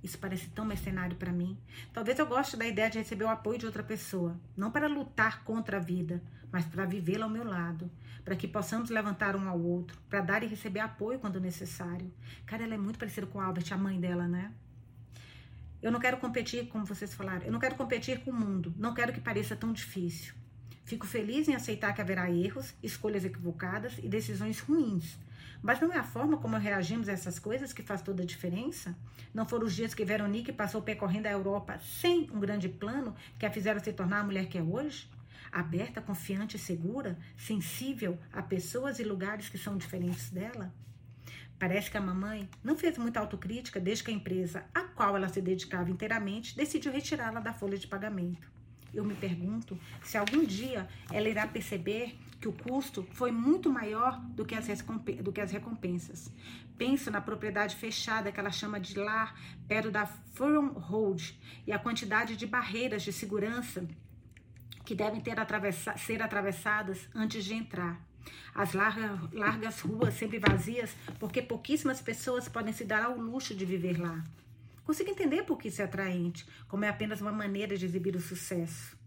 Isso 0.03 0.17
parece 0.17 0.49
tão 0.49 0.65
mercenário 0.65 1.15
para 1.15 1.31
mim. 1.31 1.57
Talvez 1.93 2.17
eu 2.17 2.25
goste 2.25 2.57
da 2.57 2.65
ideia 2.65 2.89
de 2.89 2.97
receber 2.97 3.23
o 3.23 3.29
apoio 3.29 3.59
de 3.59 3.65
outra 3.65 3.83
pessoa, 3.83 4.39
não 4.57 4.71
para 4.71 4.87
lutar 4.87 5.43
contra 5.43 5.77
a 5.77 5.79
vida, 5.79 6.21
mas 6.51 6.65
para 6.65 6.85
vivê-la 6.85 7.25
ao 7.25 7.29
meu 7.29 7.43
lado, 7.43 7.89
para 8.25 8.35
que 8.35 8.47
possamos 8.47 8.89
levantar 8.89 9.35
um 9.35 9.47
ao 9.47 9.59
outro, 9.59 9.97
para 10.09 10.21
dar 10.21 10.43
e 10.43 10.47
receber 10.47 10.79
apoio 10.79 11.19
quando 11.19 11.39
necessário. 11.39 12.11
Cara, 12.45 12.63
ela 12.63 12.75
é 12.75 12.77
muito 12.77 12.99
parecida 12.99 13.27
com 13.27 13.39
a 13.39 13.45
Albert, 13.45 13.71
a 13.71 13.77
mãe 13.77 13.99
dela, 13.99 14.27
né? 14.27 14.51
Eu 15.81 15.91
não 15.91 15.99
quero 15.99 16.17
competir, 16.17 16.67
como 16.67 16.85
vocês 16.85 17.13
falaram, 17.13 17.43
eu 17.45 17.51
não 17.51 17.59
quero 17.59 17.75
competir 17.75 18.19
com 18.19 18.31
o 18.31 18.33
mundo, 18.33 18.73
não 18.77 18.93
quero 18.93 19.13
que 19.13 19.21
pareça 19.21 19.55
tão 19.55 19.73
difícil. 19.73 20.33
Fico 20.83 21.07
feliz 21.07 21.47
em 21.47 21.55
aceitar 21.55 21.93
que 21.93 22.01
haverá 22.01 22.29
erros, 22.29 22.73
escolhas 22.83 23.23
equivocadas 23.23 23.97
e 23.97 24.07
decisões 24.07 24.59
ruins, 24.59 25.17
mas 25.61 25.79
não 25.79 25.93
é 25.93 25.97
a 25.97 26.03
forma 26.03 26.37
como 26.37 26.57
reagimos 26.57 27.07
a 27.07 27.11
essas 27.11 27.37
coisas 27.37 27.71
que 27.71 27.83
faz 27.83 28.01
toda 28.01 28.23
a 28.23 28.25
diferença? 28.25 28.95
Não 29.33 29.45
foram 29.45 29.65
os 29.65 29.75
dias 29.75 29.93
que 29.93 30.03
Veronique 30.03 30.51
passou 30.51 30.81
percorrendo 30.81 31.27
a 31.27 31.31
Europa 31.31 31.79
sem 31.79 32.29
um 32.31 32.39
grande 32.39 32.67
plano 32.67 33.15
que 33.37 33.45
a 33.45 33.51
fizeram 33.51 33.79
se 33.79 33.93
tornar 33.93 34.19
a 34.19 34.23
mulher 34.23 34.47
que 34.47 34.57
é 34.57 34.63
hoje? 34.63 35.09
Aberta, 35.51 36.01
confiante 36.01 36.55
e 36.55 36.59
segura, 36.59 37.17
sensível 37.37 38.17
a 38.31 38.41
pessoas 38.41 38.99
e 38.99 39.03
lugares 39.03 39.49
que 39.49 39.57
são 39.57 39.77
diferentes 39.77 40.29
dela? 40.29 40.73
Parece 41.59 41.91
que 41.91 41.97
a 41.97 42.01
mamãe 42.01 42.49
não 42.63 42.75
fez 42.75 42.97
muita 42.97 43.19
autocrítica 43.19 43.79
desde 43.79 44.03
que 44.03 44.09
a 44.09 44.13
empresa 44.13 44.65
a 44.73 44.81
qual 44.81 45.15
ela 45.15 45.29
se 45.29 45.41
dedicava 45.41 45.91
inteiramente 45.91 46.55
decidiu 46.57 46.91
retirá-la 46.91 47.39
da 47.39 47.53
folha 47.53 47.77
de 47.77 47.85
pagamento. 47.85 48.50
Eu 48.93 49.05
me 49.05 49.15
pergunto 49.15 49.79
se 50.03 50.17
algum 50.17 50.43
dia 50.45 50.87
ela 51.11 51.29
irá 51.29 51.47
perceber 51.47 52.17
que 52.41 52.47
o 52.47 52.53
custo 52.53 53.07
foi 53.13 53.31
muito 53.31 53.69
maior 53.69 54.19
do 54.19 54.43
que 54.43 54.55
as, 54.55 54.67
do 55.21 55.31
que 55.31 55.39
as 55.39 55.51
recompensas. 55.51 56.31
Penso 56.77 57.11
na 57.11 57.21
propriedade 57.21 57.75
fechada 57.75 58.31
que 58.31 58.39
ela 58.39 58.51
chama 58.51 58.79
de 58.79 58.97
lar, 58.97 59.39
perto 59.67 59.91
da 59.91 60.05
Furrow 60.05 60.73
Road, 60.73 61.39
e 61.67 61.71
a 61.71 61.77
quantidade 61.77 62.35
de 62.35 62.47
barreiras 62.47 63.03
de 63.03 63.13
segurança 63.13 63.87
que 64.83 64.95
devem 64.95 65.21
ter 65.21 65.39
atravessa 65.39 65.95
ser 65.97 66.21
atravessadas 66.21 67.07
antes 67.13 67.45
de 67.45 67.53
entrar. 67.53 68.01
As 68.53 68.73
larga, 68.73 69.19
largas 69.31 69.79
ruas 69.79 70.15
sempre 70.15 70.39
vazias, 70.39 70.95
porque 71.19 71.41
pouquíssimas 71.41 72.01
pessoas 72.01 72.49
podem 72.49 72.73
se 72.73 72.83
dar 72.83 73.03
ao 73.03 73.15
luxo 73.15 73.55
de 73.55 73.65
viver 73.65 73.99
lá. 73.99 74.23
Consigo 74.91 75.09
entender 75.09 75.43
por 75.43 75.57
que 75.57 75.69
isso 75.69 75.81
é 75.81 75.85
atraente, 75.85 76.45
como 76.67 76.83
é 76.83 76.89
apenas 76.89 77.21
uma 77.21 77.31
maneira 77.31 77.77
de 77.77 77.85
exibir 77.85 78.13
o 78.13 78.19
sucesso. 78.19 78.97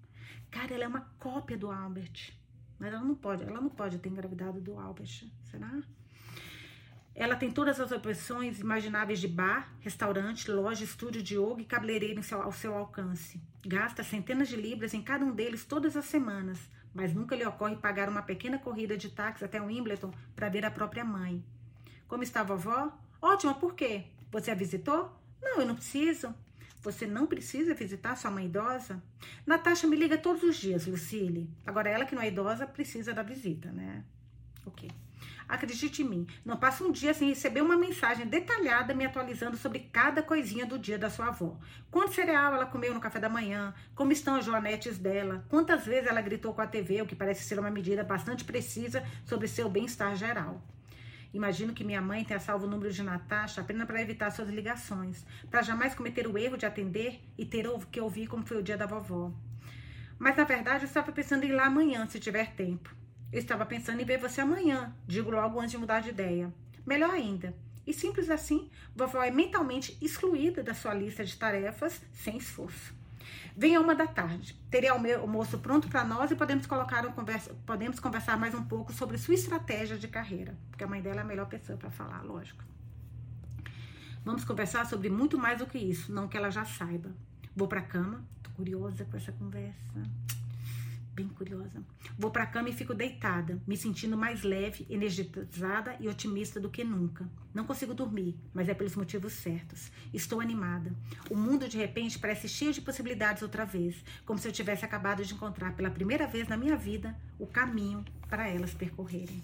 Cara, 0.51 0.72
ela 0.72 0.85
é 0.85 0.89
uma 0.89 1.03
cópia 1.18 1.59
do 1.59 1.70
Albert. 1.70 2.32
Mas 2.78 2.91
ela 2.91 3.05
não 3.05 3.14
pode, 3.14 3.43
ela 3.43 3.61
não 3.61 3.68
pode 3.68 3.99
ter 3.99 4.09
engravidado 4.09 4.62
do 4.62 4.78
Albert, 4.80 5.26
será? 5.43 5.82
Ela 7.14 7.37
tem 7.37 7.51
todas 7.51 7.78
as 7.78 7.93
opções 7.93 8.61
imagináveis 8.61 9.20
de 9.20 9.28
bar, 9.28 9.74
restaurante, 9.80 10.51
loja, 10.51 10.82
estúdio 10.82 11.22
de 11.22 11.35
yoga 11.37 11.61
e 11.61 11.66
cabeleireiro 11.66 12.22
ao 12.32 12.51
seu 12.51 12.74
alcance. 12.74 13.39
Gasta 13.62 14.03
centenas 14.03 14.49
de 14.49 14.57
libras 14.57 14.95
em 14.95 15.03
cada 15.03 15.22
um 15.22 15.32
deles 15.32 15.66
todas 15.66 15.99
as 15.99 16.07
semanas, 16.07 16.59
mas 16.95 17.12
nunca 17.12 17.37
lhe 17.37 17.45
ocorre 17.45 17.76
pagar 17.76 18.09
uma 18.09 18.22
pequena 18.22 18.59
corrida 18.59 18.97
de 18.97 19.11
táxi 19.11 19.45
até 19.45 19.61
Wimbledon 19.61 20.14
para 20.35 20.49
ver 20.49 20.64
a 20.64 20.70
própria 20.70 21.05
mãe. 21.05 21.45
Como 22.09 22.22
está 22.22 22.41
a 22.41 22.45
vovó? 22.45 22.91
Ótima, 23.20 23.53
por 23.53 23.74
quê? 23.74 24.07
Você 24.32 24.51
a 24.51 24.55
visitou? 24.55 25.22
Não, 25.45 25.61
eu 25.61 25.66
não 25.66 25.74
preciso. 25.74 26.34
Você 26.82 27.07
não 27.07 27.26
precisa 27.26 27.74
visitar 27.74 28.16
sua 28.16 28.30
mãe 28.30 28.47
idosa? 28.47 29.03
Natasha 29.47 29.86
me 29.86 29.97
liga 29.97 30.18
todos 30.18 30.42
os 30.42 30.57
dias, 30.57 30.86
Lucille. 30.86 31.49
Agora, 31.66 31.88
ela 31.88 32.05
que 32.05 32.14
não 32.14 32.22
é 32.22 32.28
idosa 32.28 32.66
precisa 32.66 33.12
da 33.14 33.22
visita, 33.22 33.70
né? 33.70 34.05
Ok. 34.66 34.90
Acredite 35.47 36.03
em 36.03 36.09
mim, 36.09 36.26
não 36.45 36.57
passa 36.57 36.82
um 36.84 36.90
dia 36.90 37.12
sem 37.12 37.28
receber 37.28 37.61
uma 37.61 37.76
mensagem 37.76 38.26
detalhada 38.26 38.95
me 38.95 39.05
atualizando 39.05 39.57
sobre 39.59 39.78
cada 39.92 40.22
coisinha 40.22 40.64
do 40.64 40.78
dia 40.78 40.99
da 40.99 41.11
sua 41.11 41.28
avó. 41.28 41.59
Quanto 41.90 42.14
cereal 42.14 42.55
ela 42.55 42.66
comeu 42.66 42.95
no 42.95 43.01
café 43.01 43.20
da 43.20 43.28
manhã, 43.28 43.74
como 43.95 44.12
estão 44.12 44.36
as 44.36 44.45
joanetes 44.45 44.99
dela, 44.99 45.45
quantas 45.49 45.84
vezes 45.84 46.09
ela 46.09 46.22
gritou 46.22 46.55
com 46.55 46.62
a 46.62 46.66
TV, 46.66 47.03
o 47.03 47.07
que 47.07 47.14
parece 47.14 47.45
ser 47.45 47.59
uma 47.59 47.70
medida 47.70 48.03
bastante 48.03 48.45
precisa 48.45 49.05
sobre 49.26 49.47
seu 49.47 49.68
bem-estar 49.68 50.16
geral. 50.16 50.62
Imagino 51.35 51.74
que 51.74 51.82
minha 51.82 52.01
mãe 52.01 52.24
tenha 52.24 52.39
salvo 52.39 52.64
o 52.64 52.70
número 52.70 52.93
de 52.93 53.03
Natasha 53.03 53.61
apenas 53.61 53.89
para 53.89 54.01
evitar 54.01 54.30
suas 54.30 54.49
ligações, 54.49 55.26
para 55.51 55.62
jamais 55.62 55.93
cometer 55.93 56.28
o 56.28 56.39
erro 56.39 56.57
de 56.57 56.64
atender 56.64 57.20
e 57.37 57.45
ter 57.45 57.66
que 57.91 58.01
ouvir 58.01 58.28
como 58.28 58.47
foi 58.47 58.59
o 58.59 58.62
dia 58.62 58.76
da 58.76 58.87
vovó. 58.87 59.32
Mas 60.16 60.37
na 60.37 60.45
verdade 60.45 60.85
eu 60.85 60.87
estava 60.87 61.11
pensando 61.11 61.43
em 61.43 61.49
ir 61.49 61.53
lá 61.53 61.66
amanhã, 61.66 62.07
se 62.07 62.20
tiver 62.20 62.55
tempo. 62.55 62.95
Eu 63.32 63.41
estava 63.41 63.66
pensando 63.66 64.01
em 64.01 64.05
ver 64.05 64.18
você 64.18 64.43
amanhã, 64.43 64.95
digo 65.09 65.28
logo 65.28 65.59
antes 65.59 65.72
de 65.72 65.78
mudar 65.78 66.01
de 66.01 66.11
ideia. 66.11 66.55
Melhor 66.87 67.11
ainda. 67.11 67.53
E 67.85 67.93
simples 67.93 68.30
assim, 68.30 68.70
vovó 68.95 69.20
é 69.20 69.30
mentalmente 69.32 69.99
excluída 70.01 70.62
da 70.62 70.72
sua 70.72 70.95
lista 70.95 71.24
de 71.24 71.37
tarefas 71.37 72.01
sem 72.12 72.37
esforço. 72.37 72.95
Venha 73.57 73.81
uma 73.81 73.95
da 73.95 74.07
tarde. 74.07 74.55
Terei 74.70 74.91
o 74.91 75.20
almoço 75.20 75.59
pronto 75.59 75.89
para 75.89 76.05
nós 76.05 76.31
e 76.31 76.37
podemos 76.37 76.66
colocar 76.66 77.07
conversa, 77.12 77.55
podemos 77.66 78.01
conversar 78.01 78.39
mais 78.39 78.55
um 78.55 78.64
pouco 78.64 78.93
sobre 78.93 79.18
sua 79.18 79.35
estratégia 79.35 79.97
de 79.97 80.09
carreira, 80.09 80.57
porque 80.70 80.85
a 80.85 80.87
mãe 80.87 81.01
dela 81.01 81.20
é 81.20 81.22
a 81.22 81.27
melhor 81.27 81.47
pessoa 81.47 81.79
para 81.79 81.91
falar, 81.91 82.22
lógico. 82.22 82.62
Vamos 84.25 84.45
conversar 84.45 84.87
sobre 84.87 85.11
muito 85.11 85.39
mais 85.39 85.59
do 85.59 85.66
que 85.66 85.79
isso, 85.79 86.12
não 86.12 86.29
que 86.29 86.37
ela 86.37 86.51
já 86.51 86.64
saiba. 86.64 87.11
Vou 87.55 87.68
para 87.68 87.83
cama, 87.83 88.25
tô 88.43 88.51
curiosa 88.51 89.05
com 89.05 89.16
essa 89.16 89.33
conversa 89.33 90.03
bem 91.14 91.28
curiosa. 91.28 91.82
Vou 92.18 92.30
para 92.30 92.42
a 92.42 92.46
cama 92.46 92.68
e 92.68 92.72
fico 92.72 92.92
deitada, 92.92 93.60
me 93.66 93.76
sentindo 93.76 94.16
mais 94.16 94.42
leve, 94.42 94.86
energizada 94.90 95.96
e 96.00 96.08
otimista 96.08 96.58
do 96.58 96.68
que 96.68 96.82
nunca. 96.82 97.28
Não 97.54 97.64
consigo 97.64 97.94
dormir, 97.94 98.36
mas 98.52 98.68
é 98.68 98.74
pelos 98.74 98.96
motivos 98.96 99.32
certos. 99.32 99.92
Estou 100.12 100.40
animada. 100.40 100.92
O 101.30 101.36
mundo 101.36 101.68
de 101.68 101.78
repente 101.78 102.18
parece 102.18 102.48
cheio 102.48 102.72
de 102.72 102.80
possibilidades 102.80 103.42
outra 103.42 103.64
vez, 103.64 103.94
como 104.26 104.38
se 104.38 104.48
eu 104.48 104.52
tivesse 104.52 104.84
acabado 104.84 105.24
de 105.24 105.34
encontrar 105.34 105.74
pela 105.76 105.90
primeira 105.90 106.26
vez 106.26 106.48
na 106.48 106.56
minha 106.56 106.76
vida 106.76 107.16
o 107.38 107.46
caminho 107.46 108.04
para 108.28 108.48
elas 108.48 108.74
percorrerem. 108.74 109.40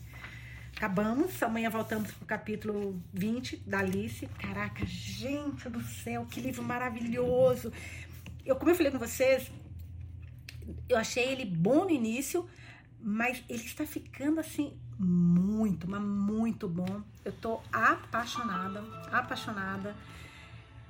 acabamos. 0.76 1.40
Amanhã 1.42 1.70
voltamos 1.70 2.10
pro 2.12 2.26
capítulo 2.26 3.00
20 3.12 3.58
da 3.66 3.78
Alice. 3.78 4.26
Caraca, 4.38 4.84
gente 4.84 5.68
do 5.68 5.82
céu, 5.82 6.26
que 6.26 6.40
livro 6.40 6.62
maravilhoso. 6.62 7.72
Eu, 8.44 8.56
como 8.56 8.70
eu 8.70 8.74
falei 8.74 8.90
com 8.90 8.98
vocês, 8.98 9.50
eu 10.88 10.96
achei 10.96 11.24
ele 11.24 11.44
bom 11.44 11.84
no 11.84 11.90
início, 11.90 12.48
mas 13.02 13.42
ele 13.48 13.64
está 13.64 13.86
ficando 13.86 14.40
assim 14.40 14.72
muito, 14.98 15.88
mas 15.88 16.00
muito 16.00 16.68
bom. 16.68 17.02
Eu 17.24 17.32
tô 17.32 17.60
apaixonada, 17.72 18.82
apaixonada. 19.10 19.96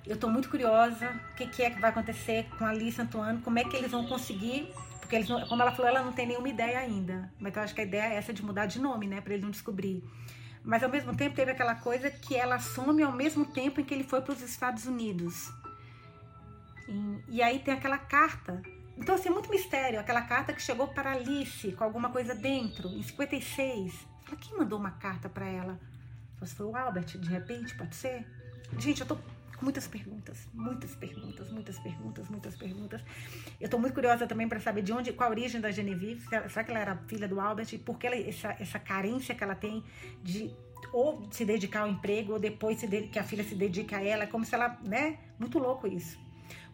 Eu 0.06 0.16
tô 0.16 0.28
muito 0.28 0.48
curiosa 0.48 1.08
o 1.32 1.34
que, 1.36 1.46
que, 1.46 1.62
é 1.62 1.70
que 1.70 1.80
vai 1.80 1.90
acontecer 1.90 2.48
com 2.58 2.64
a 2.64 2.70
Alice 2.70 3.00
Antoine, 3.00 3.40
como 3.42 3.58
é 3.58 3.64
que 3.64 3.76
eles 3.76 3.90
vão 3.90 4.06
conseguir, 4.06 4.72
porque 4.98 5.14
eles 5.14 5.28
não, 5.28 5.46
como 5.46 5.62
ela 5.62 5.72
falou, 5.72 5.88
ela 5.88 6.02
não 6.02 6.12
tem 6.12 6.26
nenhuma 6.26 6.48
ideia 6.48 6.78
ainda. 6.78 7.30
Mas 7.38 7.54
eu 7.54 7.62
acho 7.62 7.74
que 7.74 7.80
a 7.82 7.84
ideia 7.84 8.14
é 8.14 8.16
essa 8.16 8.32
de 8.32 8.42
mudar 8.42 8.66
de 8.66 8.80
nome, 8.80 9.06
né, 9.06 9.20
para 9.20 9.34
eles 9.34 9.44
não 9.44 9.50
descobrir. 9.50 10.02
Mas 10.64 10.82
ao 10.82 10.90
mesmo 10.90 11.14
tempo 11.14 11.36
teve 11.36 11.52
aquela 11.52 11.74
coisa 11.74 12.10
que 12.10 12.34
ela 12.34 12.58
some 12.58 13.02
ao 13.02 13.12
mesmo 13.12 13.44
tempo 13.44 13.80
em 13.80 13.84
que 13.84 13.94
ele 13.94 14.04
foi 14.04 14.20
para 14.20 14.32
os 14.32 14.42
Estados 14.42 14.86
Unidos. 14.86 15.50
E, 16.88 17.36
e 17.36 17.42
aí 17.42 17.60
tem 17.60 17.72
aquela 17.72 17.98
carta 17.98 18.60
então, 19.01 19.14
assim, 19.14 19.30
muito 19.30 19.48
mistério. 19.48 19.98
Aquela 19.98 20.22
carta 20.22 20.53
que 20.53 20.61
chegou 20.61 20.86
para 20.86 21.12
Alice 21.12 21.72
com 21.72 21.84
alguma 21.84 22.11
coisa 22.11 22.34
dentro, 22.34 22.88
em 22.88 23.03
56. 23.03 23.94
Fala, 24.24 24.36
quem 24.38 24.59
mandou 24.59 24.78
uma 24.78 24.90
carta 24.90 25.28
para 25.28 25.46
ela? 25.46 25.80
Se 26.44 26.55
foi 26.55 26.66
o 26.66 26.76
Albert, 26.76 27.18
de 27.18 27.28
repente, 27.28 27.74
pode 27.76 27.94
ser? 27.96 28.26
Gente, 28.78 29.01
eu 29.01 29.07
tô 29.07 29.16
com 29.16 29.64
muitas 29.64 29.86
perguntas, 29.86 30.48
muitas 30.55 30.94
perguntas, 30.94 31.51
muitas 31.51 31.78
perguntas, 31.78 32.28
muitas 32.28 32.57
perguntas. 32.57 33.03
Eu 33.61 33.68
tô 33.68 33.78
muito 33.78 33.94
curiosa 33.94 34.26
também 34.26 34.48
para 34.48 34.61
saber 34.61 34.82
de 34.82 34.92
onde, 34.92 35.12
qual 35.12 35.28
a 35.28 35.32
origem 35.32 35.61
da 35.61 35.70
Genevieve. 35.70 36.22
Será 36.48 36.64
que 36.64 36.70
ela 36.70 36.80
era 36.80 36.96
filha 37.09 37.26
do 37.26 37.40
Albert? 37.40 37.72
E 37.72 37.78
por 37.78 37.98
que 37.98 38.07
ela, 38.07 38.16
essa, 38.16 38.57
essa 38.59 38.78
carência 38.78 39.34
que 39.34 39.42
ela 39.44 39.55
tem 39.55 39.82
de 40.22 40.51
ou 40.92 41.28
se 41.30 41.44
dedicar 41.44 41.80
ao 41.80 41.88
emprego, 41.88 42.32
ou 42.32 42.38
depois 42.38 42.80
de, 42.80 43.03
que 43.03 43.18
a 43.18 43.22
filha 43.22 43.44
se 43.44 43.55
dedica 43.55 43.98
a 43.98 44.03
ela, 44.03 44.26
como 44.26 44.44
se 44.44 44.55
ela, 44.55 44.78
né? 44.82 45.18
Muito 45.38 45.59
louco 45.59 45.86
isso. 45.86 46.18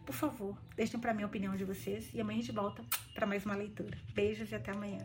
Por 0.07 0.15
favor, 0.15 0.57
deixem 0.73 0.97
para 0.97 1.13
mim 1.13 1.23
a 1.23 1.25
opinião 1.25 1.53
de 1.53 1.65
vocês 1.65 2.09
e 2.13 2.21
amanhã 2.21 2.39
a 2.39 2.41
gente 2.41 2.53
volta 2.53 2.81
para 3.13 3.27
mais 3.27 3.43
uma 3.43 3.57
leitura. 3.57 3.97
Beijos 4.15 4.49
e 4.53 4.55
até 4.55 4.71
amanhã. 4.71 4.99